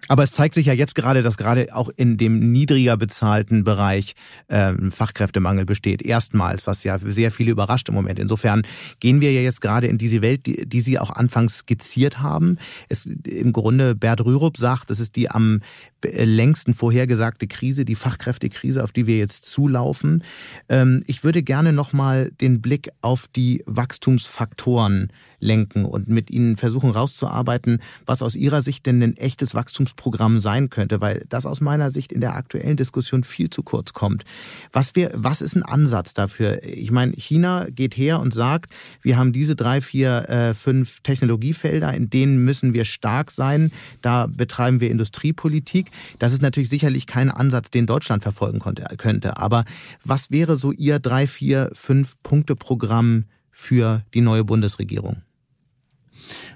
Aber 0.08 0.24
es 0.24 0.32
zeigt 0.32 0.54
sich 0.54 0.68
ja 0.68 0.74
jetzt 0.74 0.96
gerade, 0.96 1.24
dass 1.24 1.38
gerade 1.38 1.74
auch 1.74 1.90
in 1.96 2.18
dem 2.18 2.52
niedriger 2.52 2.98
bezahlten 2.98 3.64
Bereich 3.64 4.14
ähm, 4.50 4.92
Fachkräftemangel 4.92 5.66
besteht. 5.66 6.02
Erstmals, 6.02 6.68
was 6.68 6.84
ja 6.84 7.00
sehr 7.00 7.32
viele 7.32 7.52
überrascht 7.52 7.90
im 7.90 7.96
Moment. 7.96 8.20
Insofern 8.20 8.62
gehen 9.00 9.22
wir 9.22 9.32
ja 9.32 9.42
jetzt 9.42 9.62
gerade 9.62 9.88
in 9.88 9.98
diese 9.98 10.22
Welt, 10.22 10.46
die, 10.46 10.68
die 10.68 10.82
Sie 10.82 11.00
auch 11.00 11.10
anfangs 11.10 11.60
skizziert 11.60 12.20
haben. 12.22 12.58
Es, 12.90 13.06
Im 13.06 13.52
Grunde, 13.52 13.96
Bert 13.96 14.24
Rürup 14.24 14.58
sagt, 14.58 14.90
das 14.90 15.00
ist 15.00 15.16
die 15.16 15.30
am 15.30 15.62
längsten 16.04 16.74
vorhergesagte 16.74 17.48
Krise, 17.48 17.86
die 17.86 17.96
Fachkräftekrise, 17.96 18.84
auf 18.84 18.92
die 18.92 19.08
wir 19.08 19.18
jetzt 19.18 19.46
zulaufen. 19.46 20.24
Ähm, 20.70 21.04
ich 21.08 21.24
würde 21.24 21.42
gerne 21.42 21.74
nochmal 21.74 22.32
den 22.42 22.62
Blick 22.62 22.90
auf 23.02 23.28
die 23.28 23.64
Wachstumsfaktoren 23.66 25.12
lenken 25.40 25.86
und 25.86 26.08
mit 26.08 26.30
Ihnen 26.30 26.56
versuchen 26.56 26.92
rauszuarbeiten, 26.92 27.82
was 28.06 28.22
aus 28.22 28.36
Ihrer 28.36 28.62
Sicht 28.62 28.86
denn 28.86 29.02
ein 29.02 29.18
echtes 29.18 29.56
Wachstumsprogramm 29.56 30.40
sein 30.40 30.70
könnte, 30.70 31.02
weil 31.02 31.26
das 31.30 31.46
aus 31.46 31.62
meiner 31.62 31.92
Sicht 31.92 32.12
in 32.12 32.22
der 32.22 32.36
aktuellen 32.36 32.78
Diskussion 32.78 33.24
viel 33.24 33.50
zu 33.50 33.64
kurz 33.64 33.94
kommt. 33.94 34.24
Was, 34.72 34.96
wir, 34.96 35.12
was 35.14 35.42
ist 35.42 35.56
ein 35.56 35.64
Ansatz 35.64 36.14
dafür? 36.14 36.64
Ich 36.64 36.92
meine, 36.92 37.14
China 37.14 37.68
geht 37.70 37.98
her 37.98 38.20
und 38.20 38.34
sagt, 38.34 38.74
wir 39.02 39.18
haben 39.18 39.34
diese 39.34 39.56
drei, 39.56 39.82
vier, 39.82 40.30
äh, 40.30 40.54
fünf 40.54 41.02
Technologiefelder, 41.02 41.94
in 41.94 42.10
denen 42.10 42.44
müssen 42.44 42.74
wir 42.74 42.86
stark 42.86 43.32
sein. 43.32 43.72
Da 44.02 44.28
betreiben 44.28 44.80
wir 44.80 44.92
Industriepolitik. 44.92 45.92
Das 46.20 46.34
ist 46.34 46.42
natürlich 46.42 46.70
sicherlich 46.70 47.08
kein 47.08 47.30
Ansatz, 47.30 47.72
den 47.72 47.86
Deutschland 47.86 48.24
verfolgen 48.24 48.60
konnte, 48.60 48.86
könnte. 48.98 49.38
Aber 49.38 49.66
was 50.04 50.32
wäre 50.32 50.56
so 50.56 50.72
Ihr 50.72 51.00
drei, 51.00 51.28
vier, 51.28 51.70
fünf 51.74 52.16
Punkte 52.24 52.56
Programm 52.56 53.26
für 53.58 54.04
die 54.14 54.20
neue 54.20 54.44
Bundesregierung? 54.44 55.22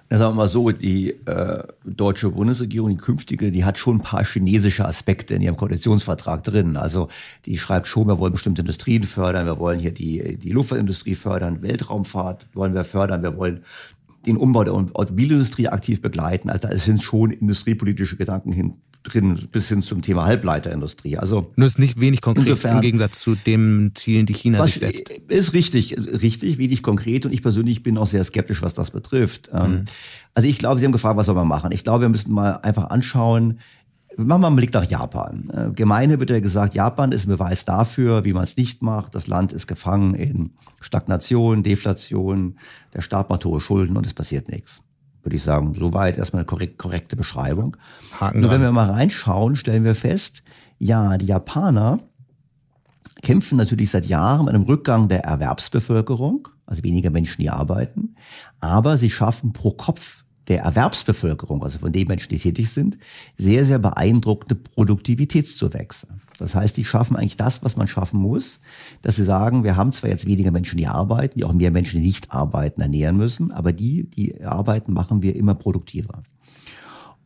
Ja, 0.10 0.18
sagen 0.18 0.34
wir 0.34 0.38
mal 0.38 0.48
so, 0.48 0.70
die 0.72 1.12
äh, 1.12 1.64
deutsche 1.86 2.30
Bundesregierung, 2.32 2.90
die 2.90 2.98
künftige, 2.98 3.52
die 3.52 3.64
hat 3.64 3.78
schon 3.78 3.98
ein 3.98 4.02
paar 4.02 4.26
chinesische 4.26 4.86
Aspekte 4.86 5.36
in 5.36 5.42
ihrem 5.42 5.56
Koalitionsvertrag 5.56 6.44
drin. 6.44 6.76
Also 6.76 7.08
die 7.46 7.58
schreibt 7.58 7.88
schon, 7.88 8.08
wir 8.08 8.20
wollen 8.20 8.34
bestimmte 8.34 8.62
Industrien 8.62 9.04
fördern, 9.04 9.46
wir 9.46 9.60
wollen 9.60 9.80
hier 9.80 9.94
die, 9.94 10.38
die 10.38 10.52
Luftfahrtindustrie 10.52 11.16
fördern, 11.16 11.62
Weltraumfahrt 11.62 12.48
wollen 12.54 12.74
wir 12.74 12.84
fördern, 12.84 13.24
wir 13.24 13.38
wollen 13.38 13.64
den 14.26 14.36
Umbau 14.36 14.66
der 14.66 14.74
Automobilindustrie 14.74 15.70
aktiv 15.70 16.02
begleiten. 16.02 16.50
Also 16.50 16.68
da 16.68 16.78
sind 16.78 17.02
schon 17.02 17.32
industriepolitische 17.32 18.18
Gedanken 18.18 18.52
hin, 18.52 18.74
drin, 19.10 19.48
bis 19.52 19.67
hin 19.69 19.82
zum 19.82 20.02
Thema 20.02 20.26
Halbleiterindustrie. 20.26 21.17
Also 21.17 21.52
nur 21.56 21.67
ist 21.67 21.80
nicht 21.80 22.00
wenig 22.00 22.22
konkret 22.22 22.48
insofern, 22.48 22.78
im 22.78 22.82
Gegensatz 22.82 23.19
zu 23.19 23.36
den 23.36 23.91
Zielen, 23.95 24.26
die 24.26 24.34
China 24.34 24.63
sich 24.63 24.76
setzt. 24.76 25.10
Ist 25.28 25.54
richtig, 25.54 25.98
richtig, 25.98 26.58
wenig 26.58 26.82
konkret 26.82 27.26
und 27.26 27.34
ich 27.34 27.41
persönlich 27.41 27.84
bin 27.84 27.98
auch 27.98 28.08
sehr 28.08 28.24
skeptisch, 28.24 28.62
was 28.62 28.74
das 28.74 28.91
betrifft. 28.91 29.50
Ähm, 29.54 29.72
mhm. 29.72 29.86
Also 30.34 30.48
ich 30.48 30.60
glaube, 30.60 30.80
Sie 30.80 30.86
haben 30.86 30.91
gefragt, 30.91 31.17
was 31.17 31.26
soll 31.26 31.36
man 31.36 31.48
machen? 31.48 31.72
Ich 31.72 31.84
glaube, 31.84 32.02
wir 32.02 32.10
müssen 32.10 32.34
mal 32.34 32.60
einfach 32.62 32.89
anschauen, 32.89 33.60
Machen 34.17 34.28
wir 34.28 34.38
mal 34.39 34.48
einen 34.48 34.56
Blick 34.58 34.74
nach 34.74 34.84
Japan. 34.84 35.50
Äh, 35.54 35.74
Gemeine 35.74 36.19
wird 36.19 36.30
ja 36.30 36.39
gesagt, 36.41 36.74
Japan 36.74 37.13
ist 37.13 37.26
ein 37.26 37.30
Beweis 37.30 37.63
dafür, 37.63 38.26
wie 38.26 38.34
man 38.34 38.43
es 38.43 38.58
nicht 38.58 38.82
macht. 38.82 39.15
Das 39.15 39.28
Land 39.28 39.54
ist 39.54 39.67
gefangen 39.67 40.13
in 40.13 40.52
Stagnation, 40.82 41.63
Deflation, 41.63 42.58
der 42.93 43.02
Staat 43.02 43.30
macht 43.30 43.45
hohe 43.45 43.62
Schulden 43.62 43.95
und 43.95 44.06
es 44.06 44.13
passiert 44.13 44.50
nichts. 44.50 44.82
Würde 45.30 45.36
ich 45.36 45.44
sagen, 45.44 45.76
soweit 45.76 46.18
erstmal 46.18 46.39
eine 46.39 46.48
korrekt, 46.48 46.80
korrekte 46.80 47.15
Beschreibung. 47.15 47.78
Haken 48.20 48.39
Nur 48.39 48.50
wenn 48.50 48.63
wir 48.63 48.72
mal 48.72 48.89
reinschauen, 48.89 49.56
stellen 49.56 49.84
wir 49.84 49.94
fest, 49.94 50.42
ja, 50.80 51.20
die 51.20 51.28
Japaner 51.28 52.00
kämpfen 53.22 53.56
natürlich 53.56 53.92
seit 53.92 54.08
Jahren 54.08 54.46
mit 54.46 54.56
einem 54.56 54.63
Rückgang 54.63 55.08
der 55.08 55.26
Erwerbsbevölkerung, 55.26 56.48
also 56.65 56.84
weniger 56.84 57.12
Menschen, 57.12 57.44
die 57.44 57.52
arbeiten, 57.52 58.15
aber 58.60 58.98
sie 58.98 59.12
schaffen 59.12 59.54
pro 59.54 59.70
Kopf 59.70 60.18
der 60.50 60.64
Erwerbsbevölkerung, 60.64 61.64
also 61.64 61.80
von 61.80 61.92
den 61.92 62.08
Menschen, 62.08 62.30
die 62.30 62.40
tätig 62.40 62.70
sind, 62.72 62.98
sehr, 63.38 63.66
sehr 63.66 63.80
beeindruckende 63.80 64.56
Produktivitätszuwächse. 64.56 66.08
Das 66.40 66.56
heißt, 66.56 66.76
die 66.76 66.86
schaffen 66.86 67.16
eigentlich 67.16 67.38
das, 67.38 67.64
was 67.64 67.76
man 67.76 67.88
schaffen 67.88 68.20
muss, 68.20 68.60
dass 69.02 69.16
sie 69.16 69.24
sagen, 69.24 69.64
wir 69.64 69.78
haben 69.78 69.92
zwar 69.92 70.10
jetzt 70.10 70.26
weniger 70.26 70.52
Menschen, 70.52 70.78
die 70.78 70.88
arbeiten, 70.88 71.38
die 71.38 71.46
auch 71.46 71.54
mehr 71.54 71.72
Menschen, 71.72 72.02
die 72.02 72.08
nicht 72.08 72.32
arbeiten, 72.32 72.82
ernähren 72.82 73.16
müssen, 73.16 73.52
aber 73.52 73.72
die, 73.72 74.10
die 74.10 74.44
arbeiten, 74.44 74.92
machen 74.92 75.22
wir 75.22 75.36
immer 75.36 75.54
produktiver. 75.54 76.24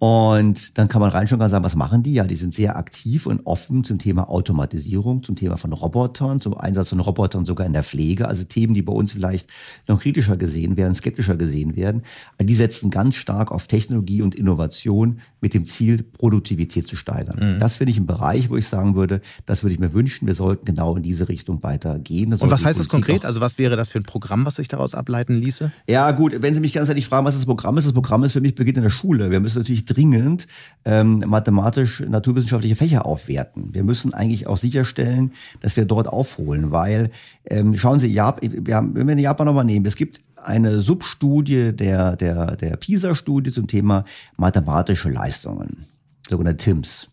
Und 0.05 0.77
dann 0.77 0.89
kann 0.89 0.99
man 0.99 1.11
reinschauen 1.11 1.41
und 1.41 1.47
sagen, 1.47 1.63
was 1.63 1.77
machen 1.77 2.03
die? 2.03 2.11
Ja, 2.11 2.25
die 2.25 2.35
sind 2.35 2.53
sehr 2.53 2.75
aktiv 2.75 3.25
und 3.25 3.45
offen 3.45 3.85
zum 3.85 3.99
Thema 3.99 4.29
Automatisierung, 4.29 5.23
zum 5.23 5.37
Thema 5.37 5.55
von 5.55 5.71
Robotern, 5.71 6.41
zum 6.41 6.57
Einsatz 6.57 6.89
von 6.89 6.99
Robotern 6.99 7.45
sogar 7.45 7.65
in 7.65 7.71
der 7.71 7.83
Pflege. 7.83 8.27
Also 8.27 8.43
Themen, 8.43 8.73
die 8.73 8.81
bei 8.81 8.91
uns 8.91 9.13
vielleicht 9.13 9.47
noch 9.87 10.01
kritischer 10.01 10.35
gesehen 10.35 10.75
werden, 10.75 10.93
skeptischer 10.93 11.37
gesehen 11.37 11.77
werden. 11.77 12.01
Die 12.37 12.53
setzen 12.53 12.89
ganz 12.89 13.15
stark 13.15 13.49
auf 13.49 13.67
Technologie 13.67 14.21
und 14.21 14.35
Innovation 14.35 15.21
mit 15.43 15.53
dem 15.53 15.65
Ziel, 15.65 16.03
Produktivität 16.03 16.87
zu 16.87 16.95
steigern. 16.95 17.55
Mhm. 17.55 17.59
Das 17.59 17.75
finde 17.75 17.91
ich 17.91 17.97
ein 17.97 18.05
Bereich, 18.05 18.49
wo 18.49 18.55
ich 18.55 18.65
sagen 18.65 18.95
würde, 18.95 19.21
das 19.45 19.61
würde 19.61 19.73
ich 19.73 19.79
mir 19.79 19.93
wünschen, 19.93 20.25
wir 20.25 20.35
sollten 20.35 20.63
genau 20.63 20.95
in 20.95 21.03
diese 21.03 21.27
Richtung 21.27 21.61
weitergehen. 21.61 22.33
Und 22.33 22.49
was 22.49 22.63
heißt 22.63 22.79
das 22.79 22.87
konkret? 22.87 23.25
Also 23.25 23.41
was 23.41 23.57
wäre 23.57 23.75
das 23.75 23.89
für 23.89 23.99
ein 23.99 24.03
Programm, 24.03 24.45
was 24.45 24.55
sich 24.55 24.69
daraus 24.69 24.95
ableiten 24.95 25.35
ließe? 25.35 25.71
Ja 25.85 26.11
gut, 26.11 26.33
wenn 26.39 26.53
Sie 26.53 26.61
mich 26.61 26.71
ganz 26.71 26.87
ehrlich 26.87 27.07
fragen, 27.07 27.25
was 27.25 27.35
das 27.35 27.45
Programm 27.45 27.77
ist, 27.77 27.85
das 27.85 27.93
Programm 27.93 28.23
ist 28.23 28.31
für 28.31 28.41
mich 28.41 28.55
beginnt 28.55 28.77
in 28.77 28.83
der 28.83 28.89
Schule. 28.89 29.31
Wir 29.31 29.41
müssen 29.41 29.59
natürlich 29.59 29.83
dringend 29.83 30.47
ähm, 30.85 31.25
mathematisch-naturwissenschaftliche 31.27 32.77
Fächer 32.77 33.05
aufwerten. 33.05 33.73
Wir 33.73 33.83
müssen 33.83 34.13
eigentlich 34.13 34.47
auch 34.47 34.57
sicherstellen, 34.57 35.33
dass 35.59 35.75
wir 35.75 35.83
dort 35.83 36.07
aufholen, 36.07 36.71
weil 36.71 37.11
ähm, 37.45 37.75
schauen 37.75 37.99
Sie, 37.99 38.07
Jap 38.07 38.39
wir 38.41 38.75
haben, 38.75 38.95
wenn 38.95 39.07
wir 39.07 39.19
Japan 39.19 39.45
nochmal 39.45 39.65
nehmen, 39.65 39.85
es 39.85 39.97
gibt 39.97 40.21
eine 40.45 40.81
Substudie 40.81 41.73
der, 41.73 42.15
der, 42.15 42.55
der 42.55 42.77
PISA-Studie 42.77 43.51
zum 43.51 43.67
Thema 43.67 44.05
mathematische 44.37 45.09
Leistungen, 45.09 45.85
sogenannte 46.29 46.63
TIMS. 46.63 47.09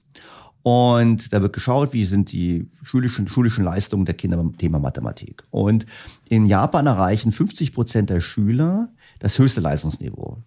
Und 0.62 1.32
da 1.32 1.40
wird 1.40 1.54
geschaut, 1.54 1.94
wie 1.94 2.04
sind 2.04 2.32
die 2.32 2.68
schulischen, 2.82 3.28
schulischen 3.28 3.64
Leistungen 3.64 4.04
der 4.04 4.14
Kinder 4.14 4.36
beim 4.36 4.56
Thema 4.58 4.78
Mathematik. 4.78 5.44
Und 5.50 5.86
in 6.28 6.44
Japan 6.44 6.86
erreichen 6.86 7.32
50 7.32 7.72
Prozent 7.72 8.10
der 8.10 8.20
Schüler 8.20 8.90
das 9.20 9.38
höchste 9.38 9.60
Leistungsniveau. 9.60 10.38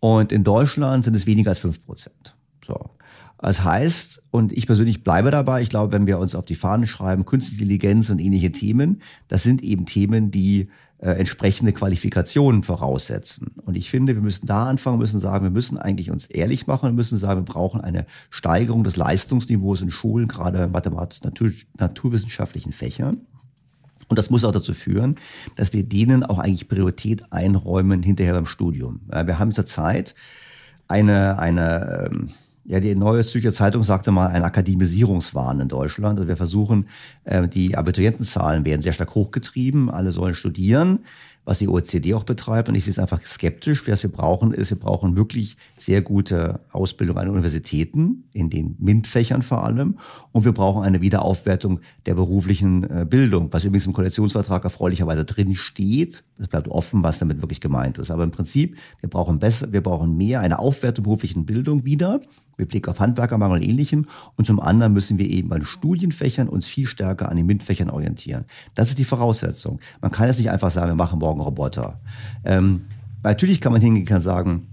Und 0.00 0.32
in 0.32 0.44
Deutschland 0.44 1.04
sind 1.04 1.14
es 1.14 1.26
weniger 1.26 1.50
als 1.50 1.60
fünf 1.60 1.84
Prozent. 1.84 2.36
So. 2.66 2.90
Das 3.38 3.64
heißt, 3.64 4.22
und 4.30 4.52
ich 4.52 4.66
persönlich 4.66 5.02
bleibe 5.02 5.30
dabei, 5.30 5.62
ich 5.62 5.68
glaube, 5.68 5.92
wenn 5.92 6.06
wir 6.06 6.18
uns 6.18 6.34
auf 6.34 6.44
die 6.44 6.54
Fahnen 6.54 6.86
schreiben, 6.86 7.24
Künstliche 7.24 7.62
Intelligenz 7.62 8.10
und 8.10 8.20
ähnliche 8.20 8.52
Themen, 8.52 9.02
das 9.28 9.42
sind 9.42 9.62
eben 9.62 9.86
Themen, 9.86 10.30
die 10.30 10.68
entsprechende 11.10 11.72
Qualifikationen 11.72 12.62
voraussetzen. 12.62 13.52
Und 13.64 13.76
ich 13.76 13.90
finde, 13.90 14.14
wir 14.14 14.22
müssen 14.22 14.46
da 14.46 14.66
anfangen, 14.66 14.98
müssen 14.98 15.20
sagen, 15.20 15.44
wir 15.44 15.50
müssen 15.50 15.76
eigentlich 15.76 16.10
uns 16.10 16.26
ehrlich 16.26 16.66
machen 16.66 16.88
und 16.88 16.94
müssen 16.94 17.18
sagen, 17.18 17.40
wir 17.40 17.52
brauchen 17.52 17.80
eine 17.80 18.06
Steigerung 18.30 18.84
des 18.84 18.96
Leistungsniveaus 18.96 19.80
in 19.80 19.90
Schulen, 19.90 20.28
gerade 20.28 20.68
mathematisch, 20.68 21.22
natur, 21.22 21.50
naturwissenschaftlichen 21.78 22.72
Fächern. 22.72 23.22
Und 24.08 24.18
das 24.18 24.30
muss 24.30 24.44
auch 24.44 24.52
dazu 24.52 24.74
führen, 24.74 25.16
dass 25.56 25.72
wir 25.72 25.84
denen 25.84 26.22
auch 26.22 26.38
eigentlich 26.38 26.68
Priorität 26.68 27.32
einräumen 27.32 28.02
hinterher 28.02 28.34
beim 28.34 28.46
Studium. 28.46 29.00
Wir 29.08 29.38
haben 29.38 29.52
zurzeit 29.52 30.14
eine, 30.86 31.38
eine, 31.38 32.10
ähm, 32.12 32.28
ja, 32.64 32.78
die 32.78 32.94
Neue 32.94 33.24
Zürcher 33.24 33.52
Zeitung 33.52 33.82
sagte 33.82 34.12
mal 34.12 34.28
ein 34.28 34.44
Akademisierungswahn 34.44 35.60
in 35.60 35.68
Deutschland. 35.68 36.18
Also 36.18 36.28
wir 36.28 36.36
versuchen, 36.36 36.86
äh, 37.24 37.48
die 37.48 37.76
Abiturientenzahlen 37.76 38.64
werden 38.64 38.82
sehr 38.82 38.92
stark 38.92 39.14
hochgetrieben, 39.14 39.90
alle 39.90 40.12
sollen 40.12 40.34
studieren. 40.34 41.00
was 41.44 41.58
die 41.58 41.68
OECD 41.68 42.14
auch 42.14 42.22
betreibt. 42.22 42.68
Und 42.68 42.74
ich 42.76 42.84
sehe 42.84 42.92
es 42.92 42.98
einfach 42.98 43.20
skeptisch. 43.22 43.86
Was 43.88 44.02
wir 44.02 44.12
brauchen, 44.12 44.52
ist, 44.52 44.70
wir 44.70 44.78
brauchen 44.78 45.16
wirklich 45.16 45.56
sehr 45.76 46.00
gute 46.00 46.60
Ausbildung 46.70 47.18
an 47.18 47.28
Universitäten, 47.28 48.28
in 48.32 48.48
den 48.48 48.76
MINT-Fächern 48.78 49.42
vor 49.42 49.64
allem. 49.64 49.98
Und 50.30 50.44
wir 50.44 50.52
brauchen 50.52 50.84
eine 50.84 51.00
Wiederaufwertung 51.00 51.80
der 52.06 52.14
beruflichen 52.14 52.84
äh, 52.84 53.04
Bildung, 53.08 53.48
was 53.52 53.64
übrigens 53.64 53.86
im 53.86 53.92
Koalitionsvertrag 53.92 54.62
erfreulicherweise 54.62 55.24
drin 55.24 55.56
steht. 55.56 56.22
Es 56.38 56.48
bleibt 56.48 56.68
offen, 56.68 57.02
was 57.02 57.18
damit 57.18 57.42
wirklich 57.42 57.60
gemeint 57.60 57.98
ist. 57.98 58.10
Aber 58.10 58.22
im 58.22 58.30
Prinzip, 58.30 58.76
wir 59.00 59.10
brauchen 59.10 59.40
besser, 59.40 59.72
wir 59.72 59.82
brauchen 59.82 60.16
mehr, 60.16 60.40
eine 60.40 60.60
Aufwertung 60.60 61.04
beruflichen 61.04 61.44
Bildung 61.44 61.84
wieder 61.84 62.20
mit 62.62 62.70
Blick 62.70 62.88
auf 62.88 63.00
Handwerkermangel 63.00 63.58
und 63.58 63.68
Ähnlichem. 63.68 64.06
Und 64.36 64.46
zum 64.46 64.60
anderen 64.60 64.92
müssen 64.92 65.18
wir 65.18 65.28
eben 65.28 65.48
bei 65.48 65.58
den 65.58 65.66
Studienfächern 65.66 66.48
uns 66.48 66.66
viel 66.66 66.86
stärker 66.86 67.28
an 67.28 67.36
den 67.36 67.46
MINT-Fächern 67.46 67.90
orientieren. 67.90 68.44
Das 68.74 68.88
ist 68.88 68.98
die 68.98 69.04
Voraussetzung. 69.04 69.80
Man 70.00 70.10
kann 70.10 70.28
jetzt 70.28 70.38
nicht 70.38 70.50
einfach 70.50 70.70
sagen, 70.70 70.90
wir 70.90 70.94
machen 70.96 71.18
morgen 71.18 71.40
Roboter. 71.40 72.00
Ähm, 72.44 72.82
natürlich 73.22 73.60
kann 73.60 73.72
man 73.72 73.80
hingehen 73.80 74.14
und 74.14 74.22
sagen, 74.22 74.68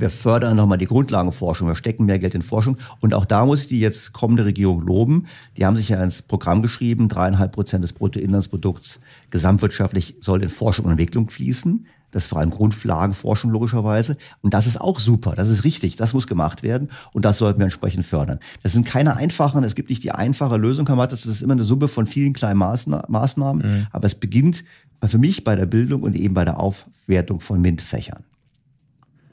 wir 0.00 0.10
fördern 0.10 0.56
nochmal 0.56 0.78
die 0.78 0.86
Grundlagenforschung, 0.86 1.68
wir 1.68 1.76
stecken 1.76 2.06
mehr 2.06 2.18
Geld 2.18 2.34
in 2.34 2.42
Forschung. 2.42 2.76
Und 3.00 3.14
auch 3.14 3.24
da 3.24 3.44
muss 3.44 3.62
ich 3.62 3.68
die 3.68 3.80
jetzt 3.80 4.12
kommende 4.12 4.44
Regierung 4.44 4.86
loben. 4.86 5.26
Die 5.56 5.66
haben 5.66 5.76
sich 5.76 5.88
ja 5.88 6.02
ins 6.02 6.22
Programm 6.22 6.62
geschrieben, 6.62 7.08
dreieinhalb 7.08 7.52
Prozent 7.52 7.84
des 7.84 7.92
Bruttoinlandsprodukts 7.92 9.00
gesamtwirtschaftlich 9.30 10.16
soll 10.20 10.42
in 10.42 10.48
Forschung 10.48 10.86
und 10.86 10.92
Entwicklung 10.92 11.30
fließen. 11.30 11.86
Das 12.10 12.24
ist 12.24 12.28
vor 12.28 12.38
allem 12.40 12.50
Grundlagenforschung 12.50 13.50
logischerweise. 13.50 14.16
Und 14.42 14.52
das 14.52 14.66
ist 14.66 14.80
auch 14.80 14.98
super. 14.98 15.34
Das 15.36 15.48
ist 15.48 15.64
richtig. 15.64 15.96
Das 15.96 16.12
muss 16.12 16.26
gemacht 16.26 16.62
werden. 16.62 16.90
Und 17.12 17.24
das 17.24 17.38
sollten 17.38 17.60
wir 17.60 17.64
entsprechend 17.64 18.04
fördern. 18.04 18.40
Das 18.62 18.72
sind 18.72 18.84
keine 18.84 19.16
einfachen, 19.16 19.62
es 19.62 19.76
gibt 19.76 19.90
nicht 19.90 20.02
die 20.02 20.10
einfache 20.10 20.56
Lösung, 20.56 20.86
Herr 20.88 20.96
Mattes. 20.96 21.22
Das 21.22 21.30
ist 21.32 21.42
immer 21.42 21.52
eine 21.52 21.64
Summe 21.64 21.86
von 21.86 22.06
vielen 22.06 22.32
kleinen 22.32 22.58
Maßnahmen. 22.58 23.62
Mhm. 23.62 23.86
Aber 23.92 24.06
es 24.06 24.16
beginnt 24.16 24.64
für 25.06 25.18
mich 25.18 25.44
bei 25.44 25.54
der 25.54 25.66
Bildung 25.66 26.02
und 26.02 26.16
eben 26.16 26.34
bei 26.34 26.44
der 26.44 26.58
Aufwertung 26.58 27.40
von 27.40 27.60
MINT-Fächern. 27.60 28.24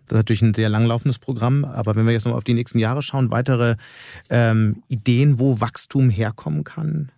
Das 0.08 0.16
ist 0.16 0.20
natürlich 0.20 0.42
ein 0.42 0.54
sehr 0.54 0.70
langlaufendes 0.70 1.20
Programm, 1.20 1.66
aber 1.66 1.96
wenn 1.96 2.06
wir 2.06 2.14
jetzt 2.14 2.26
noch 2.26 2.34
auf 2.34 2.46
die 2.46 2.54
nächsten 2.54 2.80
Jahre 2.80 3.02
schauen, 3.02 3.30
weitere 3.30 3.76
ähm, 4.30 4.84
Ideen, 4.88 5.38
wo 5.38 5.60
Wachstum 5.60 6.10
herkommen 6.10 6.64
kann? 6.64 7.12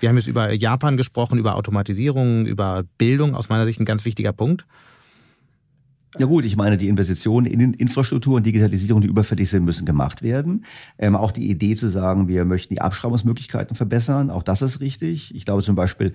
Wir 0.00 0.08
haben 0.08 0.16
jetzt 0.16 0.26
über 0.26 0.52
Japan 0.52 0.96
gesprochen, 0.96 1.38
über 1.38 1.54
Automatisierung, 1.54 2.46
über 2.46 2.82
Bildung, 2.98 3.36
aus 3.36 3.48
meiner 3.48 3.64
Sicht 3.64 3.78
ein 3.78 3.84
ganz 3.84 4.04
wichtiger 4.04 4.32
Punkt. 4.32 4.66
Ja 6.18 6.26
gut, 6.26 6.44
ich 6.44 6.56
meine, 6.56 6.76
die 6.76 6.88
Investitionen 6.88 7.46
in 7.46 7.72
Infrastruktur 7.72 8.34
und 8.34 8.44
Digitalisierung, 8.44 9.00
die 9.00 9.06
überfällig 9.06 9.48
sind, 9.48 9.64
müssen 9.64 9.86
gemacht 9.86 10.20
werden. 10.20 10.64
Ähm, 10.98 11.14
auch 11.14 11.30
die 11.30 11.48
Idee 11.48 11.76
zu 11.76 11.88
sagen, 11.88 12.26
wir 12.26 12.44
möchten 12.44 12.74
die 12.74 12.82
Abschreibungsmöglichkeiten 12.82 13.76
verbessern, 13.76 14.30
auch 14.30 14.42
das 14.42 14.60
ist 14.60 14.80
richtig. 14.80 15.34
Ich 15.34 15.44
glaube 15.44 15.62
zum 15.62 15.76
Beispiel, 15.76 16.12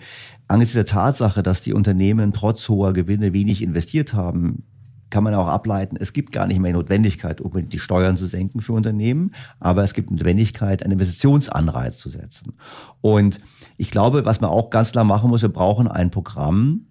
angesichts 0.50 0.76
der 0.76 0.86
Tatsache, 0.86 1.42
dass 1.42 1.62
die 1.62 1.74
Unternehmen 1.74 2.34
trotz 2.34 2.68
hoher 2.68 2.92
Gewinne 2.92 3.34
wenig 3.34 3.64
investiert 3.64 4.14
haben, 4.14 4.66
kann 5.10 5.24
man 5.24 5.34
auch 5.34 5.48
ableiten, 5.48 5.98
es 6.00 6.14
gibt 6.14 6.32
gar 6.32 6.48
nicht 6.48 6.60
mehr 6.60 6.72
die 6.72 6.78
Notwendigkeit, 6.78 7.42
unbedingt 7.42 7.74
die 7.74 7.80
Steuern 7.80 8.18
zu 8.18 8.26
senken 8.26 8.62
für 8.62 8.74
Unternehmen, 8.74 9.32
aber 9.60 9.84
es 9.84 9.94
gibt 9.94 10.12
Notwendigkeit, 10.12 10.84
einen 10.84 10.94
Investitionsanreiz 10.94 11.98
zu 11.98 12.10
setzen. 12.10 12.54
Und 13.02 13.40
ich 13.78 13.92
glaube, 13.92 14.26
was 14.26 14.42
man 14.42 14.50
auch 14.50 14.70
ganz 14.70 14.92
klar 14.92 15.04
machen 15.04 15.30
muss, 15.30 15.42
wir 15.42 15.50
brauchen 15.50 15.88
ein 15.88 16.12
Programm, 16.12 16.88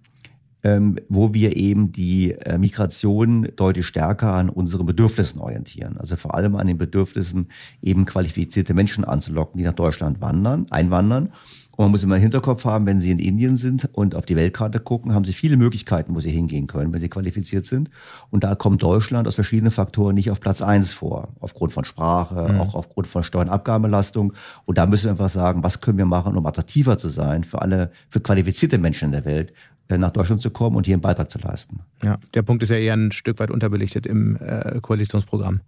ähm, 0.63 0.97
wo 1.07 1.33
wir 1.33 1.55
eben 1.55 1.91
die 1.91 2.31
äh, 2.31 2.57
Migration 2.57 3.47
deutlich 3.55 3.85
stärker 3.85 4.33
an 4.33 4.49
unseren 4.49 4.85
Bedürfnissen 4.85 5.39
orientieren. 5.39 5.97
Also 5.97 6.15
vor 6.15 6.33
allem 6.33 6.55
an 6.55 6.67
den 6.67 6.77
Bedürfnissen, 6.77 7.49
eben 7.81 8.05
qualifizierte 8.05 8.73
Menschen 8.73 9.03
anzulocken, 9.03 9.59
die 9.59 9.63
nach 9.63 9.73
Deutschland 9.73 10.19
wandern, 10.19 10.65
einwandern 10.71 11.29
und 11.77 11.85
man 11.85 11.91
muss 11.91 12.01
immer 12.01 12.15
im 12.15 12.21
Hinterkopf 12.23 12.65
haben, 12.65 12.87
wenn 12.87 12.99
Sie 12.99 13.11
in 13.11 13.19
Indien 13.19 13.55
sind 13.55 13.87
und 13.93 14.15
auf 14.15 14.25
die 14.25 14.35
Weltkarte 14.35 14.79
gucken, 14.79 15.13
haben 15.13 15.25
Sie 15.25 15.31
viele 15.31 15.57
Möglichkeiten, 15.57 16.15
wo 16.15 16.21
Sie 16.21 16.31
hingehen 16.31 16.65
können, 16.65 16.91
wenn 16.91 16.99
Sie 16.99 17.07
qualifiziert 17.07 17.67
sind. 17.67 17.91
Und 18.31 18.43
da 18.43 18.55
kommt 18.55 18.81
Deutschland 18.81 19.27
aus 19.27 19.35
verschiedenen 19.35 19.71
Faktoren 19.71 20.15
nicht 20.15 20.31
auf 20.31 20.39
Platz 20.39 20.63
eins 20.63 20.93
vor. 20.93 21.29
Aufgrund 21.39 21.73
von 21.73 21.85
Sprache, 21.85 22.51
mhm. 22.51 22.59
auch 22.59 22.73
aufgrund 22.73 23.07
von 23.07 23.23
Steuern- 23.23 23.49
und 23.49 23.53
Abgabenbelastung. 23.53 24.33
Und 24.65 24.79
da 24.79 24.87
müssen 24.87 25.05
wir 25.05 25.11
einfach 25.11 25.29
sagen, 25.29 25.63
was 25.63 25.79
können 25.79 25.99
wir 25.99 26.07
machen, 26.07 26.35
um 26.35 26.47
attraktiver 26.47 26.97
zu 26.97 27.09
sein 27.09 27.43
für 27.43 27.61
alle, 27.61 27.91
für 28.09 28.21
qualifizierte 28.21 28.79
Menschen 28.79 29.05
in 29.05 29.11
der 29.11 29.25
Welt, 29.25 29.53
äh, 29.89 29.99
nach 29.99 30.11
Deutschland 30.11 30.41
zu 30.41 30.49
kommen 30.49 30.75
und 30.75 30.87
hier 30.87 30.95
einen 30.95 31.03
Beitrag 31.03 31.29
zu 31.29 31.37
leisten. 31.37 31.81
Ja, 32.03 32.17
der 32.33 32.41
Punkt 32.41 32.63
ist 32.63 32.69
ja 32.69 32.77
eher 32.77 32.95
ein 32.95 33.11
Stück 33.11 33.39
weit 33.39 33.51
unterbelichtet 33.51 34.07
im 34.07 34.35
äh, 34.37 34.79
Koalitionsprogramm. 34.81 35.61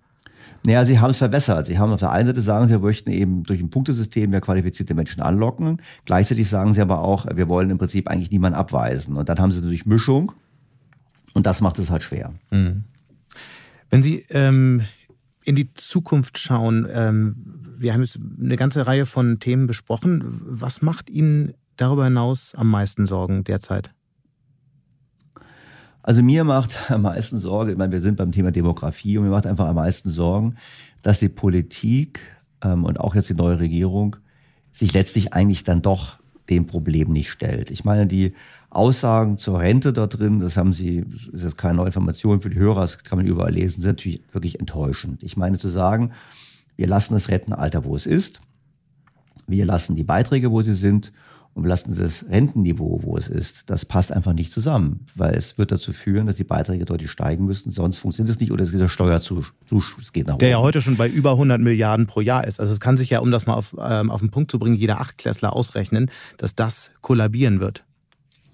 Naja, 0.66 0.84
sie 0.86 1.00
haben 1.00 1.12
es 1.12 1.18
verbessert. 1.18 1.68
Sie 1.68 1.80
haben 1.80 1.92
auf 1.92 2.00
der 2.00 2.12
einen 2.12 2.28
Seite 2.28 2.42
sagen, 2.42 2.68
sie 2.68 2.78
möchten 2.78 3.12
eben 3.12 3.44
durch 3.44 3.62
ein 3.62 3.70
Punktesystem 3.70 4.30
mehr 4.30 4.42
qualifizierte 4.42 4.94
Menschen 4.94 5.22
anlocken. 5.22 5.82
Gleichzeitig 6.06 6.50
sagen 6.50 6.74
sie 6.74 6.82
aber 6.82 7.00
auch, 7.00 7.26
wir 7.34 7.48
wollen 7.48 7.70
im 7.70 7.78
Prinzip 7.78 8.10
eigentlich 8.10 8.32
niemanden 8.32 8.58
abweisen. 8.58 9.16
Und 9.16 9.30
dann 9.30 9.40
haben 9.40 9.52
sie 9.52 9.60
eine 9.60 9.68
Durchmischung. 9.68 10.34
Und 11.34 11.46
das 11.46 11.62
macht 11.62 11.80
es 11.80 11.90
halt 11.90 12.04
schwer. 12.04 12.34
Mhm. 12.52 12.84
Wenn 13.90 14.04
Sie 14.04 14.26
ähm, 14.30 14.84
in 15.44 15.56
die 15.56 15.74
Zukunft 15.74 16.38
schauen, 16.38 16.88
ähm, 16.92 17.34
wir 17.78 17.94
haben 17.94 18.02
jetzt 18.02 18.20
eine 18.40 18.56
ganze 18.56 18.86
Reihe 18.86 19.06
von 19.06 19.40
Themen 19.40 19.68
besprochen. 19.68 20.22
Was 20.26 20.82
macht 20.82 21.10
Ihnen 21.10 21.54
darüber 21.78 22.04
hinaus 22.04 22.54
am 22.56 22.70
meisten 22.70 23.06
Sorgen 23.06 23.44
derzeit? 23.44 23.92
Also 26.10 26.24
mir 26.24 26.44
macht 26.44 26.76
am 26.92 27.04
meisten 27.04 27.38
Sorge, 27.38 27.74
ich 27.74 27.78
meine, 27.78 27.92
wir 27.92 28.02
sind 28.02 28.18
beim 28.18 28.32
Thema 28.32 28.50
Demografie 28.50 29.20
und 29.20 29.26
mir 29.26 29.30
macht 29.30 29.46
einfach 29.46 29.68
am 29.68 29.76
meisten 29.76 30.10
Sorgen, 30.10 30.56
dass 31.04 31.20
die 31.20 31.30
Politik 31.30 32.20
ähm, 32.64 32.84
und 32.84 33.00
auch 33.00 33.14
jetzt 33.14 33.30
die 33.30 33.36
neue 33.36 33.60
Regierung 33.60 34.16
sich 34.74 34.92
letztlich 34.94 35.34
eigentlich 35.34 35.64
dann 35.64 35.84
doch 35.84 36.18
dem 36.50 36.66
Problem 36.66 37.12
nicht 37.14 37.30
stellt. 37.30 37.70
Ich 37.70 37.86
meine, 37.86 38.08
die 38.08 38.34
Aussagen 38.72 39.38
zur 39.38 39.60
Rente 39.60 39.94
da 39.94 40.08
drin, 40.08 40.40
das 40.40 40.58
haben 40.58 40.74
Sie, 40.74 41.06
das 41.06 41.28
ist 41.32 41.44
jetzt 41.44 41.58
keine 41.60 41.76
neue 41.76 41.88
Information 41.88 42.42
für 42.42 42.50
die 42.50 42.58
Hörer, 42.58 42.82
das 42.82 43.04
kann 43.04 43.20
man 43.20 43.28
überall 43.28 43.54
lesen, 43.54 43.82
sind 43.82 43.92
natürlich 43.92 44.24
wirklich 44.32 44.60
enttäuschend. 44.60 45.22
Ich 45.22 45.38
meine 45.38 45.60
zu 45.60 45.70
sagen, 45.70 46.14
wir 46.76 46.88
lassen 46.88 47.14
das 47.14 47.30
Rentenalter, 47.30 47.86
wo 47.86 47.96
es 47.96 48.08
ist, 48.08 48.42
wir 49.46 49.64
lassen 49.64 49.96
die 49.96 50.06
Beiträge, 50.06 50.50
wo 50.50 50.64
sie 50.64 50.74
sind 50.74 51.12
und 51.54 51.64
wir 51.64 51.70
lassen 51.70 51.96
das 51.96 52.26
Rentenniveau, 52.30 53.02
wo 53.04 53.18
es 53.18 53.28
ist, 53.28 53.70
das 53.70 53.86
passt 53.86 54.12
einfach 54.12 54.34
nicht 54.34 54.52
zusammen, 54.52 55.08
weil 55.16 55.34
es 55.36 55.58
wird 55.58 55.72
dazu 55.72 55.94
führen, 55.94 56.28
dass 56.28 56.36
die 56.36 56.44
Beiträge 56.44 56.86
deutlich 56.86 57.12
steigen 57.12 57.46
müssen, 57.46 57.72
sonst 57.72 57.98
funktioniert 58.00 58.36
es 58.36 58.40
nicht 58.40 58.52
oder 58.52 58.64
es 58.64 58.72
geht 58.72 58.80
der 58.80 58.90
Steuerzuschuss 58.90 60.14
geht 60.14 60.28
nach 60.28 60.36
oben. 60.36 60.40
Der 60.40 60.50
ja 60.50 60.60
heute 60.60 60.82
schon 60.82 60.96
bei 60.96 61.10
über 61.10 61.32
100 61.32 61.60
Milliarden 61.60 62.08
pro 62.08 62.22
Jahr 62.22 62.46
ist. 62.46 62.60
Also 62.60 62.72
es 62.74 62.80
kann 62.80 62.98
sich 62.98 63.10
ja, 63.10 63.20
um 63.20 63.32
das 63.32 63.46
mal 63.46 63.56
auf, 63.56 63.76
ähm, 63.80 64.10
auf 64.10 64.22
den 64.22 64.32
Punkt 64.32 64.52
zu 64.52 64.60
bringen, 64.60 64.76
jeder 64.76 65.02
Achtklässler 65.02 65.54
ausrechnen, 65.54 66.10
dass 66.38 66.56
das 66.56 66.92
kollabieren 67.02 67.60
wird. 67.60 67.84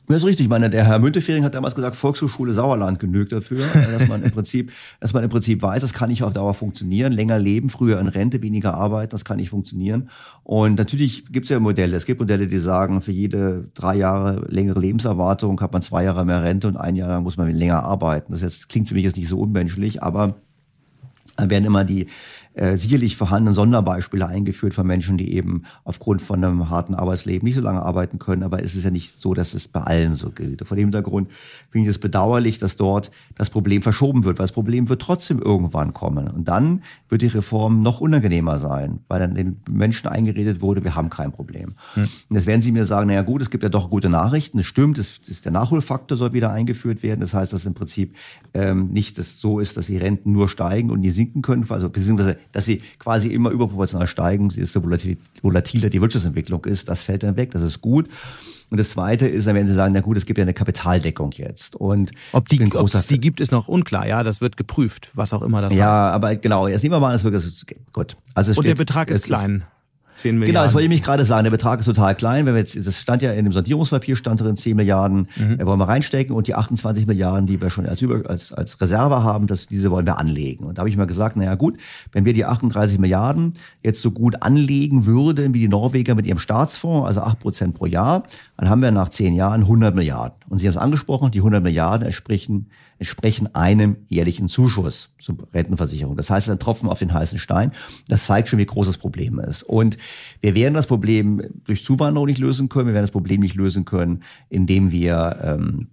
Das 0.07 0.17
ist 0.17 0.25
richtig. 0.25 0.45
Ich 0.45 0.49
meine, 0.49 0.69
der 0.69 0.85
Herr 0.85 0.99
Müntefering 0.99 1.43
hat 1.43 1.55
damals 1.55 1.73
gesagt, 1.73 1.95
Volkshochschule 1.95 2.53
Sauerland 2.53 2.99
genügt 2.99 3.31
dafür, 3.31 3.65
dass 3.73 4.07
man 4.07 4.21
im 4.21 4.31
Prinzip, 4.31 4.71
dass 4.99 5.13
man 5.13 5.23
im 5.23 5.29
Prinzip 5.29 5.61
weiß, 5.61 5.81
das 5.81 5.93
kann 5.93 6.09
nicht 6.09 6.21
auf 6.23 6.33
Dauer 6.33 6.53
funktionieren. 6.53 7.11
Länger 7.11 7.39
leben, 7.39 7.69
früher 7.69 7.99
in 7.99 8.07
Rente, 8.07 8.41
weniger 8.43 8.75
arbeiten, 8.75 9.11
das 9.11 9.25
kann 9.25 9.37
nicht 9.37 9.49
funktionieren. 9.49 10.09
Und 10.43 10.77
natürlich 10.77 11.25
gibt 11.31 11.45
es 11.45 11.49
ja 11.49 11.59
Modelle. 11.59 11.95
Es 11.95 12.05
gibt 12.05 12.19
Modelle, 12.19 12.47
die 12.47 12.59
sagen, 12.59 13.01
für 13.01 13.11
jede 13.11 13.69
drei 13.73 13.95
Jahre 13.95 14.45
längere 14.47 14.79
Lebenserwartung 14.79 15.59
hat 15.61 15.73
man 15.73 15.81
zwei 15.81 16.03
Jahre 16.03 16.23
mehr 16.23 16.43
Rente 16.43 16.67
und 16.67 16.77
ein 16.77 16.95
Jahr 16.95 17.09
lang 17.09 17.23
muss 17.23 17.37
man 17.37 17.51
länger 17.51 17.83
arbeiten. 17.83 18.31
Das 18.31 18.41
jetzt, 18.41 18.69
klingt 18.69 18.87
für 18.87 18.95
mich 18.95 19.03
jetzt 19.03 19.17
nicht 19.17 19.27
so 19.27 19.39
unmenschlich, 19.39 20.03
aber 20.03 20.35
werden 21.37 21.65
immer 21.65 21.83
die 21.83 22.07
äh, 22.55 22.77
sicherlich 22.77 23.17
vorhandenen 23.17 23.53
Sonderbeispiele 23.53 24.27
eingeführt 24.27 24.73
von 24.73 24.87
Menschen, 24.87 25.17
die 25.17 25.33
eben 25.33 25.63
aufgrund 25.83 26.21
von 26.21 26.43
einem 26.43 26.69
harten 26.69 26.95
Arbeitsleben 26.95 27.45
nicht 27.45 27.55
so 27.55 27.61
lange 27.61 27.81
arbeiten 27.81 28.17
können. 28.17 28.43
Aber 28.43 28.63
es 28.63 28.75
ist 28.75 28.85
ja 28.85 28.91
nicht 28.91 29.19
so, 29.19 29.33
dass 29.33 29.53
es 29.53 29.67
bei 29.67 29.81
allen 29.81 30.15
so 30.15 30.31
gilt. 30.31 30.65
Vor 30.65 30.77
dem 30.77 30.85
Hintergrund 30.85 31.29
finde 31.69 31.89
ich 31.89 31.95
es 31.95 31.99
bedauerlich, 31.99 32.57
dass 32.57 32.77
dort 32.77 33.11
das 33.35 33.49
Problem 33.49 33.81
verschoben 33.81 34.23
wird, 34.23 34.39
weil 34.39 34.45
das 34.45 34.53
Problem 34.53 34.87
wird 34.87 35.01
trotzdem 35.01 35.39
irgendwann 35.39 35.93
kommen. 35.93 36.29
Und 36.29 36.47
dann 36.47 36.81
wird 37.09 37.21
die 37.21 37.27
Reform 37.27 37.81
noch 37.81 37.99
unangenehmer 37.99 38.57
sein, 38.57 38.99
weil 39.07 39.19
dann 39.19 39.35
den 39.35 39.57
Menschen 39.69 40.07
eingeredet 40.07 40.61
wurde, 40.61 40.83
wir 40.83 40.95
haben 40.95 41.09
kein 41.09 41.31
Problem. 41.33 41.73
Hm. 41.95 42.03
Und 42.29 42.35
jetzt 42.35 42.45
werden 42.45 42.61
sie 42.61 42.71
mir 42.71 42.85
sagen, 42.85 43.07
naja 43.07 43.23
gut, 43.23 43.41
es 43.41 43.49
gibt 43.49 43.63
ja 43.63 43.69
doch 43.69 43.89
gute 43.89 44.09
Nachrichten. 44.09 44.59
Es 44.59 44.65
stimmt, 44.65 44.97
es 44.97 45.17
ist 45.27 45.43
der 45.43 45.51
Nachholfaktor 45.51 46.17
soll 46.17 46.33
wieder 46.33 46.51
eingeführt 46.51 47.03
werden. 47.03 47.19
Das 47.19 47.33
heißt, 47.33 47.51
dass 47.51 47.65
im 47.65 47.73
Prinzip 47.73 48.15
ähm, 48.53 48.89
nicht 48.93 49.17
das 49.17 49.39
so 49.39 49.59
ist, 49.59 49.75
dass 49.75 49.87
die 49.87 49.97
Renten 49.97 50.31
nur 50.31 50.47
steigen 50.47 50.89
und 50.89 51.01
nie 51.01 51.09
sinken 51.09 51.41
können, 51.41 51.65
also 51.69 51.89
beziehungsweise 51.89 52.37
dass 52.51 52.65
sie 52.65 52.81
quasi 52.99 53.29
immer 53.29 53.49
überproportional 53.49 54.07
steigen, 54.07 54.49
desto 54.49 54.81
volatiler 54.83 55.89
die 55.89 56.01
Wirtschaftsentwicklung 56.01 56.65
ist, 56.65 56.89
das 56.89 57.03
fällt 57.03 57.23
dann 57.23 57.35
weg, 57.37 57.51
das 57.51 57.61
ist 57.61 57.81
gut. 57.81 58.09
Und 58.69 58.79
das 58.79 58.89
Zweite 58.89 59.27
ist, 59.27 59.45
dann 59.45 59.55
werden 59.55 59.67
Sie 59.67 59.75
sagen, 59.75 59.93
na 59.93 60.01
gut, 60.01 60.17
es 60.17 60.25
gibt 60.25 60.39
ja 60.39 60.43
eine 60.43 60.53
Kapitaldeckung 60.53 61.31
jetzt. 61.33 61.75
Und 61.75 62.11
ob 62.31 62.49
die, 62.49 62.61
ob 62.73 62.93
es 62.93 63.05
die 63.05 63.19
gibt, 63.19 63.39
ist 63.39 63.51
noch 63.51 63.67
unklar. 63.67 64.07
Ja, 64.07 64.23
das 64.23 64.41
wird 64.41 64.57
geprüft, 64.57 65.11
was 65.13 65.33
auch 65.33 65.43
immer 65.43 65.61
das 65.61 65.73
ja, 65.73 65.85
heißt. 65.85 65.97
Ja, 65.97 66.11
aber 66.11 66.35
genau. 66.35 66.67
Jetzt 66.67 66.81
nehmen 66.81 66.95
wir 66.95 66.99
mal, 66.99 67.13
das 67.13 67.23
wirklich 67.23 67.65
gut. 67.93 68.17
Also 68.33 68.53
Und 68.53 68.67
der 68.67 68.75
Betrag 68.75 69.09
ist 69.09 69.23
klein. 69.23 69.63
10 70.15 70.35
Milliarden. 70.35 70.53
Genau, 70.53 70.63
das 70.63 70.73
wollte 70.73 70.85
ich 70.85 70.89
mich 70.89 71.03
gerade 71.03 71.23
sagen. 71.25 71.43
Der 71.43 71.51
Betrag 71.51 71.79
ist 71.79 71.85
total 71.85 72.15
klein. 72.15 72.45
Wenn 72.45 72.53
wir 72.53 72.61
jetzt, 72.61 72.75
das 72.75 72.99
stand 72.99 73.21
ja 73.21 73.31
in 73.31 73.45
dem 73.45 73.51
Sondierungspapier, 73.51 74.15
stand 74.15 74.41
drin 74.41 74.55
10 74.55 74.75
Milliarden, 74.75 75.27
mhm. 75.35 75.65
wollen 75.65 75.79
wir 75.79 75.87
reinstecken 75.87 76.35
und 76.35 76.47
die 76.47 76.55
28 76.55 77.05
Milliarden, 77.05 77.47
die 77.47 77.61
wir 77.61 77.69
schon 77.69 77.85
als, 77.85 78.01
als, 78.25 78.53
als 78.53 78.81
Reserve 78.81 79.23
haben, 79.23 79.47
das, 79.47 79.67
diese 79.67 79.91
wollen 79.91 80.05
wir 80.05 80.17
anlegen. 80.17 80.65
Und 80.65 80.77
da 80.77 80.81
habe 80.81 80.89
ich 80.89 80.97
mal 80.97 81.05
gesagt, 81.05 81.35
naja 81.35 81.55
gut, 81.55 81.77
wenn 82.11 82.25
wir 82.25 82.33
die 82.33 82.45
38 82.45 82.99
Milliarden 82.99 83.55
jetzt 83.83 84.01
so 84.01 84.11
gut 84.11 84.41
anlegen 84.41 85.05
würden 85.05 85.53
wie 85.53 85.59
die 85.59 85.67
Norweger 85.67 86.15
mit 86.15 86.25
ihrem 86.25 86.39
Staatsfonds, 86.39 87.07
also 87.07 87.21
8 87.21 87.39
Prozent 87.39 87.75
pro 87.75 87.85
Jahr, 87.85 88.23
dann 88.57 88.69
haben 88.69 88.81
wir 88.81 88.91
nach 88.91 89.09
10 89.09 89.33
Jahren 89.33 89.61
100 89.61 89.93
Milliarden. 89.95 90.35
Und 90.49 90.59
Sie 90.59 90.67
haben 90.67 90.75
es 90.75 90.81
angesprochen, 90.81 91.31
die 91.31 91.39
100 91.39 91.61
Milliarden 91.61 92.05
entsprechen 92.05 92.67
entsprechen 92.97 93.53
einem 93.55 93.97
jährlichen 94.07 94.47
Zuschuss 94.47 95.09
zur 95.19 95.37
Rentenversicherung. 95.53 96.15
Das 96.15 96.29
heißt, 96.29 96.49
ein 96.49 96.59
Tropfen 96.59 96.89
auf 96.89 96.99
den 96.99 97.13
heißen 97.13 97.39
Stein. 97.39 97.71
Das 98.07 98.25
zeigt 98.25 98.47
schon, 98.47 98.59
wie 98.59 98.65
groß 98.65 98.87
das 98.87 98.97
Problem 98.97 99.39
ist. 99.39 99.63
Und 99.63 99.97
wir 100.41 100.55
werden 100.55 100.73
das 100.73 100.87
Problem 100.87 101.41
durch 101.65 101.83
Zuwanderung 101.83 102.27
nicht 102.27 102.39
lösen 102.39 102.69
können. 102.69 102.87
Wir 102.87 102.93
werden 102.93 103.03
das 103.03 103.11
Problem 103.11 103.41
nicht 103.41 103.55
lösen 103.55 103.85
können, 103.85 104.23
indem 104.49 104.91
wir 104.91 105.39
ähm, 105.43 105.87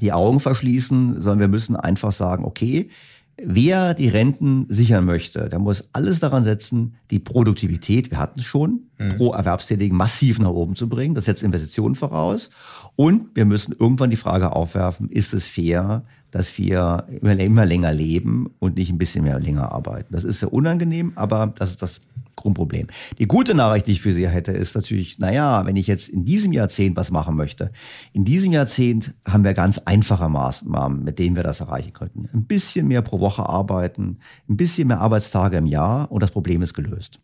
die 0.00 0.12
Augen 0.12 0.40
verschließen, 0.40 1.20
sondern 1.20 1.40
wir 1.40 1.48
müssen 1.48 1.76
einfach 1.76 2.12
sagen, 2.12 2.44
okay, 2.44 2.90
Wer 3.36 3.94
die 3.94 4.08
Renten 4.08 4.66
sichern 4.68 5.04
möchte, 5.04 5.48
der 5.48 5.58
muss 5.58 5.88
alles 5.92 6.20
daran 6.20 6.44
setzen, 6.44 6.94
die 7.10 7.18
Produktivität, 7.18 8.10
wir 8.10 8.18
hatten 8.18 8.38
es 8.38 8.46
schon, 8.46 8.84
mhm. 8.98 9.16
pro 9.16 9.32
Erwerbstätigen 9.32 9.96
massiv 9.96 10.38
nach 10.38 10.50
oben 10.50 10.76
zu 10.76 10.88
bringen. 10.88 11.14
Das 11.14 11.24
setzt 11.24 11.42
Investitionen 11.42 11.96
voraus. 11.96 12.50
Und 12.96 13.34
wir 13.34 13.44
müssen 13.44 13.74
irgendwann 13.78 14.10
die 14.10 14.16
Frage 14.16 14.52
aufwerfen, 14.52 15.08
ist 15.08 15.34
es 15.34 15.48
fair, 15.48 16.04
dass 16.30 16.56
wir 16.58 17.06
immer, 17.20 17.38
immer 17.38 17.66
länger 17.66 17.92
leben 17.92 18.50
und 18.60 18.76
nicht 18.76 18.90
ein 18.90 18.98
bisschen 18.98 19.24
mehr 19.24 19.40
länger 19.40 19.72
arbeiten? 19.72 20.12
Das 20.12 20.22
ist 20.22 20.40
sehr 20.40 20.52
unangenehm, 20.52 21.12
aber 21.16 21.52
das 21.56 21.70
ist 21.70 21.82
das 21.82 22.00
Grundproblem. 22.36 22.88
Die 23.18 23.26
gute 23.26 23.54
Nachricht, 23.54 23.86
die 23.86 23.92
ich 23.92 24.02
für 24.02 24.12
Sie 24.12 24.28
hätte, 24.28 24.52
ist 24.52 24.74
natürlich, 24.74 25.18
naja, 25.18 25.64
wenn 25.66 25.76
ich 25.76 25.86
jetzt 25.86 26.08
in 26.08 26.24
diesem 26.24 26.52
Jahrzehnt 26.52 26.96
was 26.96 27.10
machen 27.10 27.36
möchte, 27.36 27.70
in 28.12 28.24
diesem 28.24 28.52
Jahrzehnt 28.52 29.14
haben 29.26 29.44
wir 29.44 29.54
ganz 29.54 29.78
einfache 29.78 30.28
Maßnahmen, 30.28 31.04
mit 31.04 31.18
denen 31.18 31.36
wir 31.36 31.42
das 31.42 31.60
erreichen 31.60 31.92
könnten. 31.92 32.28
Ein 32.32 32.44
bisschen 32.44 32.88
mehr 32.88 33.02
pro 33.02 33.20
Woche 33.20 33.48
arbeiten, 33.48 34.18
ein 34.48 34.56
bisschen 34.56 34.88
mehr 34.88 35.00
Arbeitstage 35.00 35.56
im 35.56 35.66
Jahr 35.66 36.10
und 36.10 36.22
das 36.22 36.30
Problem 36.30 36.62
ist 36.62 36.74
gelöst. 36.74 37.20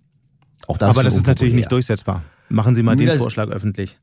Auch 0.67 0.79
das 0.79 0.91
Aber 0.91 1.01
ist 1.01 1.07
das 1.07 1.17
ist 1.17 1.27
natürlich 1.27 1.55
nicht 1.55 1.73
durchsetzbar. 1.73 2.23
Machen 2.49 2.75
Sie 2.75 2.83
mal 2.83 2.97
den 2.97 3.17
Vorschlag 3.19 3.49
öffentlich. 3.49 3.97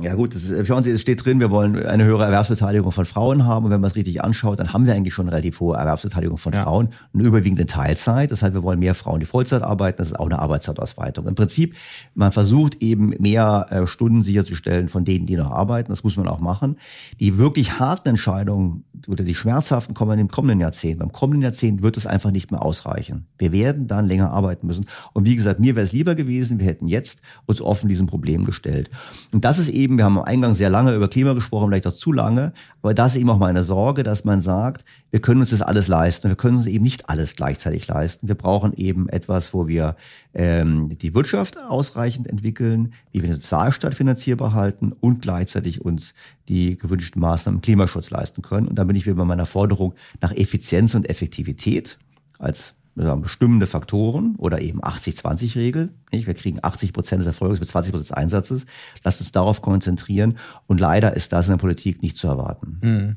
Ja 0.00 0.14
gut, 0.14 0.36
das 0.36 0.44
ist, 0.44 0.66
schauen 0.68 0.84
Sie, 0.84 0.90
es 0.92 1.00
steht 1.00 1.24
drin, 1.24 1.40
wir 1.40 1.50
wollen 1.50 1.84
eine 1.84 2.04
höhere 2.04 2.24
Erwerbsbeteiligung 2.24 2.92
von 2.92 3.04
Frauen 3.04 3.44
haben. 3.44 3.64
Und 3.64 3.72
wenn 3.72 3.80
man 3.80 3.90
es 3.90 3.96
richtig 3.96 4.22
anschaut, 4.22 4.60
dann 4.60 4.72
haben 4.72 4.86
wir 4.86 4.94
eigentlich 4.94 5.14
schon 5.14 5.26
eine 5.26 5.32
relativ 5.32 5.58
hohe 5.58 5.76
Erwerbsbeteiligung 5.76 6.38
von 6.38 6.52
ja. 6.52 6.62
Frauen. 6.62 6.90
Eine 7.12 7.24
überwiegende 7.24 7.66
Teilzeit. 7.66 8.30
Das 8.30 8.42
heißt, 8.42 8.54
wir 8.54 8.62
wollen 8.62 8.78
mehr 8.78 8.94
Frauen, 8.94 9.18
die 9.18 9.26
Vollzeit 9.26 9.62
arbeiten. 9.62 9.98
Das 9.98 10.08
ist 10.08 10.18
auch 10.18 10.26
eine 10.26 10.38
Arbeitszeitausweitung. 10.38 11.26
Im 11.26 11.34
Prinzip, 11.34 11.74
man 12.14 12.30
versucht 12.30 12.80
eben 12.80 13.14
mehr 13.18 13.66
äh, 13.70 13.86
Stunden 13.88 14.22
sicherzustellen 14.22 14.88
von 14.88 15.04
denen, 15.04 15.26
die 15.26 15.36
noch 15.36 15.50
arbeiten. 15.50 15.90
Das 15.90 16.04
muss 16.04 16.16
man 16.16 16.28
auch 16.28 16.40
machen. 16.40 16.76
Die 17.18 17.36
wirklich 17.36 17.80
harten 17.80 18.10
Entscheidungen 18.10 18.84
oder 19.08 19.24
die 19.24 19.34
schmerzhaften 19.34 19.94
kommen 19.94 20.20
im 20.20 20.28
kommenden 20.28 20.60
Jahrzehnt. 20.60 21.00
Beim 21.00 21.10
kommenden 21.10 21.42
Jahrzehnt 21.42 21.82
wird 21.82 21.96
es 21.96 22.06
einfach 22.06 22.30
nicht 22.30 22.52
mehr 22.52 22.62
ausreichen. 22.62 23.26
Wir 23.38 23.50
werden 23.50 23.88
dann 23.88 24.06
länger 24.06 24.30
arbeiten 24.30 24.68
müssen. 24.68 24.86
Und 25.14 25.26
wie 25.26 25.34
gesagt, 25.34 25.58
mir 25.58 25.74
wäre 25.74 25.84
es 25.84 25.92
lieber 25.92 26.14
gewesen, 26.14 26.60
wir 26.60 26.66
hätten 26.66 26.86
jetzt 26.86 27.20
uns 27.46 27.60
offen 27.60 27.88
diesem 27.88 28.06
Problem 28.06 28.44
gestellt. 28.44 28.88
Und 29.32 29.44
das 29.44 29.58
ist 29.58 29.68
eben 29.68 29.79
eben, 29.80 29.96
wir 29.96 30.04
haben 30.04 30.18
am 30.18 30.24
Eingang 30.24 30.54
sehr 30.54 30.70
lange 30.70 30.94
über 30.94 31.08
Klima 31.08 31.32
gesprochen, 31.32 31.68
vielleicht 31.68 31.86
auch 31.86 31.94
zu 31.94 32.12
lange, 32.12 32.52
aber 32.82 32.94
das 32.94 33.14
ist 33.14 33.20
eben 33.20 33.30
auch 33.30 33.38
meine 33.38 33.64
Sorge, 33.64 34.02
dass 34.02 34.24
man 34.24 34.40
sagt, 34.40 34.84
wir 35.10 35.20
können 35.20 35.40
uns 35.40 35.50
das 35.50 35.62
alles 35.62 35.88
leisten, 35.88 36.28
wir 36.28 36.36
können 36.36 36.58
uns 36.58 36.66
eben 36.66 36.84
nicht 36.84 37.08
alles 37.08 37.36
gleichzeitig 37.36 37.88
leisten. 37.88 38.28
Wir 38.28 38.34
brauchen 38.34 38.72
eben 38.74 39.08
etwas, 39.08 39.52
wo 39.52 39.66
wir 39.66 39.96
ähm, 40.34 40.96
die 40.98 41.14
Wirtschaft 41.14 41.58
ausreichend 41.58 42.28
entwickeln, 42.28 42.92
wie 43.12 43.22
wir 43.22 43.28
den 43.28 43.34
Sozialstaat 43.34 43.94
finanzierbar 43.94 44.52
halten 44.52 44.92
und 44.92 45.22
gleichzeitig 45.22 45.84
uns 45.84 46.14
die 46.48 46.76
gewünschten 46.76 47.20
Maßnahmen 47.20 47.58
im 47.58 47.62
Klimaschutz 47.62 48.10
leisten 48.10 48.42
können. 48.42 48.68
Und 48.68 48.76
da 48.78 48.84
bin 48.84 48.96
ich 48.96 49.06
wieder 49.06 49.16
bei 49.16 49.24
meiner 49.24 49.46
Forderung 49.46 49.94
nach 50.20 50.32
Effizienz 50.32 50.94
und 50.94 51.08
Effektivität 51.08 51.98
als 52.38 52.74
sagen, 53.04 53.22
bestimmende 53.22 53.66
Faktoren 53.66 54.34
oder 54.36 54.60
eben 54.60 54.80
80-20-Regel. 54.80 55.94
Wir 56.10 56.34
kriegen 56.34 56.58
80 56.62 56.92
Prozent 56.92 57.20
des 57.20 57.26
Erfolgs 57.26 57.60
mit 57.60 57.68
20 57.68 57.92
Prozent 57.92 58.10
des 58.10 58.16
Einsatzes. 58.16 58.66
Lasst 59.02 59.20
uns 59.20 59.32
darauf 59.32 59.62
konzentrieren. 59.62 60.38
Und 60.66 60.80
leider 60.80 61.14
ist 61.16 61.32
das 61.32 61.46
in 61.46 61.52
der 61.52 61.58
Politik 61.58 62.02
nicht 62.02 62.16
zu 62.16 62.26
erwarten. 62.26 62.78
Mhm. 62.82 63.16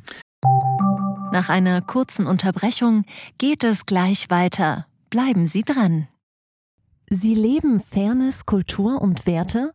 Nach 1.31 1.49
einer 1.49 1.81
kurzen 1.81 2.27
Unterbrechung 2.27 3.05
geht 3.37 3.63
es 3.63 3.85
gleich 3.85 4.29
weiter. 4.29 4.85
Bleiben 5.09 5.45
Sie 5.45 5.63
dran. 5.63 6.07
Sie 7.09 7.33
leben 7.33 7.79
Fairness, 7.79 8.45
Kultur 8.45 9.01
und 9.01 9.25
Werte? 9.25 9.73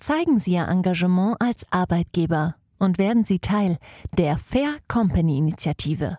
Zeigen 0.00 0.38
Sie 0.38 0.52
Ihr 0.52 0.68
Engagement 0.68 1.36
als 1.40 1.66
Arbeitgeber 1.70 2.56
und 2.78 2.98
werden 2.98 3.24
Sie 3.24 3.38
Teil 3.38 3.78
der 4.16 4.36
Fair 4.36 4.76
Company 4.88 5.38
Initiative. 5.38 6.18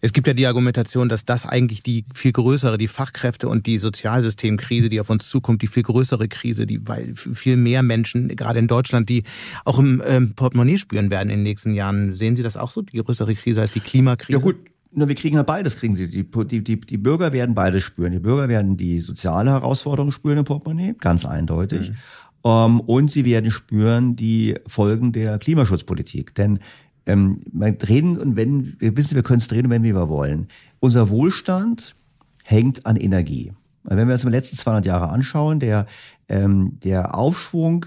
Es 0.00 0.12
gibt 0.12 0.26
ja 0.26 0.34
die 0.34 0.46
Argumentation, 0.46 1.08
dass 1.08 1.24
das 1.24 1.46
eigentlich 1.46 1.82
die 1.82 2.04
viel 2.12 2.32
größere, 2.32 2.76
die 2.76 2.88
Fachkräfte 2.88 3.48
und 3.48 3.66
die 3.66 3.78
Sozialsystemkrise, 3.78 4.90
die 4.90 5.00
auf 5.00 5.08
uns 5.08 5.30
zukommt, 5.30 5.62
die 5.62 5.66
viel 5.66 5.82
größere 5.82 6.28
Krise, 6.28 6.66
die 6.66 6.86
weil 6.86 7.14
viel 7.14 7.56
mehr 7.56 7.82
Menschen, 7.82 8.28
gerade 8.28 8.58
in 8.58 8.66
Deutschland, 8.66 9.08
die 9.08 9.22
auch 9.64 9.78
im 9.78 10.02
ähm, 10.04 10.34
Portemonnaie 10.34 10.76
spüren 10.76 11.08
werden 11.08 11.30
in 11.30 11.38
den 11.38 11.42
nächsten 11.42 11.72
Jahren. 11.72 12.12
Sehen 12.12 12.36
Sie 12.36 12.42
das 12.42 12.58
auch 12.58 12.68
so? 12.68 12.82
Die 12.82 12.98
größere 12.98 13.34
Krise 13.34 13.62
als 13.62 13.70
die 13.70 13.80
Klimakrise? 13.80 14.32
Ja 14.32 14.38
gut, 14.38 14.56
nur 14.92 15.08
wir 15.08 15.14
kriegen 15.14 15.36
ja 15.36 15.42
beides, 15.42 15.76
kriegen 15.76 15.96
sie. 15.96 16.08
Die, 16.08 16.24
die, 16.24 16.62
die, 16.62 16.80
die 16.80 16.98
Bürger 16.98 17.32
werden 17.32 17.54
beides 17.54 17.84
spüren. 17.84 18.12
Die 18.12 18.18
Bürger 18.18 18.48
werden 18.48 18.76
die 18.76 19.00
soziale 19.00 19.52
Herausforderung 19.52 20.12
spüren 20.12 20.38
im 20.38 20.44
Portemonnaie, 20.44 20.94
ganz 21.00 21.24
eindeutig. 21.24 21.90
Mhm. 21.90 21.96
Um, 22.42 22.52
ähm, 22.52 22.80
und 22.80 23.10
sie 23.10 23.24
werden 23.24 23.50
spüren 23.50 24.16
die 24.16 24.56
Folgen 24.66 25.12
der 25.12 25.38
Klimaschutzpolitik. 25.38 26.34
Denn 26.34 26.58
ähm, 27.06 27.40
wir 27.52 27.76
reden 27.88 28.18
und 28.18 28.36
wenn, 28.36 28.76
wir 28.78 28.96
wissen, 28.96 29.14
wir 29.14 29.22
können 29.22 29.40
es 29.40 29.48
drehen 29.48 29.70
wenn 29.70 29.82
wir 29.82 30.08
wollen. 30.08 30.48
Unser 30.80 31.08
Wohlstand 31.10 31.94
hängt 32.42 32.86
an 32.86 32.96
Energie. 32.96 33.52
Wenn 33.84 34.06
wir 34.08 34.14
uns 34.14 34.22
die 34.22 34.28
letzten 34.28 34.56
200 34.56 34.86
Jahre 34.86 35.10
anschauen, 35.10 35.60
der, 35.60 35.86
ähm, 36.28 36.78
der 36.82 37.14
Aufschwung 37.14 37.86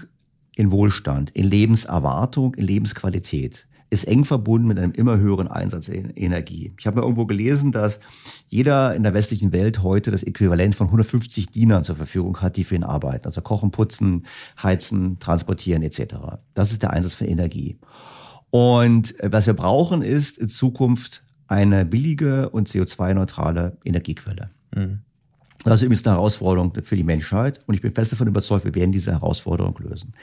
in 0.54 0.70
Wohlstand, 0.70 1.30
in 1.30 1.46
Lebenserwartung, 1.46 2.54
in 2.54 2.64
Lebensqualität 2.64 3.68
ist 3.90 4.06
eng 4.06 4.24
verbunden 4.24 4.68
mit 4.68 4.78
einem 4.78 4.92
immer 4.92 5.16
höheren 5.16 5.48
Einsatz 5.48 5.88
in 5.88 6.10
Energie. 6.10 6.74
Ich 6.78 6.86
habe 6.86 6.96
mal 6.96 7.02
irgendwo 7.02 7.26
gelesen, 7.26 7.72
dass 7.72 8.00
jeder 8.48 8.94
in 8.94 9.02
der 9.02 9.14
westlichen 9.14 9.52
Welt 9.52 9.82
heute 9.82 10.10
das 10.10 10.22
Äquivalent 10.22 10.74
von 10.74 10.88
150 10.88 11.48
Dienern 11.48 11.84
zur 11.84 11.96
Verfügung 11.96 12.40
hat, 12.42 12.56
die 12.56 12.64
für 12.64 12.74
ihn 12.74 12.84
arbeiten. 12.84 13.26
Also 13.26 13.40
kochen, 13.40 13.70
putzen, 13.70 14.26
heizen, 14.62 15.18
transportieren 15.18 15.82
etc. 15.82 16.16
Das 16.54 16.70
ist 16.70 16.82
der 16.82 16.92
Einsatz 16.92 17.14
von 17.14 17.28
Energie. 17.28 17.78
Und 18.50 19.18
äh, 19.20 19.30
was 19.32 19.46
wir 19.46 19.54
brauchen, 19.54 20.02
ist 20.02 20.38
in 20.38 20.48
Zukunft 20.48 21.22
eine 21.46 21.84
billige 21.84 22.50
und 22.50 22.68
CO2-neutrale 22.68 23.76
Energiequelle. 23.84 24.50
Mhm. 24.74 25.00
Das 25.64 25.80
ist 25.80 25.82
übrigens 25.82 26.06
eine 26.06 26.16
Herausforderung 26.16 26.72
für 26.82 26.96
die 26.96 27.02
Menschheit 27.02 27.60
und 27.66 27.74
ich 27.74 27.82
bin 27.82 27.92
fest 27.92 28.12
davon 28.12 28.28
überzeugt, 28.28 28.64
wir 28.64 28.74
werden 28.74 28.92
diese 28.92 29.10
Herausforderung 29.10 29.76
lösen. 29.80 30.14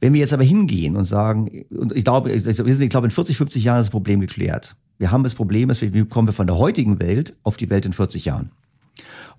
Wenn 0.00 0.12
wir 0.12 0.20
jetzt 0.20 0.32
aber 0.32 0.44
hingehen 0.44 0.96
und 0.96 1.04
sagen, 1.04 1.64
und 1.70 1.94
ich 1.96 2.04
glaube, 2.04 2.30
ich 2.30 2.88
glaube, 2.88 3.06
in 3.06 3.10
40, 3.10 3.36
50 3.36 3.64
Jahren 3.64 3.80
ist 3.80 3.86
das 3.86 3.90
Problem 3.90 4.20
geklärt. 4.20 4.76
Wir 4.98 5.10
haben 5.10 5.24
das 5.24 5.34
Problem, 5.34 5.68
dass 5.68 5.80
wir, 5.80 5.92
wie 5.94 6.04
kommen 6.04 6.28
wir 6.28 6.32
von 6.32 6.46
der 6.46 6.58
heutigen 6.58 7.00
Welt 7.00 7.34
auf 7.42 7.56
die 7.56 7.70
Welt 7.70 7.86
in 7.86 7.92
40 7.92 8.24
Jahren? 8.24 8.50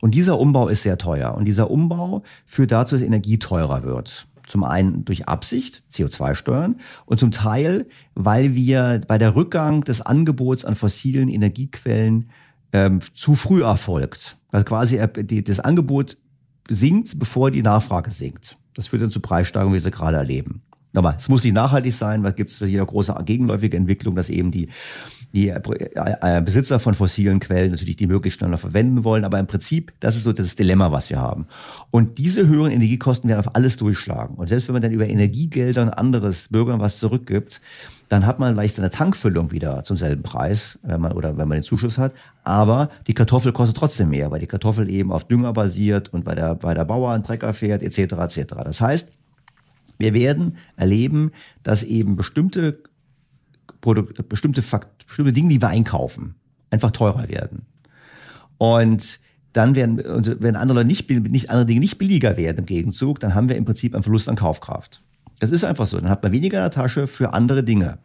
Und 0.02 0.16
dieser 0.16 0.40
Umbau 0.40 0.68
ist 0.68 0.84
sehr 0.84 0.98
teuer. 0.98 1.36
Und 1.36 1.46
dieser 1.46 1.70
Umbau 1.70 2.24
führt 2.46 2.72
dazu, 2.72 2.96
dass 2.96 3.04
Energie 3.04 3.40
teurer 3.40 3.84
wird. 3.84 4.28
Zum 4.50 4.64
einen 4.64 5.06
durch 5.06 5.28
Absicht, 5.28 5.84
CO2-Steuern, 5.94 6.80
und 7.06 7.20
zum 7.20 7.30
Teil, 7.30 7.88
weil 8.16 8.56
wir 8.56 9.02
bei 9.08 9.20
der 9.20 9.36
Rückgang 9.36 9.84
des 9.84 10.02
Angebots 10.02 10.66
an 10.66 10.76
fossilen 10.76 11.30
Energiequellen 11.30 12.32
ähm, 12.74 13.00
zu 13.14 13.36
früh 13.36 13.62
erfolgt. 13.62 14.38
Weil 14.50 14.64
quasi 14.64 15.00
die, 15.22 15.44
das 15.44 15.60
Angebot 15.60 16.18
sinkt, 16.68 17.20
bevor 17.20 17.52
die 17.52 17.62
Nachfrage 17.62 18.10
sinkt. 18.10 18.58
Das 18.74 18.88
führt 18.88 19.04
dann 19.04 19.12
zu 19.12 19.20
Preissteigerungen, 19.20 19.74
wie 19.74 19.84
wir 19.84 19.84
sie 19.84 19.92
gerade 19.92 20.18
erleben. 20.18 20.64
Aber 20.96 21.16
es 21.18 21.30
muss 21.30 21.44
nicht 21.44 21.54
nachhaltig 21.54 21.94
sein, 21.94 22.24
weil 22.24 22.34
gibt 22.34 22.50
es 22.50 22.60
jeder 22.60 22.86
große 22.86 23.16
gegenläufige 23.24 23.78
Entwicklung, 23.78 24.16
dass 24.16 24.30
eben 24.30 24.50
die, 24.50 24.70
die 25.34 25.50
äh, 25.50 25.62
äh, 25.96 26.42
Besitzer 26.42 26.80
von 26.80 26.96
fossilen 26.96 27.40
Quellen 27.40 27.72
natürlich 27.72 27.96
die 27.96 28.08
möglichst 28.08 28.40
schneller 28.40 28.58
verwenden 28.58 29.04
wollen. 29.04 29.24
Aber 29.24 29.40
im 29.40 29.46
Prinzip, 29.46 29.94
das 30.00 30.16
ist 30.16 30.24
so 30.24 30.34
das 30.34 30.56
Dilemma, 30.56 30.92
was 30.92 31.12
wir 31.12 31.20
haben. 31.20 31.46
Und 31.92 32.18
diese 32.18 32.48
höheren 32.48 32.72
Energiekosten 32.72 33.30
werden 33.30 33.40
auf 33.40 33.56
alles 33.56 33.78
durchschlagen. 33.78 34.36
Und 34.36 34.48
selbst 34.50 34.68
wenn 34.68 34.74
man 34.74 34.82
dann 34.82 34.92
über 34.92 35.08
Energiegelder 35.08 35.84
und 35.84 35.90
anderes 35.90 36.48
Bürgern 36.48 36.80
was 36.80 36.98
zurückgibt, 36.98 37.62
dann 38.08 38.26
hat 38.26 38.40
man 38.40 38.56
vielleicht 38.56 38.76
seine 38.76 38.90
Tankfüllung 38.90 39.52
wieder 39.52 39.84
zum 39.84 39.96
selben 39.96 40.24
Preis, 40.24 40.80
wenn 40.82 41.00
man, 41.00 41.12
oder 41.12 41.38
wenn 41.38 41.48
man 41.48 41.58
den 41.58 41.64
Zuschuss 41.64 42.00
hat. 42.00 42.14
Aber 42.44 42.90
die 43.06 43.14
Kartoffel 43.14 43.52
kostet 43.52 43.78
trotzdem 43.78 44.10
mehr, 44.10 44.32
weil 44.32 44.40
die 44.40 44.48
Kartoffel 44.48 44.90
eben 44.90 45.12
auf 45.12 45.26
Dünger 45.26 45.54
basiert 45.54 46.12
und 46.12 46.26
weil 46.26 46.36
der, 46.36 46.58
weil 46.64 46.74
der 46.74 46.86
Bauer 46.86 47.12
einen 47.12 47.24
Trecker 47.24 47.54
fährt, 47.54 47.84
etc. 47.84 48.00
etc. 48.00 48.56
Das 48.64 48.82
heißt, 48.82 49.10
wir 50.00 50.14
werden 50.14 50.58
erleben, 50.78 51.32
dass 51.62 51.84
eben 51.84 52.16
bestimmte 52.16 52.82
Produkte, 53.82 54.24
bestimmte 54.24 54.64
Fakt, 54.64 55.06
bestimmte 55.06 55.34
Dinge, 55.34 55.50
die 55.50 55.62
wir 55.62 55.68
einkaufen, 55.68 56.36
einfach 56.72 56.92
teurer 56.92 57.30
werden. 57.30 57.68
Und 58.58 59.20
dann 59.54 59.76
werden, 59.76 59.98
wenn 60.40 60.56
andere 60.56 60.86
nicht, 60.86 61.10
nicht, 61.10 61.50
andere 61.50 61.66
Dinge 61.66 61.80
nicht 61.82 61.98
billiger 61.98 62.38
werden 62.38 62.60
im 62.60 62.66
Gegenzug, 62.66 63.20
dann 63.20 63.36
haben 63.36 63.50
wir 63.50 63.56
im 63.56 63.66
Prinzip 63.66 63.94
einen 63.94 64.04
Verlust 64.04 64.30
an 64.30 64.36
Kaufkraft. 64.36 65.02
Das 65.40 65.52
ist 65.52 65.64
einfach 65.64 65.88
so. 65.88 66.00
Dann 66.00 66.10
hat 66.10 66.24
man 66.24 66.32
weniger 66.32 66.58
in 66.58 66.64
der 66.64 66.72
Tasche 66.72 67.08
für 67.08 67.34
andere 67.34 67.64
Dinge. 67.64 68.00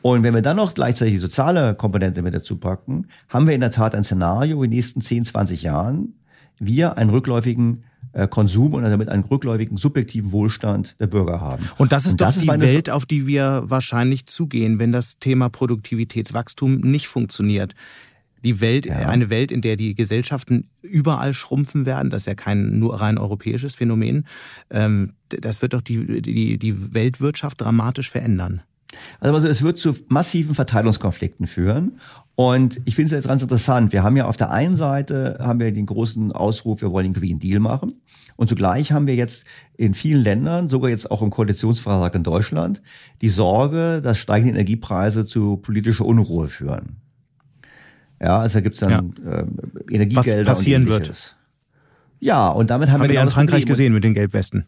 Und 0.00 0.22
wenn 0.22 0.34
wir 0.34 0.42
dann 0.42 0.56
noch 0.56 0.74
gleichzeitig 0.74 1.14
die 1.14 1.18
soziale 1.18 1.74
Komponente 1.74 2.22
mit 2.22 2.34
dazu 2.34 2.56
packen, 2.56 3.08
haben 3.28 3.46
wir 3.46 3.54
in 3.54 3.60
der 3.60 3.72
Tat 3.72 3.94
ein 3.94 4.04
Szenario, 4.04 4.62
in 4.62 4.70
den 4.70 4.76
nächsten 4.76 5.00
10, 5.00 5.24
20 5.24 5.62
Jahren 5.62 6.14
wir 6.60 6.96
einen 6.98 7.10
rückläufigen 7.10 7.84
Konsum 8.28 8.74
und 8.74 8.82
damit 8.82 9.08
einen 9.08 9.24
rückläufigen 9.24 9.76
subjektiven 9.76 10.32
Wohlstand 10.32 10.96
der 11.00 11.06
Bürger 11.06 11.40
haben. 11.40 11.68
Und 11.78 11.92
das 11.92 12.06
ist 12.06 12.12
und 12.12 12.20
das 12.20 12.36
doch 12.36 12.42
die 12.42 12.60
Welt, 12.60 12.90
auf 12.90 13.06
die 13.06 13.26
wir 13.26 13.64
wahrscheinlich 13.66 14.26
zugehen, 14.26 14.78
wenn 14.78 14.92
das 14.92 15.18
Thema 15.18 15.48
Produktivitätswachstum 15.48 16.76
nicht 16.76 17.08
funktioniert. 17.08 17.74
Die 18.44 18.60
Welt, 18.60 18.86
ja. 18.86 19.08
eine 19.08 19.30
Welt, 19.30 19.50
in 19.50 19.62
der 19.62 19.76
die 19.76 19.94
Gesellschaften 19.94 20.68
überall 20.80 21.34
schrumpfen 21.34 21.86
werden, 21.86 22.08
das 22.08 22.22
ist 22.22 22.26
ja 22.26 22.34
kein 22.34 22.78
nur 22.78 23.00
rein 23.00 23.18
europäisches 23.18 23.74
Phänomen. 23.74 24.26
Ähm, 24.70 25.14
das 25.28 25.60
wird 25.60 25.74
doch 25.74 25.82
die, 25.82 26.22
die, 26.22 26.56
die 26.56 26.94
Weltwirtschaft 26.94 27.60
dramatisch 27.60 28.10
verändern. 28.10 28.62
Also 29.20 29.46
es 29.46 29.62
wird 29.62 29.78
zu 29.78 29.94
massiven 30.08 30.54
Verteilungskonflikten 30.54 31.46
führen. 31.46 32.00
Und 32.34 32.80
ich 32.84 32.94
finde 32.94 33.06
es 33.06 33.12
jetzt 33.12 33.28
ganz 33.28 33.42
interessant. 33.42 33.92
Wir 33.92 34.04
haben 34.04 34.16
ja 34.16 34.26
auf 34.26 34.36
der 34.36 34.50
einen 34.50 34.76
Seite 34.76 35.38
haben 35.40 35.58
wir 35.58 35.72
den 35.72 35.86
großen 35.86 36.30
Ausruf, 36.30 36.82
wir 36.82 36.92
wollen 36.92 37.12
den 37.12 37.20
Green 37.20 37.38
Deal 37.38 37.58
machen. 37.58 38.00
Und 38.36 38.48
zugleich 38.48 38.92
haben 38.92 39.08
wir 39.08 39.16
jetzt 39.16 39.44
in 39.76 39.94
vielen 39.94 40.22
Ländern, 40.22 40.68
sogar 40.68 40.90
jetzt 40.90 41.10
auch 41.10 41.22
im 41.22 41.30
Koalitionsvertrag 41.30 42.14
in 42.14 42.22
Deutschland, 42.22 42.80
die 43.20 43.28
Sorge, 43.28 44.00
dass 44.00 44.18
steigende 44.18 44.54
Energiepreise 44.54 45.24
zu 45.24 45.56
politischer 45.56 46.04
Unruhe 46.04 46.48
führen. 46.48 46.98
Ja, 48.22 48.38
also 48.38 48.54
da 48.54 48.60
gibt 48.60 48.74
es 48.74 48.80
dann 48.80 49.14
ja. 49.24 49.30
äh, 49.30 49.44
Energiegelder. 49.90 50.40
Was 50.46 50.58
passieren 50.58 50.86
wird. 50.86 51.36
Ja, 52.20 52.48
und 52.48 52.70
damit 52.70 52.88
haben, 52.88 52.94
haben 52.94 53.02
wir, 53.02 53.08
wir 53.08 53.16
ja 53.16 53.22
in 53.22 53.30
Frankreich 53.30 53.66
gesehen 53.66 53.92
mit 53.92 54.04
den 54.04 54.14
Gelbwesten. 54.14 54.66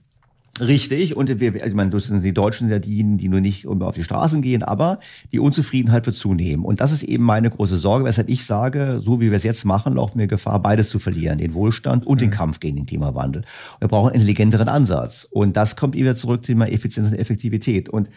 Richtig, 0.59 1.17
und 1.17 1.41
wir, 1.41 1.65
ich 1.65 1.75
meine, 1.75 1.91
das 1.91 2.09
sind 2.09 2.23
die 2.23 2.35
Deutschen 2.35 2.67
sind 2.67 2.73
ja 2.73 2.81
diejenigen, 2.81 3.19
die 3.19 3.29
nur 3.29 3.41
nicht 3.41 3.67
auf 3.67 3.95
die 3.95 4.03
Straßen 4.03 4.43
gehen, 4.43 4.63
aber 4.65 4.99
die 5.33 5.39
Unzufriedenheit 5.39 6.07
wird 6.07 6.17
zunehmen. 6.17 6.65
Und 6.65 6.81
das 6.81 6.91
ist 6.91 7.05
eben 7.05 7.25
meine 7.25 7.51
große 7.51 7.79
Sorge, 7.79 8.05
weshalb 8.05 8.29
ich 8.29 8.45
sage, 8.45 9.01
so 9.03 9.21
wie 9.21 9.31
wir 9.31 9.37
es 9.37 9.45
jetzt 9.45 9.65
machen, 9.65 9.95
laufen 9.95 10.19
wir 10.19 10.27
Gefahr, 10.27 10.61
beides 10.61 10.89
zu 10.89 10.99
verlieren, 10.99 11.39
den 11.39 11.55
Wohlstand 11.55 12.05
und 12.05 12.17
mhm. 12.17 12.21
den 12.21 12.31
Kampf 12.31 12.59
gegen 12.59 12.77
den 12.77 12.87
Klimawandel. 12.87 13.43
Wir 13.79 13.89
brauchen 13.89 14.09
einen 14.09 14.17
intelligenteren 14.17 14.69
Ansatz. 14.69 15.27
Und 15.31 15.57
das 15.57 15.77
kommt 15.77 15.95
wieder 15.95 16.17
zurück 16.17 16.45
zum 16.45 16.55
Thema 16.55 16.69
Effizienz 16.69 17.09
und 17.09 17.19
Effektivität. 17.19 17.89
Und 17.89 18.09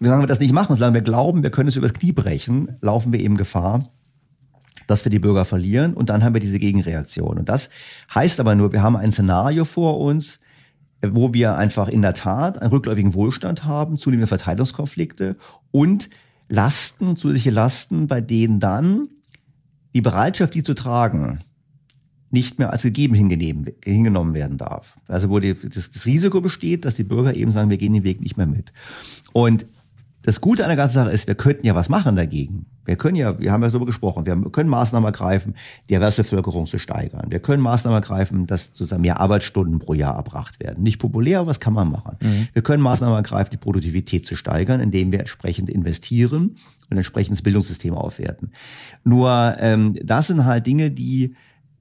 solange 0.00 0.24
wir 0.24 0.26
das 0.26 0.40
nicht 0.40 0.52
machen, 0.52 0.74
solange 0.74 0.94
wir 0.94 1.02
glauben, 1.02 1.44
wir 1.44 1.50
können 1.50 1.68
es 1.68 1.76
übers 1.76 1.94
Knie 1.94 2.12
brechen, 2.12 2.76
laufen 2.80 3.12
wir 3.12 3.20
eben 3.20 3.36
Gefahr, 3.36 3.88
dass 4.88 5.04
wir 5.04 5.10
die 5.10 5.20
Bürger 5.20 5.44
verlieren 5.44 5.94
und 5.94 6.10
dann 6.10 6.24
haben 6.24 6.34
wir 6.34 6.40
diese 6.40 6.58
Gegenreaktion. 6.58 7.38
Und 7.38 7.48
das 7.48 7.70
heißt 8.14 8.40
aber 8.40 8.54
nur, 8.54 8.72
wir 8.72 8.82
haben 8.82 8.96
ein 8.96 9.12
Szenario 9.12 9.64
vor 9.64 10.00
uns, 10.00 10.40
wo 11.12 11.34
wir 11.34 11.56
einfach 11.56 11.88
in 11.88 12.02
der 12.02 12.14
Tat 12.14 12.60
einen 12.60 12.70
rückläufigen 12.70 13.14
Wohlstand 13.14 13.64
haben, 13.64 13.98
zunehmende 13.98 14.26
Verteilungskonflikte 14.26 15.36
und 15.70 16.08
Lasten, 16.48 17.16
zusätzliche 17.16 17.50
Lasten, 17.50 18.06
bei 18.06 18.20
denen 18.20 18.60
dann 18.60 19.08
die 19.94 20.00
Bereitschaft, 20.00 20.54
die 20.54 20.62
zu 20.62 20.74
tragen, 20.74 21.40
nicht 22.30 22.58
mehr 22.58 22.72
als 22.72 22.82
gegeben 22.82 23.14
hingenommen 23.14 24.34
werden 24.34 24.58
darf. 24.58 24.98
Also 25.06 25.30
wo 25.30 25.38
die, 25.38 25.54
das, 25.54 25.90
das 25.90 26.04
Risiko 26.04 26.40
besteht, 26.40 26.84
dass 26.84 26.96
die 26.96 27.04
Bürger 27.04 27.34
eben 27.34 27.52
sagen, 27.52 27.70
wir 27.70 27.78
gehen 27.78 27.94
den 27.94 28.04
Weg 28.04 28.20
nicht 28.20 28.36
mehr 28.36 28.46
mit. 28.46 28.72
Und 29.32 29.66
das 30.24 30.40
Gute 30.40 30.64
an 30.64 30.70
der 30.70 30.76
ganzen 30.76 30.94
Sache 30.94 31.10
ist, 31.10 31.26
wir 31.26 31.34
könnten 31.34 31.66
ja 31.66 31.74
was 31.74 31.90
machen 31.90 32.16
dagegen. 32.16 32.64
Wir 32.86 32.96
können 32.96 33.16
ja, 33.16 33.38
wir 33.38 33.52
haben 33.52 33.62
ja 33.62 33.68
darüber 33.68 33.86
gesprochen, 33.86 34.24
wir 34.24 34.36
können 34.50 34.70
Maßnahmen 34.70 35.06
ergreifen, 35.06 35.54
die 35.88 35.94
Erwerbsbevölkerung 35.94 36.66
zu 36.66 36.78
steigern. 36.78 37.26
Wir 37.30 37.40
können 37.40 37.62
Maßnahmen 37.62 37.96
ergreifen, 37.96 38.46
dass 38.46 38.68
sozusagen 38.68 39.02
mehr 39.02 39.20
Arbeitsstunden 39.20 39.78
pro 39.78 39.92
Jahr 39.92 40.16
erbracht 40.16 40.60
werden. 40.60 40.82
Nicht 40.82 40.98
populär, 40.98 41.40
aber 41.40 41.50
was 41.50 41.60
kann 41.60 41.74
man 41.74 41.90
machen? 41.90 42.16
Mhm. 42.20 42.48
Wir 42.52 42.62
können 42.62 42.82
Maßnahmen 42.82 43.14
ergreifen, 43.14 43.50
die 43.52 43.58
Produktivität 43.58 44.26
zu 44.26 44.34
steigern, 44.34 44.80
indem 44.80 45.12
wir 45.12 45.20
entsprechend 45.20 45.68
investieren 45.68 46.56
und 46.90 46.96
entsprechend 46.96 47.36
das 47.36 47.42
Bildungssystem 47.42 47.94
aufwerten. 47.94 48.52
Nur 49.04 49.56
ähm, 49.58 49.94
das 50.02 50.28
sind 50.28 50.46
halt 50.46 50.66
Dinge, 50.66 50.90
die 50.90 51.34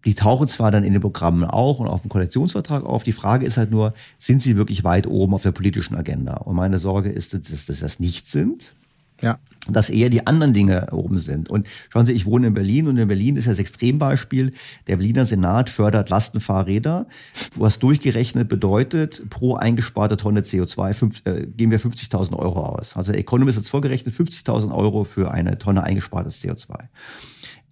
die 0.06 0.16
tauchen 0.16 0.47
zwar 0.47 0.72
dann 0.72 0.84
in 0.84 0.93
den 0.93 1.01
Programmen 1.01 1.43
auch 1.45 1.80
und 1.80 1.88
auf 1.88 2.01
dem 2.01 2.10
Koalitionsvertrag 2.10 2.84
auf. 2.84 3.04
Die 3.04 3.12
Frage 3.12 3.45
ist 3.45 3.58
halt 3.58 3.72
nur, 3.72 3.93
sind 4.20 4.41
sie 4.41 4.58
wirklich 4.58 4.84
weit 4.84 5.08
oben 5.08 5.34
auf 5.34 5.43
der 5.43 5.51
politischen 5.51 5.95
Agenda? 5.95 6.36
Und 6.36 6.56
meine 6.56 6.78
Sorge 6.78 7.10
ist, 7.10 7.34
dass, 7.34 7.66
dass 7.66 7.80
das 7.80 7.99
nicht 7.99 8.28
sind. 8.28 8.74
Ja. 9.22 9.39
Dass 9.70 9.89
eher 9.89 10.10
die 10.10 10.28
anderen 10.28 10.54
Dinge 10.54 10.89
oben 10.91 11.20
sind. 11.20 11.49
Und 11.49 11.68
schauen 11.89 12.06
Sie, 12.06 12.12
ich 12.12 12.26
wohne 12.26 12.47
in 12.47 12.54
Berlin 12.54 12.88
und 12.88 12.97
in 12.97 13.08
Berlin 13.08 13.38
ist 13.38 13.47
das 13.47 13.60
Extrembeispiel. 13.60 14.51
Der 14.88 14.97
Berliner 14.97 15.26
Senat 15.26 15.70
fördert 15.70 16.10
Lastenfahrräder, 16.10 17.08
was 17.56 17.80
durchgerechnet 17.80 18.49
bedeutet, 18.49 19.22
pro 19.30 19.56
eingesparte 19.56 20.18
Tonne 20.18 20.41
CO2 20.41 20.93
fünf, 20.93 21.22
äh, 21.26 21.45
geben 21.45 21.72
wir 21.72 21.80
50.000 21.80 22.38
Euro 22.38 22.66
aus. 22.66 22.97
Also 22.97 23.14
der 23.14 23.22
Economist 23.22 23.58
hat 23.58 23.64
es 23.64 23.70
vorgerechnet, 23.70 24.14
50.000 24.14 24.76
Euro 24.76 25.06
für 25.06 25.32
eine 25.32 25.58
Tonne 25.58 25.84
eingespartes 25.84 26.43
CO2. 26.43 26.76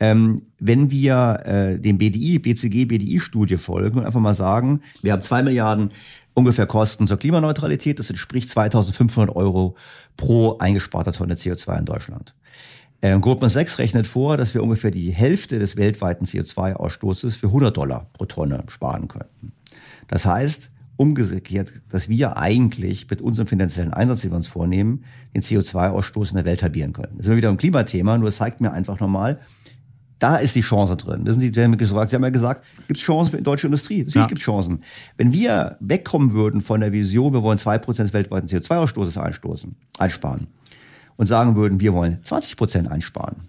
Ähm, 0.02 0.48
wenn 0.58 0.90
wir 0.90 1.44
äh, 1.46 1.80
dem 1.80 2.00
BDI, 2.00 2.40
BCG, 2.40 2.86
BDI-Studie 2.86 3.58
folgen 3.58 4.00
und 4.00 4.06
einfach 4.08 4.20
mal 4.20 4.34
sagen, 4.34 4.82
wir 5.04 5.14
haben 5.14 5.22
zwei 5.22 5.44
Milliarden 5.44 5.92
ungefähr 6.34 6.66
Kosten 6.66 7.06
zur 7.06 7.18
Klimaneutralität, 7.18 8.00
das 8.00 8.10
entspricht 8.10 8.50
2500 8.50 9.36
Euro 9.36 9.78
pro 10.18 10.58
eingesparter 10.58 11.14
Tonne 11.14 11.36
CO2 11.36 11.78
in 11.78 11.86
Deutschland. 11.86 12.34
Ähm, 13.04 13.22
Goldman 13.22 13.52
Sachs 13.52 13.78
rechnet 13.78 14.08
vor, 14.08 14.38
dass 14.38 14.56
wir 14.56 14.64
ungefähr 14.64 14.90
die 14.90 15.12
Hälfte 15.12 15.60
des 15.60 15.78
weltweiten 15.78 16.26
CO2-Ausstoßes 16.26 17.38
für 17.38 17.48
100 17.48 17.78
Dollar 17.78 18.10
pro 18.14 18.26
Tonne 18.26 18.64
sparen 18.70 19.08
könnten. 19.08 19.54
Das 20.08 20.26
heißt, 20.26 20.72
umgekehrt, 20.98 21.74
dass 21.90 22.10
wir 22.10 22.38
eigentlich 22.38 23.08
mit 23.08 23.22
unserem 23.22 23.48
finanziellen 23.48 23.94
Einsatz, 23.94 24.22
den 24.22 24.32
wir 24.32 24.38
uns 24.38 24.48
vornehmen, 24.48 25.04
den 25.36 25.44
CO2-Ausstoß 25.44 26.32
in 26.32 26.38
der 26.38 26.46
Welt 26.46 26.64
halbieren 26.64 26.94
könnten. 26.94 27.18
Das 27.18 27.28
ist 27.28 27.36
wieder 27.36 27.50
ein 27.50 27.58
Klimathema, 27.58 28.18
nur 28.18 28.30
es 28.30 28.38
zeigt 28.38 28.62
mir 28.62 28.72
einfach 28.72 29.00
nochmal, 29.00 29.40
da 30.22 30.36
ist 30.36 30.56
die 30.56 30.62
Chance 30.62 30.98
drin. 30.98 31.26
Das 31.26 31.34
sind 31.34 31.42
die, 31.42 31.52
Sie 31.52 31.64
haben 31.64 32.24
ja 32.24 32.30
gesagt, 32.30 32.64
gibt 32.88 33.00
es 33.00 33.04
Chancen 33.04 33.32
für 33.32 33.38
die 33.38 33.44
deutsche 33.44 33.66
Industrie? 33.66 34.04
Natürlich 34.04 34.16
ja. 34.16 34.28
gibt 34.28 34.40
es 34.40 34.46
Chancen. 34.46 34.84
Wenn 35.18 35.34
wir 35.34 35.78
wegkommen 35.80 36.34
würden 36.34 36.62
von 36.62 36.80
der 36.80 36.94
Vision, 36.94 37.34
wir 37.34 37.42
wollen 37.42 37.58
zwei 37.58 37.80
Prozent 37.80 38.10
des 38.10 38.14
weltweiten 38.14 38.48
CO2-Ausstoßes 38.48 39.18
einstoßen, 39.20 39.76
einsparen 39.98 40.46
und 41.18 41.26
sagen 41.26 41.56
würden, 41.56 41.80
wir 41.80 41.94
wollen 41.94 42.20
20 42.24 42.56
Prozent 42.56 42.88
einsparen. 42.92 43.48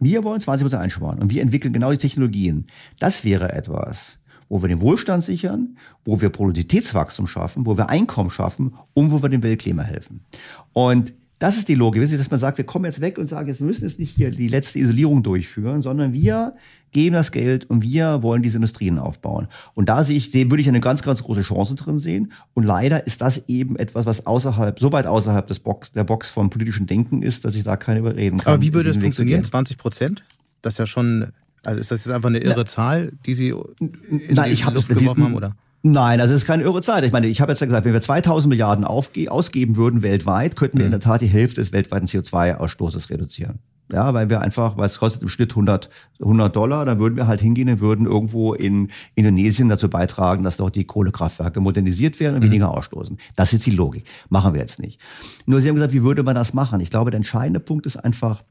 Wir 0.00 0.24
wollen 0.24 0.40
20 0.40 0.64
Prozent 0.64 0.82
einsparen 0.82 1.18
und 1.18 1.30
wir 1.30 1.42
entwickeln 1.42 1.74
genau 1.74 1.90
die 1.90 1.98
Technologien. 1.98 2.66
Das 2.98 3.22
wäre 3.22 3.52
etwas, 3.52 4.16
wo 4.48 4.62
wir 4.62 4.68
den 4.68 4.80
Wohlstand 4.80 5.22
sichern, 5.22 5.76
wo 6.06 6.22
wir 6.22 6.30
Produktivitätswachstum 6.30 7.26
schaffen, 7.26 7.66
wo 7.66 7.76
wir 7.76 7.90
Einkommen 7.90 8.30
schaffen 8.30 8.74
und 8.94 9.12
wo 9.12 9.22
wir 9.22 9.28
dem 9.28 9.42
Weltklima 9.42 9.82
helfen. 9.82 10.24
Und 10.72 11.12
das 11.38 11.56
ist 11.56 11.68
die 11.68 11.74
Logik, 11.74 12.00
wissen 12.00 12.12
Sie, 12.12 12.18
dass 12.18 12.30
man 12.30 12.40
sagt, 12.40 12.58
wir 12.58 12.64
kommen 12.64 12.84
jetzt 12.84 13.00
weg 13.00 13.18
und 13.18 13.28
sagen, 13.28 13.48
jetzt 13.48 13.60
müssen 13.60 13.84
jetzt 13.84 13.98
nicht 13.98 14.14
hier 14.14 14.30
die 14.30 14.48
letzte 14.48 14.78
Isolierung 14.78 15.22
durchführen, 15.22 15.82
sondern 15.82 16.12
wir 16.12 16.54
geben 16.92 17.14
das 17.14 17.32
Geld 17.32 17.68
und 17.68 17.82
wir 17.82 18.22
wollen 18.22 18.42
diese 18.42 18.56
Industrien 18.56 18.98
aufbauen. 18.98 19.48
Und 19.74 19.88
da 19.88 20.04
sehe 20.04 20.16
ich, 20.16 20.32
würde 20.32 20.60
ich 20.60 20.68
eine 20.68 20.80
ganz, 20.80 21.02
ganz 21.02 21.22
große 21.22 21.42
Chance 21.42 21.74
drin 21.74 21.98
sehen. 21.98 22.32
Und 22.54 22.62
leider 22.62 23.06
ist 23.06 23.20
das 23.20 23.42
eben 23.48 23.76
etwas, 23.76 24.06
was 24.06 24.26
außerhalb, 24.26 24.78
so 24.78 24.92
weit 24.92 25.06
außerhalb 25.06 25.46
des 25.46 25.58
Box, 25.58 25.92
der 25.92 26.04
Box 26.04 26.30
vom 26.30 26.50
politischen 26.50 26.86
Denken 26.86 27.22
ist, 27.22 27.44
dass 27.44 27.56
ich 27.56 27.64
da 27.64 27.76
keine 27.76 27.98
überreden 27.98 28.38
kann. 28.38 28.54
Aber 28.54 28.62
wie 28.62 28.72
würde 28.72 28.90
es 28.90 28.96
funktionieren? 28.96 29.44
20 29.44 29.76
Prozent? 29.76 30.24
Das 30.62 30.74
ist 30.74 30.78
ja 30.78 30.86
schon, 30.86 31.32
also 31.64 31.80
ist 31.80 31.90
das 31.90 32.04
jetzt 32.04 32.14
einfach 32.14 32.28
eine 32.28 32.38
irre 32.38 32.54
Na, 32.58 32.66
Zahl, 32.66 33.12
die 33.26 33.34
Sie 33.34 33.48
in 33.48 33.92
Nein, 34.30 34.46
die 34.46 34.52
ich 34.52 34.64
Luft 34.64 34.88
geworfen 34.88 35.24
haben, 35.24 35.34
oder? 35.34 35.56
Nein, 35.86 36.22
also 36.22 36.32
es 36.32 36.40
ist 36.40 36.46
keine 36.46 36.62
irre 36.62 36.80
Zeit. 36.80 37.04
Ich 37.04 37.12
meine, 37.12 37.26
ich 37.26 37.42
habe 37.42 37.52
jetzt 37.52 37.60
ja 37.60 37.66
gesagt, 37.66 37.84
wenn 37.84 37.92
wir 37.92 38.00
2000 38.00 38.48
Milliarden 38.48 38.86
ausgeben 38.86 39.76
würden 39.76 40.02
weltweit, 40.02 40.56
könnten 40.56 40.78
wir 40.78 40.86
in 40.86 40.90
der 40.90 41.00
Tat 41.00 41.20
die 41.20 41.26
Hälfte 41.26 41.60
des 41.60 41.72
weltweiten 41.72 42.06
CO2-Ausstoßes 42.06 43.10
reduzieren. 43.10 43.58
Ja, 43.92 44.14
weil 44.14 44.30
wir 44.30 44.40
einfach, 44.40 44.78
weil 44.78 44.86
es 44.86 44.98
kostet 44.98 45.20
im 45.20 45.28
Schnitt 45.28 45.50
100, 45.50 45.90
100 46.20 46.56
Dollar, 46.56 46.86
dann 46.86 46.98
würden 47.00 47.16
wir 47.16 47.26
halt 47.26 47.42
hingehen 47.42 47.68
und 47.68 47.80
würden 47.80 48.06
irgendwo 48.06 48.54
in 48.54 48.88
Indonesien 49.14 49.68
dazu 49.68 49.90
beitragen, 49.90 50.42
dass 50.42 50.56
dort 50.56 50.74
die 50.74 50.84
Kohlekraftwerke 50.84 51.60
modernisiert 51.60 52.18
werden 52.18 52.36
und 52.36 52.40
mhm. 52.40 52.46
weniger 52.46 52.70
ausstoßen. 52.70 53.18
Das 53.36 53.52
ist 53.52 53.66
die 53.66 53.72
Logik. 53.72 54.04
Machen 54.30 54.54
wir 54.54 54.62
jetzt 54.62 54.78
nicht. 54.78 54.98
Nur 55.44 55.60
Sie 55.60 55.68
haben 55.68 55.74
gesagt, 55.74 55.92
wie 55.92 56.02
würde 56.02 56.22
man 56.22 56.34
das 56.34 56.54
machen? 56.54 56.80
Ich 56.80 56.88
glaube, 56.88 57.10
der 57.10 57.18
entscheidende 57.18 57.60
Punkt 57.60 57.84
ist 57.84 57.98
einfach, 57.98 58.42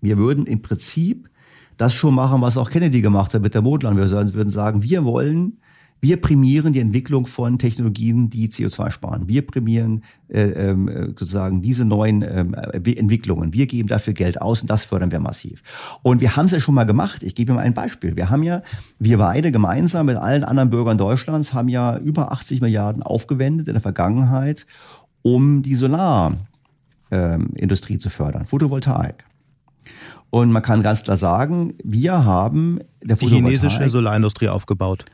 wir 0.00 0.18
würden 0.18 0.46
im 0.46 0.62
Prinzip 0.62 1.30
das 1.76 1.94
schon 1.94 2.12
machen, 2.12 2.40
was 2.40 2.56
auch 2.56 2.70
Kennedy 2.70 3.02
gemacht 3.02 3.34
hat 3.34 3.42
mit 3.42 3.54
der 3.54 3.62
Mondlandung. 3.62 4.04
Wir 4.04 4.34
würden 4.34 4.50
sagen, 4.50 4.82
wir 4.82 5.04
wollen 5.04 5.58
wir 6.00 6.20
prämieren 6.20 6.72
die 6.72 6.80
Entwicklung 6.80 7.26
von 7.26 7.58
Technologien, 7.58 8.30
die 8.30 8.48
CO2 8.48 8.92
sparen. 8.92 9.26
Wir 9.26 9.44
prämieren 9.46 10.04
äh, 10.28 10.42
ähm, 10.42 10.88
äh, 10.88 11.06
sozusagen 11.06 11.60
diese 11.60 11.84
neuen 11.84 12.22
ähm, 12.22 12.54
Entwicklungen. 12.54 13.52
Wir 13.52 13.66
geben 13.66 13.88
dafür 13.88 14.12
Geld 14.12 14.40
aus 14.40 14.62
und 14.62 14.70
das 14.70 14.84
fördern 14.84 15.10
wir 15.10 15.18
massiv. 15.18 15.62
Und 16.02 16.20
wir 16.20 16.36
haben 16.36 16.46
es 16.46 16.52
ja 16.52 16.60
schon 16.60 16.74
mal 16.74 16.84
gemacht. 16.84 17.24
Ich 17.24 17.34
gebe 17.34 17.50
Ihnen 17.50 17.56
mal 17.56 17.62
ein 17.62 17.74
Beispiel. 17.74 18.14
Wir 18.16 18.30
haben 18.30 18.44
ja, 18.44 18.62
wir 18.98 19.18
beide 19.18 19.50
gemeinsam 19.50 20.06
mit 20.06 20.16
allen 20.16 20.44
anderen 20.44 20.70
Bürgern 20.70 20.98
Deutschlands 20.98 21.52
haben 21.52 21.68
ja 21.68 21.98
über 21.98 22.30
80 22.32 22.60
Milliarden 22.60 23.02
aufgewendet 23.02 23.66
in 23.66 23.74
der 23.74 23.82
Vergangenheit, 23.82 24.66
um 25.22 25.62
die 25.62 25.74
Solarindustrie 25.74 27.94
ähm, 27.94 28.00
zu 28.00 28.10
fördern, 28.10 28.46
Photovoltaik. 28.46 29.24
Und 30.30 30.52
man 30.52 30.62
kann 30.62 30.82
ganz 30.82 31.02
klar 31.02 31.16
sagen, 31.16 31.74
wir 31.82 32.24
haben 32.24 32.80
der 33.02 33.16
die 33.16 33.26
chinesische 33.26 33.88
Solarindustrie 33.88 34.48
aufgebaut. 34.48 35.06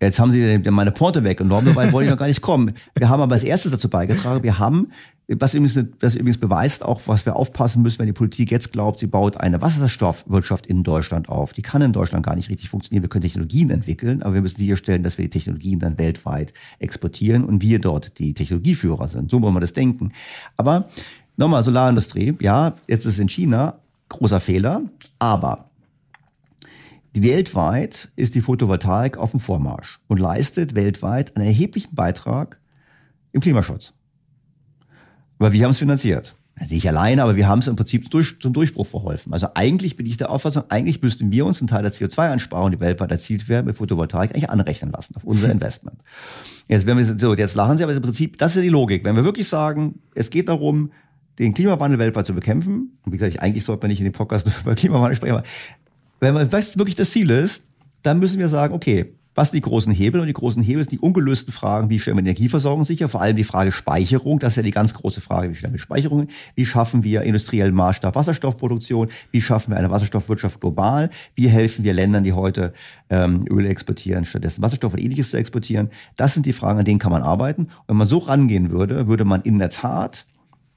Jetzt 0.00 0.18
haben 0.18 0.32
sie 0.32 0.58
meine 0.70 0.92
Porte 0.92 1.24
weggenommen, 1.24 1.66
dabei 1.66 1.92
wollte 1.92 2.06
ich 2.06 2.10
noch 2.10 2.18
gar 2.18 2.26
nicht 2.26 2.40
kommen. 2.40 2.74
Wir 2.96 3.10
haben 3.10 3.20
aber 3.20 3.34
als 3.34 3.44
erstes 3.44 3.70
dazu 3.70 3.90
beigetragen, 3.90 4.42
wir 4.42 4.58
haben, 4.58 4.92
was 5.28 5.52
übrigens, 5.52 5.78
das 5.98 6.14
übrigens 6.14 6.38
beweist 6.38 6.82
auch, 6.82 7.02
was 7.04 7.26
wir 7.26 7.36
aufpassen 7.36 7.82
müssen, 7.82 7.98
wenn 7.98 8.06
die 8.06 8.14
Politik 8.14 8.50
jetzt 8.50 8.72
glaubt, 8.72 8.98
sie 8.98 9.06
baut 9.06 9.36
eine 9.36 9.60
Wasserstoffwirtschaft 9.60 10.66
in 10.66 10.84
Deutschland 10.84 11.28
auf. 11.28 11.52
Die 11.52 11.60
kann 11.60 11.82
in 11.82 11.92
Deutschland 11.92 12.24
gar 12.24 12.34
nicht 12.34 12.48
richtig 12.48 12.70
funktionieren. 12.70 13.02
Wir 13.02 13.10
können 13.10 13.22
Technologien 13.22 13.68
entwickeln, 13.68 14.22
aber 14.22 14.34
wir 14.34 14.40
müssen 14.40 14.56
sicherstellen, 14.56 15.02
dass 15.02 15.18
wir 15.18 15.26
die 15.26 15.30
Technologien 15.30 15.78
dann 15.78 15.98
weltweit 15.98 16.54
exportieren 16.78 17.44
und 17.44 17.60
wir 17.60 17.78
dort 17.78 18.18
die 18.18 18.32
Technologieführer 18.32 19.06
sind. 19.08 19.30
So 19.30 19.38
muss 19.38 19.52
man 19.52 19.60
das 19.60 19.74
denken. 19.74 20.12
Aber 20.56 20.88
nochmal, 21.36 21.62
Solarindustrie, 21.62 22.34
ja, 22.40 22.74
jetzt 22.88 23.04
ist 23.04 23.12
es 23.12 23.18
in 23.18 23.28
China, 23.28 23.80
großer 24.08 24.40
Fehler, 24.40 24.82
aber 25.18 25.69
Weltweit 27.14 28.10
ist 28.16 28.34
die 28.34 28.40
Photovoltaik 28.40 29.16
auf 29.16 29.32
dem 29.32 29.40
Vormarsch 29.40 30.00
und 30.06 30.18
leistet 30.18 30.74
weltweit 30.74 31.36
einen 31.36 31.46
erheblichen 31.46 31.94
Beitrag 31.94 32.60
im 33.32 33.40
Klimaschutz. 33.40 33.92
Aber 35.38 35.52
wir 35.52 35.64
haben 35.64 35.72
es 35.72 35.78
finanziert. 35.78 36.36
Also 36.60 36.74
nicht 36.74 36.86
alleine, 36.86 37.22
aber 37.22 37.36
wir 37.36 37.48
haben 37.48 37.60
es 37.60 37.68
im 37.68 37.76
Prinzip 37.76 38.10
durch, 38.10 38.38
zum 38.38 38.52
Durchbruch 38.52 38.86
verholfen. 38.86 39.32
Also 39.32 39.48
eigentlich 39.54 39.96
bin 39.96 40.04
ich 40.04 40.18
der 40.18 40.30
Auffassung, 40.30 40.64
eigentlich 40.68 41.00
müssten 41.00 41.32
wir 41.32 41.46
uns 41.46 41.60
einen 41.60 41.68
Teil 41.68 41.82
der 41.82 41.92
CO2-Einsparung, 41.92 42.70
die 42.70 42.80
weltweit 42.80 43.10
erzielt 43.10 43.48
werden, 43.48 43.66
mit 43.66 43.78
Photovoltaik 43.78 44.30
eigentlich 44.30 44.50
anrechnen 44.50 44.92
lassen 44.92 45.16
auf 45.16 45.24
unser 45.24 45.50
Investment. 45.52 46.02
Jetzt, 46.68 46.86
wenn 46.86 46.98
wir 46.98 47.18
so, 47.18 47.34
jetzt 47.34 47.54
lachen 47.54 47.78
Sie, 47.78 47.82
aber 47.82 47.94
im 47.94 48.02
Prinzip, 48.02 48.36
das 48.36 48.56
ist 48.56 48.62
die 48.62 48.68
Logik. 48.68 49.04
Wenn 49.04 49.16
wir 49.16 49.24
wirklich 49.24 49.48
sagen, 49.48 50.00
es 50.14 50.28
geht 50.28 50.48
darum, 50.48 50.92
den 51.38 51.54
Klimawandel 51.54 51.98
weltweit 51.98 52.26
zu 52.26 52.34
bekämpfen, 52.34 52.98
und 53.06 53.12
wie 53.12 53.16
gesagt, 53.16 53.40
eigentlich 53.40 53.64
sollte 53.64 53.84
man 53.84 53.88
nicht 53.88 54.00
in 54.00 54.04
dem 54.04 54.12
Podcast 54.12 54.46
über 54.60 54.74
Klimawandel 54.74 55.16
sprechen, 55.16 55.36
aber 55.36 55.44
wenn 56.20 56.34
man 56.34 56.50
weiß, 56.50 56.78
wirklich 56.78 56.96
das 56.96 57.10
Ziel 57.10 57.30
ist, 57.30 57.62
dann 58.02 58.18
müssen 58.18 58.38
wir 58.38 58.48
sagen, 58.48 58.74
okay, 58.74 59.14
was 59.34 59.48
sind 59.48 59.64
die 59.64 59.68
großen 59.68 59.92
Hebel? 59.92 60.20
Und 60.20 60.26
die 60.26 60.32
großen 60.32 60.62
Hebel 60.62 60.82
sind 60.82 60.92
die 60.92 60.98
ungelösten 60.98 61.52
Fragen, 61.52 61.88
wie 61.88 61.98
stellen 61.98 62.16
wir 62.16 62.22
Energieversorgung 62.22 62.84
sicher? 62.84 63.08
Vor 63.08 63.22
allem 63.22 63.36
die 63.36 63.44
Frage 63.44 63.70
Speicherung, 63.70 64.38
das 64.38 64.52
ist 64.52 64.56
ja 64.56 64.62
die 64.64 64.70
ganz 64.70 64.92
große 64.92 65.20
Frage, 65.20 65.50
wie 65.50 65.54
stellen 65.54 65.72
wir 65.72 65.78
Speicherung? 65.78 66.28
Wie 66.56 66.66
schaffen 66.66 67.04
wir 67.04 67.22
industriellen 67.22 67.74
Maßstab 67.74 68.14
Wasserstoffproduktion? 68.16 69.08
Wie 69.30 69.40
schaffen 69.40 69.70
wir 69.70 69.78
eine 69.78 69.90
Wasserstoffwirtschaft 69.90 70.60
global? 70.60 71.10
Wie 71.36 71.48
helfen 71.48 71.84
wir 71.84 71.94
Ländern, 71.94 72.24
die 72.24 72.32
heute 72.32 72.74
ähm, 73.08 73.46
Öl 73.48 73.66
exportieren, 73.66 74.24
stattdessen 74.24 74.62
Wasserstoff 74.62 74.94
und 74.94 75.00
ähnliches 75.00 75.30
zu 75.30 75.36
exportieren? 75.36 75.90
Das 76.16 76.34
sind 76.34 76.44
die 76.44 76.52
Fragen, 76.52 76.80
an 76.80 76.84
denen 76.84 76.98
kann 76.98 77.12
man 77.12 77.22
arbeiten. 77.22 77.62
Und 77.62 77.88
wenn 77.88 77.96
man 77.96 78.08
so 78.08 78.18
rangehen 78.18 78.70
würde, 78.70 79.06
würde 79.06 79.24
man 79.24 79.42
in 79.42 79.58
der 79.58 79.70
Tat 79.70 80.26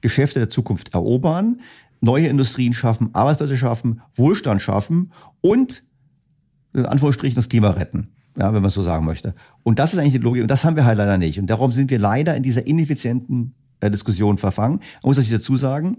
Geschäfte 0.00 0.38
der 0.38 0.50
Zukunft 0.50 0.92
erobern, 0.92 1.60
neue 2.04 2.28
Industrien 2.28 2.72
schaffen, 2.72 3.10
Arbeitsplätze 3.12 3.56
schaffen, 3.56 4.00
Wohlstand 4.14 4.62
schaffen 4.62 5.12
und 5.40 5.82
in 6.72 6.86
Anführungsstrichen 6.86 7.36
das 7.36 7.48
Klima 7.48 7.70
retten. 7.70 8.08
Ja, 8.36 8.52
wenn 8.52 8.62
man 8.62 8.70
so 8.70 8.82
sagen 8.82 9.06
möchte. 9.06 9.32
Und 9.62 9.78
das 9.78 9.92
ist 9.92 10.00
eigentlich 10.00 10.14
die 10.14 10.18
Logik. 10.18 10.42
Und 10.42 10.50
das 10.50 10.64
haben 10.64 10.74
wir 10.74 10.84
halt 10.84 10.98
leider 10.98 11.18
nicht. 11.18 11.38
Und 11.38 11.46
darum 11.48 11.70
sind 11.70 11.88
wir 11.88 12.00
leider 12.00 12.36
in 12.36 12.42
dieser 12.42 12.66
ineffizienten 12.66 13.54
äh, 13.78 13.88
Diskussion 13.92 14.38
verfangen. 14.38 14.78
Man 14.78 15.10
muss 15.10 15.18
natürlich 15.18 15.38
dazu 15.38 15.56
sagen, 15.56 15.98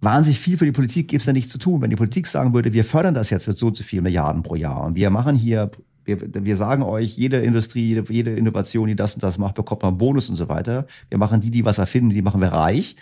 wahnsinnig 0.00 0.40
viel 0.40 0.58
für 0.58 0.64
die 0.64 0.72
Politik 0.72 1.06
gibt 1.06 1.22
es 1.22 1.26
da 1.26 1.32
nichts 1.32 1.52
zu 1.52 1.58
tun. 1.58 1.80
Wenn 1.80 1.90
die 1.90 1.96
Politik 1.96 2.26
sagen 2.26 2.52
würde, 2.54 2.72
wir 2.72 2.84
fördern 2.84 3.14
das 3.14 3.30
jetzt 3.30 3.46
mit 3.46 3.56
so 3.56 3.68
und 3.68 3.76
so 3.76 3.84
viel 3.84 4.02
Milliarden 4.02 4.42
pro 4.42 4.56
Jahr 4.56 4.82
und 4.82 4.96
wir 4.96 5.10
machen 5.10 5.36
hier, 5.36 5.70
wir, 6.04 6.18
wir 6.20 6.56
sagen 6.56 6.82
euch, 6.82 7.16
jede 7.16 7.36
Industrie, 7.36 7.86
jede, 7.86 8.12
jede 8.12 8.34
Innovation, 8.34 8.88
die 8.88 8.96
das 8.96 9.14
und 9.14 9.22
das 9.22 9.38
macht, 9.38 9.54
bekommt 9.54 9.82
man 9.82 9.96
Bonus 9.96 10.28
und 10.28 10.34
so 10.34 10.48
weiter. 10.48 10.88
Wir 11.08 11.18
machen 11.18 11.40
die, 11.40 11.52
die 11.52 11.64
was 11.64 11.78
erfinden, 11.78 12.10
die 12.10 12.22
machen 12.22 12.40
wir 12.40 12.48
reich 12.48 12.96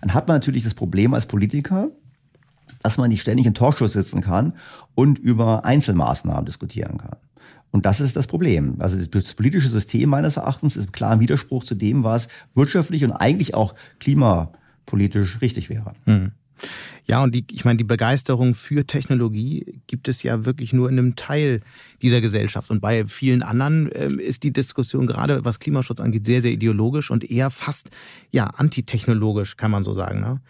dann 0.00 0.14
hat 0.14 0.28
man 0.28 0.36
natürlich 0.36 0.64
das 0.64 0.74
Problem 0.74 1.14
als 1.14 1.26
Politiker, 1.26 1.90
dass 2.82 2.98
man 2.98 3.10
nicht 3.10 3.20
ständig 3.20 3.46
in 3.46 3.54
Talkshows 3.54 3.92
sitzen 3.92 4.20
kann 4.20 4.54
und 4.94 5.18
über 5.18 5.64
Einzelmaßnahmen 5.64 6.44
diskutieren 6.44 6.98
kann. 6.98 7.16
Und 7.70 7.86
das 7.86 8.00
ist 8.00 8.16
das 8.16 8.26
Problem. 8.26 8.76
Also 8.80 9.02
das 9.04 9.34
politische 9.34 9.68
System 9.68 10.10
meines 10.10 10.36
Erachtens 10.36 10.76
ist 10.76 10.92
klar 10.92 11.14
im 11.14 11.20
Widerspruch 11.20 11.64
zu 11.64 11.74
dem, 11.74 12.04
was 12.04 12.28
wirtschaftlich 12.54 13.04
und 13.04 13.12
eigentlich 13.12 13.54
auch 13.54 13.74
klimapolitisch 13.98 15.40
richtig 15.40 15.70
wäre. 15.70 15.94
Hm. 16.04 16.32
Ja, 17.06 17.22
und 17.22 17.34
die, 17.34 17.44
ich 17.50 17.64
meine, 17.64 17.78
die 17.78 17.84
Begeisterung 17.84 18.54
für 18.54 18.86
Technologie 18.86 19.80
gibt 19.86 20.08
es 20.08 20.22
ja 20.22 20.44
wirklich 20.44 20.72
nur 20.72 20.88
in 20.88 20.98
einem 20.98 21.16
Teil 21.16 21.60
dieser 22.00 22.20
Gesellschaft. 22.20 22.70
Und 22.70 22.80
bei 22.80 23.04
vielen 23.06 23.42
anderen 23.42 23.90
äh, 23.90 24.12
ist 24.12 24.44
die 24.44 24.52
Diskussion 24.52 25.06
gerade, 25.06 25.44
was 25.44 25.58
Klimaschutz 25.58 26.00
angeht, 26.00 26.26
sehr, 26.26 26.42
sehr 26.42 26.52
ideologisch 26.52 27.10
und 27.10 27.28
eher 27.28 27.50
fast 27.50 27.90
ja 28.30 28.46
antitechnologisch, 28.46 29.56
kann 29.56 29.70
man 29.70 29.84
so 29.84 29.94
sagen. 29.94 30.20
Ne? 30.20 30.40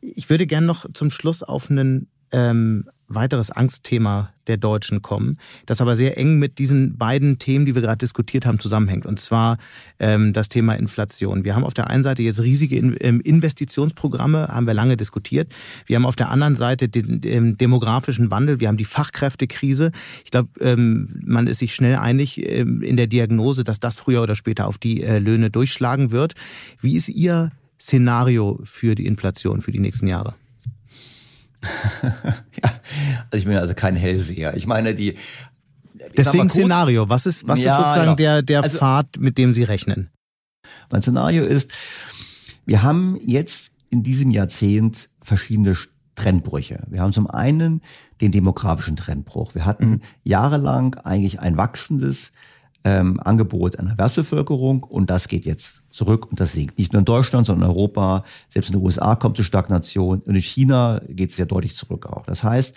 Ich 0.00 0.28
würde 0.30 0.46
gerne 0.46 0.66
noch 0.66 0.86
zum 0.92 1.10
Schluss 1.10 1.42
auf 1.42 1.70
einen 1.70 2.08
ähm, 2.32 2.84
weiteres 3.10 3.50
Angstthema 3.50 4.32
der 4.46 4.56
Deutschen 4.56 5.02
kommen, 5.02 5.38
das 5.66 5.80
aber 5.80 5.96
sehr 5.96 6.16
eng 6.16 6.38
mit 6.38 6.58
diesen 6.58 6.96
beiden 6.96 7.38
Themen, 7.38 7.66
die 7.66 7.74
wir 7.74 7.82
gerade 7.82 7.98
diskutiert 7.98 8.46
haben, 8.46 8.58
zusammenhängt. 8.58 9.04
Und 9.04 9.20
zwar 9.20 9.58
ähm, 9.98 10.32
das 10.32 10.48
Thema 10.48 10.74
Inflation. 10.74 11.44
Wir 11.44 11.54
haben 11.54 11.64
auf 11.64 11.74
der 11.74 11.90
einen 11.90 12.02
Seite 12.02 12.22
jetzt 12.22 12.40
riesige 12.40 12.76
ähm, 12.76 13.20
Investitionsprogramme, 13.20 14.48
haben 14.48 14.66
wir 14.66 14.74
lange 14.74 14.96
diskutiert. 14.96 15.52
Wir 15.86 15.96
haben 15.96 16.06
auf 16.06 16.16
der 16.16 16.30
anderen 16.30 16.54
Seite 16.54 16.88
den, 16.88 17.20
den 17.20 17.56
demografischen 17.58 18.30
Wandel, 18.30 18.60
wir 18.60 18.68
haben 18.68 18.76
die 18.76 18.84
Fachkräftekrise. 18.84 19.90
Ich 20.24 20.30
glaube, 20.30 20.48
ähm, 20.60 21.08
man 21.24 21.46
ist 21.46 21.58
sich 21.58 21.74
schnell 21.74 21.96
einig 21.96 22.48
ähm, 22.48 22.82
in 22.82 22.96
der 22.96 23.08
Diagnose, 23.08 23.64
dass 23.64 23.80
das 23.80 23.96
früher 23.96 24.22
oder 24.22 24.34
später 24.34 24.66
auf 24.66 24.78
die 24.78 25.02
äh, 25.02 25.18
Löhne 25.18 25.50
durchschlagen 25.50 26.12
wird. 26.12 26.34
Wie 26.80 26.96
ist 26.96 27.08
Ihr 27.08 27.52
Szenario 27.80 28.60
für 28.62 28.94
die 28.94 29.06
Inflation 29.06 29.60
für 29.62 29.72
die 29.72 29.80
nächsten 29.80 30.06
Jahre? 30.06 30.34
ja, 32.02 32.70
also 33.30 33.36
ich 33.36 33.44
bin 33.44 33.56
also 33.56 33.74
kein 33.74 33.96
Hellseher. 33.96 34.56
Ich 34.56 34.66
meine, 34.66 34.94
die. 34.94 35.16
Deswegen 36.16 36.44
kurz, 36.44 36.54
Szenario. 36.54 37.08
Was 37.08 37.26
ist, 37.26 37.46
was 37.46 37.62
ja, 37.62 37.72
ist 37.72 37.76
sozusagen 37.78 38.04
genau. 38.04 38.14
der, 38.16 38.42
der 38.42 38.62
also, 38.62 38.78
Pfad, 38.78 39.18
mit 39.18 39.38
dem 39.38 39.54
Sie 39.54 39.64
rechnen? 39.64 40.10
Mein 40.90 41.02
Szenario 41.02 41.44
ist, 41.44 41.70
wir 42.66 42.82
haben 42.82 43.18
jetzt 43.26 43.70
in 43.90 44.02
diesem 44.02 44.30
Jahrzehnt 44.30 45.08
verschiedene 45.22 45.76
Trendbrüche. 46.14 46.82
Wir 46.88 47.00
haben 47.00 47.12
zum 47.12 47.28
einen 47.28 47.82
den 48.20 48.32
demografischen 48.32 48.96
Trendbruch. 48.96 49.54
Wir 49.54 49.64
hatten 49.64 49.90
mhm. 49.90 50.00
jahrelang 50.24 50.94
eigentlich 50.96 51.40
ein 51.40 51.56
wachsendes 51.56 52.32
ähm, 52.84 53.20
Angebot 53.20 53.78
an 53.78 53.88
Erwerbsbevölkerung 53.88 54.82
und 54.82 55.10
das 55.10 55.28
geht 55.28 55.44
jetzt 55.44 55.82
zurück 55.90 56.30
und 56.30 56.40
das 56.40 56.52
sinkt. 56.52 56.78
Nicht 56.78 56.92
nur 56.92 57.00
in 57.00 57.04
Deutschland, 57.04 57.46
sondern 57.46 57.70
in 57.70 57.76
Europa, 57.76 58.24
selbst 58.48 58.70
in 58.70 58.78
den 58.78 58.84
USA 58.84 59.16
kommt 59.16 59.38
es 59.38 59.46
Stagnation 59.46 60.20
und 60.20 60.34
in 60.34 60.40
China 60.40 61.00
geht 61.08 61.30
es 61.30 61.36
ja 61.36 61.44
deutlich 61.44 61.76
zurück 61.76 62.06
auch. 62.06 62.24
Das 62.24 62.42
heißt, 62.42 62.74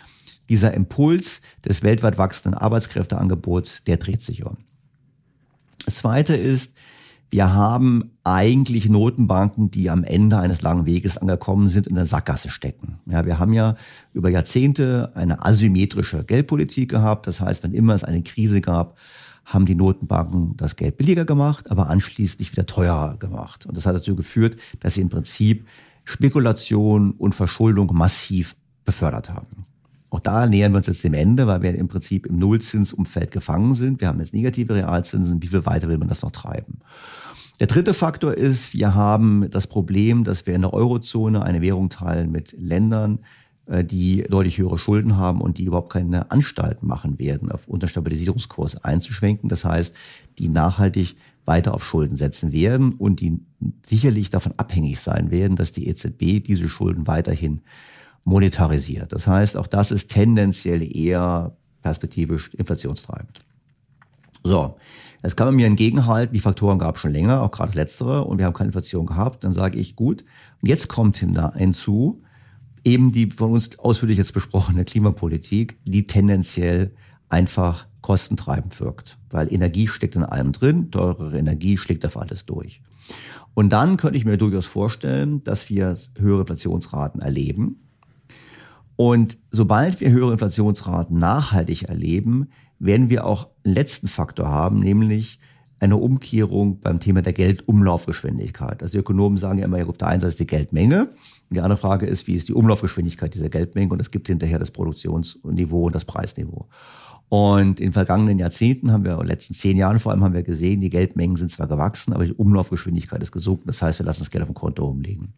dieser 0.50 0.74
Impuls 0.74 1.42
des 1.66 1.84
weltweit 1.84 2.18
wachsenden 2.18 2.60
Arbeitskräfteangebots, 2.60 3.84
der 3.86 3.98
dreht 3.98 4.22
sich 4.22 4.46
um. 4.46 4.58
Das 5.86 5.96
zweite 5.96 6.36
ist, 6.36 6.74
wir 7.30 7.54
haben 7.54 8.12
eigentlich 8.24 8.90
Notenbanken, 8.90 9.72
die 9.72 9.90
am 9.90 10.04
Ende 10.04 10.38
eines 10.38 10.62
langen 10.62 10.86
Weges 10.86 11.18
angekommen 11.18 11.68
sind, 11.68 11.88
in 11.88 11.96
der 11.96 12.06
Sackgasse 12.06 12.50
stecken. 12.50 13.00
Ja, 13.08 13.26
wir 13.26 13.40
haben 13.40 13.54
ja 13.54 13.76
über 14.14 14.30
Jahrzehnte 14.30 15.12
eine 15.16 15.44
asymmetrische 15.44 16.26
Geldpolitik 16.26 16.92
gehabt. 16.92 17.26
Das 17.26 17.42
heißt, 17.42 17.64
wenn 17.64 17.74
immer 17.74 17.96
es 17.96 18.04
eine 18.04 18.22
Krise 18.22 18.62
gab, 18.62 18.98
haben 19.46 19.66
die 19.66 19.76
Notenbanken 19.76 20.56
das 20.58 20.76
Geld 20.76 20.98
billiger 20.98 21.26
gemacht, 21.26 21.70
aber 21.70 21.90
anschließend 21.90 22.52
wieder 22.52 22.66
teurer 22.66 23.18
gemacht. 23.18 23.66
Und 23.66 23.76
das 23.78 23.86
hat 23.86 23.96
dazu 23.96 24.16
geführt, 24.16 24.58
dass 24.80 24.96
sie 24.96 25.02
im 25.02 25.10
Prinzip 25.10 25.66
Spekulation 26.06 27.12
und 27.12 27.36
Verschuldung 27.36 27.94
massiv 27.94 28.56
befördert 28.86 29.30
haben. 29.30 29.66
Auch 30.10 30.20
da 30.20 30.46
nähern 30.46 30.74
wir 30.74 30.78
uns 30.78 30.88
jetzt 30.88 31.04
dem 31.04 31.16
Ende, 31.16 31.48
weil 31.48 31.62
wir 31.64 31.74
im 31.74 31.88
Prinzip 31.88 32.28
im 32.28 32.38
Nullzinsumfeld 32.38 33.32
gefangen 33.32 33.74
sind. 33.74 34.00
Wir 34.00 34.10
haben 34.10 34.20
jetzt 34.20 34.34
negative 34.34 34.76
Realzinsen. 34.76 35.42
Wie 35.42 35.48
viel 35.48 35.66
weiter 35.66 35.90
will 35.90 35.98
man 35.98 36.08
das 36.08 36.22
noch 36.22 36.32
treiben? 36.32 36.80
Der 37.60 37.68
dritte 37.68 37.94
Faktor 37.94 38.34
ist, 38.36 38.74
wir 38.74 38.94
haben 38.94 39.50
das 39.50 39.68
Problem, 39.68 40.24
dass 40.24 40.46
wir 40.46 40.54
in 40.54 40.62
der 40.62 40.74
Eurozone 40.74 41.44
eine 41.44 41.62
Währung 41.62 41.90
teilen 41.90 42.32
mit 42.32 42.54
Ländern, 42.58 43.20
die 43.68 44.24
deutlich 44.24 44.58
höhere 44.58 44.78
Schulden 44.78 45.16
haben 45.18 45.40
und 45.40 45.58
die 45.58 45.64
überhaupt 45.64 45.94
keine 45.94 46.32
Anstalten 46.32 46.86
machen 46.86 47.18
werden, 47.18 47.52
auf 47.52 47.68
unter 47.68 47.88
Stabilisierungskurs 47.88 48.84
einzuschwenken. 48.84 49.48
Das 49.48 49.64
heißt, 49.64 49.96
die 50.38 50.50
nachhaltig 50.50 51.16
weiter 51.46 51.74
auf 51.74 51.86
Schulden 51.86 52.16
setzen 52.16 52.52
werden 52.52 52.94
und 52.94 53.22
die 53.22 53.40
sicherlich 53.86 54.30
davon 54.30 54.54
abhängig 54.58 55.00
sein 55.00 55.32
werden, 55.32 55.56
dass 55.56 55.72
die 55.72 55.88
EZB 55.88 56.44
diese 56.44 56.68
Schulden 56.70 57.08
weiterhin 57.08 57.62
monetarisiert. 58.26 59.12
Das 59.12 59.28
heißt, 59.28 59.58
auch 59.58 59.68
das 59.68 59.92
ist 59.92 60.12
tendenziell 60.12 60.82
eher 60.84 61.56
perspektivisch 61.82 62.54
inflationstreibend. 62.54 63.46
So, 64.44 64.78
jetzt 65.22 65.38
kann 65.38 65.48
man 65.48 65.56
mir 65.56 65.68
entgegenhalten, 65.68 66.34
die 66.34 66.40
Faktoren 66.40 66.80
gab 66.80 66.96
es 66.96 67.02
schon 67.02 67.12
länger, 67.12 67.42
auch 67.42 67.52
gerade 67.52 67.70
das 67.70 67.76
letztere, 67.76 68.26
und 68.26 68.38
wir 68.38 68.46
haben 68.46 68.54
keine 68.54 68.68
Inflation 68.68 69.06
gehabt. 69.06 69.44
Dann 69.44 69.54
sage 69.54 69.80
ich, 69.80 69.96
gut, 69.96 70.26
und 70.62 70.70
jetzt 70.70 70.90
kommt 70.90 71.18
hinzu, 71.18 72.22
eben 72.84 73.12
die 73.12 73.30
von 73.30 73.52
uns 73.52 73.80
ausführlich 73.80 74.18
jetzt 74.18 74.34
besprochene 74.34 74.86
Klimapolitik, 74.86 75.78
die 75.86 76.08
tendenziell 76.08 76.92
einfach 77.30 77.88
kostentreibend 78.02 78.80
wirkt. 78.80 79.18
Weil 79.30 79.52
Energie 79.52 79.88
steckt 79.88 80.16
in 80.16 80.24
allem 80.24 80.52
drin, 80.52 80.92
teurere 80.92 81.38
Energie 81.38 81.78
schlägt 81.78 82.06
auf 82.06 82.18
alles 82.18 82.46
durch. 82.46 82.82
Und 83.54 83.70
dann 83.70 83.98
könnte 83.98 84.18
ich 84.18 84.26
mir 84.26 84.38
durchaus 84.38 84.66
vorstellen, 84.66 85.44
dass 85.44 85.70
wir 85.70 85.98
höhere 86.18 86.42
Inflationsraten 86.42 87.22
erleben. 87.22 87.80
Und 88.96 89.38
sobald 89.52 90.02
wir 90.02 90.12
höhere 90.12 90.34
Inflationsraten 90.34 91.18
nachhaltig 91.18 91.84
erleben, 91.84 92.50
werden 92.80 93.10
wir 93.10 93.26
auch 93.26 93.50
einen 93.64 93.76
letzten 93.76 94.08
Faktor 94.08 94.50
haben, 94.50 94.80
nämlich 94.80 95.40
eine 95.80 95.98
Umkehrung 95.98 96.80
beim 96.80 97.00
Thema 97.00 97.22
der 97.22 97.34
Geldumlaufgeschwindigkeit. 97.34 98.82
Also 98.82 98.98
Ökonomen 98.98 99.38
sagen 99.38 99.60
ja 99.60 99.66
immer, 99.66 99.88
auf 99.88 99.98
der 99.98 100.08
einen 100.08 100.22
Seite 100.22 100.30
ist 100.30 100.40
die 100.40 100.48
Geldmenge 100.48 101.10
und 101.50 101.56
die 101.56 101.62
andere 101.62 101.78
Frage 101.78 102.06
ist, 102.06 102.26
wie 102.28 102.36
ist 102.36 102.48
die 102.48 102.54
Umlaufgeschwindigkeit 102.54 103.34
dieser 103.34 103.50
Geldmenge 103.50 103.92
und 103.92 104.00
es 104.00 104.12
gibt 104.12 104.28
hinterher 104.28 104.60
das 104.60 104.72
Produktionsniveau 104.72 105.84
und 105.84 105.96
das 105.96 106.06
Preisniveau. 106.06 106.68
Und 107.30 107.80
in 107.80 107.88
den 107.88 107.94
vergangenen 107.94 108.40
Jahrzehnten 108.40 108.92
haben 108.92 109.04
wir, 109.04 109.14
in 109.14 109.20
den 109.20 109.28
letzten 109.28 109.56
zehn 109.56 109.78
Jahren 109.78 110.00
vor 110.00 110.12
allem 110.12 110.24
haben 110.24 110.34
wir 110.34 110.44
gesehen, 110.44 110.82
die 110.82 110.90
Geldmengen 110.90 111.36
sind 111.36 111.52
zwar 111.52 111.68
gewachsen, 111.68 112.14
aber 112.14 112.26
die 112.26 112.34
Umlaufgeschwindigkeit 112.34 113.22
ist 113.22 113.32
gesunken. 113.32 113.64
Das 113.66 113.82
heißt, 113.82 114.00
wir 114.00 114.06
lassen 114.06 114.20
das 114.20 114.30
Geld 114.30 114.44
auf 114.44 114.50
dem 114.50 114.56
Konto 114.56 114.86
rumliegen. 114.86 115.34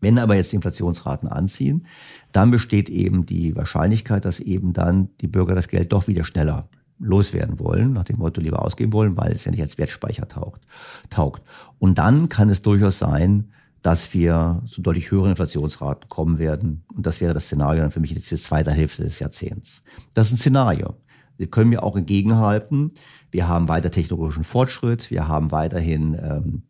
Wenn 0.00 0.18
aber 0.18 0.36
jetzt 0.36 0.52
die 0.52 0.56
Inflationsraten 0.56 1.28
anziehen, 1.28 1.86
dann 2.32 2.50
besteht 2.50 2.88
eben 2.88 3.26
die 3.26 3.54
Wahrscheinlichkeit, 3.56 4.24
dass 4.24 4.40
eben 4.40 4.72
dann 4.72 5.10
die 5.20 5.28
Bürger 5.28 5.54
das 5.54 5.68
Geld 5.68 5.92
doch 5.92 6.08
wieder 6.08 6.24
schneller 6.24 6.68
loswerden 7.02 7.58
wollen, 7.58 7.92
nach 7.92 8.04
dem 8.04 8.18
Motto 8.18 8.40
lieber 8.40 8.64
ausgeben 8.64 8.92
wollen, 8.92 9.16
weil 9.16 9.32
es 9.32 9.44
ja 9.44 9.50
nicht 9.50 9.62
als 9.62 9.76
Wertspeicher 9.76 10.28
taugt. 10.28 10.62
taugt. 11.10 11.42
Und 11.78 11.98
dann 11.98 12.28
kann 12.28 12.48
es 12.48 12.62
durchaus 12.62 12.98
sein, 12.98 13.52
dass 13.82 14.14
wir 14.14 14.62
zu 14.68 14.80
deutlich 14.80 15.10
höheren 15.10 15.30
Inflationsraten 15.30 16.08
kommen 16.08 16.38
werden. 16.38 16.84
Und 16.94 17.04
das 17.04 17.20
wäre 17.20 17.34
das 17.34 17.46
Szenario 17.46 17.82
dann 17.82 17.90
für 17.90 18.00
mich 18.00 18.12
jetzt 18.12 18.28
für 18.28 18.36
die 18.36 18.40
zweite 18.40 18.70
Hälfte 18.70 19.02
des 19.02 19.18
Jahrzehnts. 19.18 19.82
Das 20.14 20.28
ist 20.28 20.34
ein 20.34 20.36
Szenario. 20.38 20.94
Wir 21.36 21.48
können 21.48 21.70
mir 21.70 21.82
auch 21.82 21.96
entgegenhalten. 21.96 22.92
Wir 23.32 23.48
haben 23.48 23.66
weiter 23.66 23.90
technologischen 23.90 24.44
Fortschritt. 24.44 25.10
Wir 25.10 25.26
haben 25.26 25.50
weiterhin 25.50 26.14
ähm, 26.14 26.62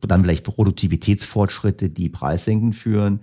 dann 0.00 0.22
vielleicht 0.22 0.44
Produktivitätsfortschritte, 0.44 1.90
die 1.90 2.08
preissenkend 2.08 2.74
führen. 2.74 3.20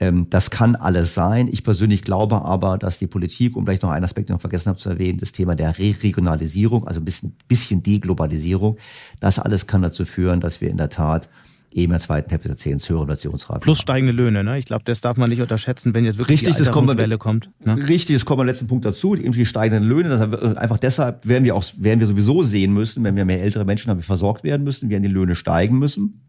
Ähm, 0.00 0.26
das 0.28 0.50
kann 0.50 0.74
alles 0.74 1.14
sein. 1.14 1.48
Ich 1.48 1.62
persönlich 1.62 2.02
glaube 2.02 2.42
aber, 2.42 2.78
dass 2.78 2.98
die 2.98 3.06
Politik, 3.06 3.56
um 3.56 3.64
vielleicht 3.64 3.82
noch 3.82 3.90
einen 3.90 4.04
Aspekt 4.04 4.28
noch 4.28 4.40
vergessen 4.40 4.68
habe 4.68 4.78
zu 4.78 4.88
erwähnen, 4.88 5.18
das 5.18 5.32
Thema 5.32 5.54
der 5.54 5.78
Re-Regionalisierung, 5.78 6.86
also 6.86 7.00
ein 7.00 7.04
bisschen, 7.04 7.36
bisschen 7.46 7.82
Deglobalisierung, 7.82 8.76
das 9.20 9.38
alles 9.38 9.66
kann 9.66 9.82
dazu 9.82 10.04
führen, 10.04 10.40
dass 10.40 10.60
wir 10.60 10.70
in 10.70 10.78
der 10.78 10.90
Tat 10.90 11.28
eben 11.70 11.92
der 11.92 12.00
zweiten 12.00 12.30
Hälfte 12.30 12.48
des 12.48 12.64
Jahrzehnts 12.64 12.88
höhere 12.88 13.02
Inflationsraten 13.02 13.60
Plus 13.60 13.80
steigende 13.80 14.12
Löhne, 14.12 14.44
ne? 14.44 14.58
Ich 14.58 14.64
glaube, 14.64 14.84
das 14.84 15.00
darf 15.00 15.16
man 15.16 15.28
nicht 15.28 15.42
unterschätzen, 15.42 15.94
wenn 15.94 16.04
jetzt 16.04 16.18
wirklich 16.18 16.40
richtig, 16.40 16.56
die 16.56 16.68
Alterungswelle 16.68 17.18
kommt. 17.18 17.50
Ne? 17.64 17.76
Richtig, 17.88 18.16
das 18.16 18.24
kommt 18.24 18.38
beim 18.38 18.46
letzten 18.46 18.68
Punkt 18.68 18.84
dazu, 18.84 19.14
irgendwie 19.14 19.44
steigenden 19.44 19.88
Löhne. 19.88 20.08
Das 20.08 20.20
einfach 20.56 20.78
deshalb 20.78 21.26
werden 21.26 21.44
wir 21.44 21.56
auch, 21.56 21.64
werden 21.76 22.00
wir 22.00 22.06
sowieso 22.06 22.42
sehen 22.44 22.72
müssen, 22.72 23.02
wenn 23.02 23.16
wir 23.16 23.24
mehr 23.24 23.42
ältere 23.42 23.64
Menschen 23.64 23.90
haben, 23.90 23.98
die 23.98 24.04
versorgt 24.04 24.44
werden 24.44 24.62
müssen, 24.62 24.88
werden 24.88 25.02
die 25.02 25.08
Löhne 25.08 25.34
steigen 25.34 25.78
müssen 25.78 26.20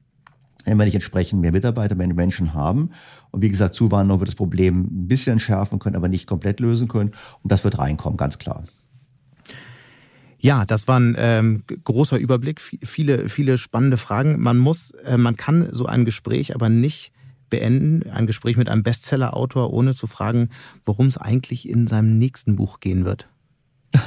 wenn 0.65 0.77
wir 0.77 0.85
nicht 0.85 0.95
entsprechend 0.95 1.41
mehr 1.41 1.51
Mitarbeiter, 1.51 1.95
mehr 1.95 2.07
Menschen 2.07 2.53
haben. 2.53 2.89
Und 3.35 3.41
wie 3.41 3.49
gesagt, 3.49 3.75
Zuwanderung 3.75 4.21
wird 4.21 4.29
das 4.29 4.35
Problem 4.35 4.83
ein 4.83 5.07
bisschen 5.09 5.39
schärfen 5.39 5.77
können, 5.77 5.97
aber 5.97 6.07
nicht 6.07 6.25
komplett 6.25 6.61
lösen 6.61 6.87
können. 6.87 7.11
Und 7.43 7.51
das 7.51 7.65
wird 7.65 7.77
reinkommen, 7.77 8.15
ganz 8.15 8.37
klar. 8.37 8.63
Ja, 10.39 10.63
das 10.63 10.87
war 10.87 11.01
ein 11.01 11.15
ähm, 11.17 11.63
großer 11.83 12.17
Überblick, 12.17 12.61
viele, 12.61 13.27
viele 13.27 13.57
spannende 13.57 13.97
Fragen. 13.97 14.39
Man 14.39 14.57
muss, 14.57 14.91
äh, 14.91 15.17
man 15.17 15.35
kann 15.35 15.67
so 15.73 15.85
ein 15.85 16.05
Gespräch 16.05 16.55
aber 16.55 16.69
nicht 16.69 17.11
beenden, 17.49 18.09
ein 18.09 18.25
Gespräch 18.25 18.55
mit 18.55 18.69
einem 18.69 18.83
Bestseller-Autor, 18.83 19.73
ohne 19.73 19.93
zu 19.93 20.07
fragen, 20.07 20.47
worum 20.85 21.07
es 21.07 21.17
eigentlich 21.17 21.67
in 21.67 21.87
seinem 21.87 22.17
nächsten 22.17 22.55
Buch 22.55 22.79
gehen 22.79 23.03
wird. 23.03 23.27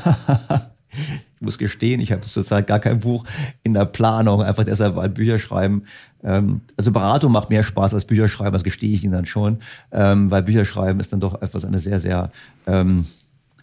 muss 1.40 1.58
gestehen, 1.58 2.00
ich 2.00 2.12
habe 2.12 2.22
zurzeit 2.22 2.66
gar 2.66 2.78
kein 2.78 3.00
Buch 3.00 3.24
in 3.62 3.74
der 3.74 3.84
Planung, 3.84 4.42
einfach 4.42 4.64
deshalb, 4.64 4.96
weil 4.96 5.08
Bücher 5.08 5.38
schreiben. 5.38 5.84
Ähm, 6.22 6.60
also 6.76 6.92
Beratung 6.92 7.32
macht 7.32 7.50
mehr 7.50 7.62
Spaß 7.62 7.94
als 7.94 8.04
Bücher 8.04 8.28
schreiben, 8.28 8.52
das 8.52 8.64
gestehe 8.64 8.92
ich 8.92 9.04
Ihnen 9.04 9.12
dann 9.12 9.26
schon, 9.26 9.58
ähm, 9.92 10.30
weil 10.30 10.42
Bücher 10.42 10.64
schreiben 10.64 11.00
ist 11.00 11.12
dann 11.12 11.20
doch 11.20 11.40
etwas 11.40 11.64
eine 11.64 11.78
sehr, 11.78 12.00
sehr 12.00 12.30
ähm, 12.66 13.06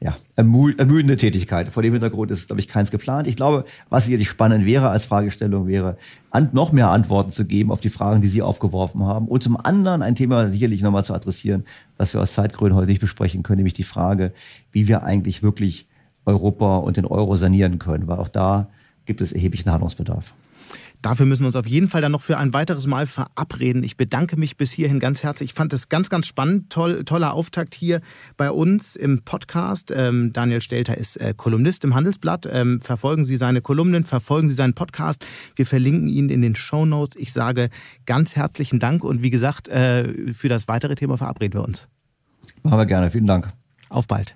ja, 0.01 0.17
ermüdende 0.35 1.15
Tätigkeit. 1.15 1.69
Vor 1.69 1.81
dem 1.81 1.93
Hintergrund 1.93 2.29
ist, 2.29 2.47
glaube 2.47 2.59
ich, 2.59 2.67
keins 2.67 2.91
geplant. 2.91 3.27
Ich 3.27 3.37
glaube, 3.37 3.65
was 3.89 4.05
sicherlich 4.05 4.29
spannend 4.29 4.65
wäre 4.65 4.89
als 4.89 5.05
Fragestellung 5.05 5.67
wäre, 5.67 5.97
an, 6.31 6.49
noch 6.51 6.71
mehr 6.73 6.91
Antworten 6.91 7.31
zu 7.31 7.45
geben 7.45 7.71
auf 7.71 7.79
die 7.79 7.89
Fragen, 7.89 8.21
die 8.21 8.27
Sie 8.27 8.41
aufgeworfen 8.41 9.03
haben. 9.03 9.27
Und 9.27 9.41
zum 9.41 9.57
anderen 9.57 10.01
ein 10.01 10.15
Thema 10.15 10.51
sicherlich 10.51 10.81
nochmal 10.81 11.05
zu 11.05 11.13
adressieren, 11.13 11.63
was 11.97 12.13
wir 12.13 12.21
aus 12.21 12.33
Zeitgründen 12.33 12.77
heute 12.77 12.89
nicht 12.89 13.01
besprechen 13.01 13.41
können, 13.41 13.57
nämlich 13.57 13.73
die 13.73 13.83
Frage, 13.83 14.33
wie 14.71 14.87
wir 14.87 15.03
eigentlich 15.03 15.41
wirklich 15.41 15.87
Europa 16.25 16.77
und 16.77 16.97
den 16.97 17.05
Euro 17.05 17.35
sanieren 17.35 17.79
können, 17.79 18.07
weil 18.07 18.17
auch 18.17 18.29
da 18.29 18.69
gibt 19.05 19.21
es 19.21 19.31
erheblichen 19.31 19.71
Handlungsbedarf. 19.71 20.33
Dafür 21.05 21.27
müssen 21.27 21.43
wir 21.43 21.47
uns 21.47 21.55
auf 21.55 21.67
jeden 21.67 21.87
Fall 21.87 22.01
dann 22.01 22.11
noch 22.11 22.23
für 22.23 22.39
ein 22.39 22.53
weiteres 22.53 22.87
Mal 22.87 23.05
verabreden. 23.05 23.83
Ich 23.83 23.95
bedanke 23.95 24.37
mich 24.37 24.57
bis 24.57 24.71
hierhin 24.71 24.99
ganz 24.99 25.21
herzlich. 25.21 25.51
Ich 25.51 25.53
fand 25.53 25.71
es 25.71 25.87
ganz, 25.87 26.09
ganz 26.09 26.25
spannend. 26.25 26.71
Toll, 26.71 27.03
toller 27.05 27.33
Auftakt 27.33 27.75
hier 27.75 28.01
bei 28.37 28.49
uns 28.49 28.95
im 28.95 29.21
Podcast. 29.21 29.93
Ähm, 29.95 30.33
Daniel 30.33 30.61
Stelter 30.61 30.97
ist 30.97 31.17
äh, 31.17 31.35
Kolumnist 31.37 31.83
im 31.83 31.93
Handelsblatt. 31.93 32.49
Ähm, 32.51 32.81
verfolgen 32.81 33.23
Sie 33.23 33.35
seine 33.35 33.61
Kolumnen, 33.61 34.03
verfolgen 34.03 34.47
Sie 34.47 34.55
seinen 34.55 34.73
Podcast. 34.73 35.23
Wir 35.55 35.67
verlinken 35.67 36.07
ihn 36.07 36.29
in 36.29 36.41
den 36.41 36.55
Show 36.55 36.87
Notes. 36.87 37.15
Ich 37.21 37.31
sage 37.31 37.69
ganz 38.07 38.35
herzlichen 38.35 38.79
Dank 38.79 39.03
und 39.03 39.21
wie 39.21 39.29
gesagt, 39.29 39.67
äh, 39.67 40.33
für 40.33 40.49
das 40.49 40.67
weitere 40.67 40.95
Thema 40.95 41.17
verabreden 41.17 41.59
wir 41.59 41.63
uns. 41.63 41.87
Machen 42.63 42.79
wir 42.79 42.85
gerne. 42.87 43.11
Vielen 43.11 43.27
Dank. 43.27 43.53
Auf 43.89 44.07
bald. 44.07 44.35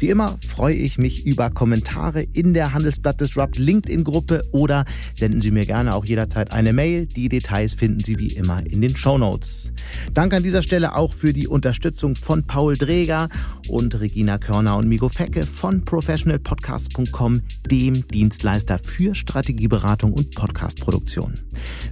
Wie 0.00 0.10
immer 0.10 0.38
freue 0.46 0.74
ich 0.74 0.96
mich 0.96 1.26
über 1.26 1.50
Kommentare 1.50 2.22
in 2.22 2.54
der 2.54 2.72
Handelsblatt 2.72 3.20
Disrupt 3.20 3.58
LinkedIn-Gruppe 3.58 4.44
oder 4.52 4.84
senden 5.14 5.40
Sie 5.40 5.50
mir 5.50 5.66
gerne 5.66 5.94
auch 5.94 6.04
jederzeit 6.04 6.52
eine 6.52 6.72
Mail. 6.72 7.06
Die 7.06 7.28
Details 7.28 7.74
finden 7.74 8.04
Sie 8.04 8.16
wie 8.18 8.28
immer 8.28 8.64
in 8.64 8.80
den 8.80 8.96
Show 8.96 9.18
Notes. 9.18 9.72
Danke 10.14 10.36
an 10.36 10.44
dieser 10.44 10.62
Stelle 10.62 10.94
auch 10.94 11.12
für 11.12 11.32
die 11.32 11.48
Unterstützung 11.48 12.14
von 12.14 12.46
Paul 12.46 12.76
Dreger 12.76 13.28
und 13.68 13.98
Regina 13.98 14.38
Körner 14.38 14.76
und 14.76 14.88
Migo 14.88 15.08
Fecke 15.08 15.46
von 15.46 15.84
professionalpodcast.com, 15.84 17.42
dem 17.68 18.06
Dienstleister 18.06 18.78
für 18.78 19.16
Strategieberatung 19.16 20.12
und 20.12 20.34
Podcastproduktion. 20.34 21.40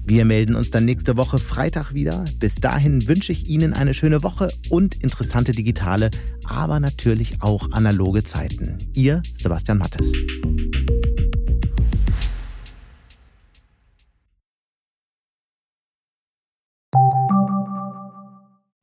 Wir 0.04 0.24
melden 0.24 0.54
uns 0.54 0.70
dann 0.70 0.84
nächste 0.84 1.16
Woche 1.16 1.40
Freitag 1.40 1.92
wieder. 1.92 2.24
Bis 2.38 2.56
dahin 2.56 3.08
wünsche 3.08 3.32
ich 3.32 3.48
Ihnen 3.48 3.72
eine 3.72 3.94
schöne 3.94 4.22
Woche 4.22 4.52
und 4.70 5.02
interessante 5.02 5.52
digitale, 5.52 6.10
aber 6.48 6.80
natürlich 6.80 7.42
auch 7.42 7.72
analoge 7.72 8.24
Zeiten. 8.24 8.78
Ihr 8.94 9.22
Sebastian 9.34 9.78
Mattes. 9.78 10.12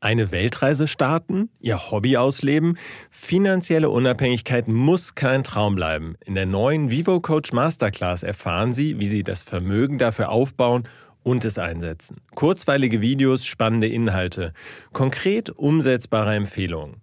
Eine 0.04 0.32
Weltreise 0.32 0.90
starten, 0.90 1.50
ihr 1.62 1.90
Hobby 1.90 2.18
ausleben, 2.18 2.78
finanzielle 3.10 3.90
Unabhängigkeit 3.90 4.68
muss 4.68 5.16
kein 5.16 5.46
Traum 5.46 5.76
bleiben. 5.76 6.16
In 6.26 6.36
der 6.36 6.46
neuen 6.46 6.92
Vivo 6.92 7.22
Coach 7.22 7.54
Masterclass 7.54 8.22
erfahren 8.22 8.74
Sie, 8.74 9.00
wie 9.00 9.08
Sie 9.08 9.24
das 9.24 9.44
Vermögen 9.44 10.00
dafür 10.00 10.28
aufbauen 10.28 10.90
und 11.24 11.46
es 11.46 11.58
einsetzen. 11.58 12.18
Kurzweilige 12.36 13.00
Videos, 13.00 13.46
spannende 13.46 13.88
Inhalte, 13.88 14.52
konkret 14.92 15.50
umsetzbare 15.50 16.36
Empfehlungen. 16.36 17.03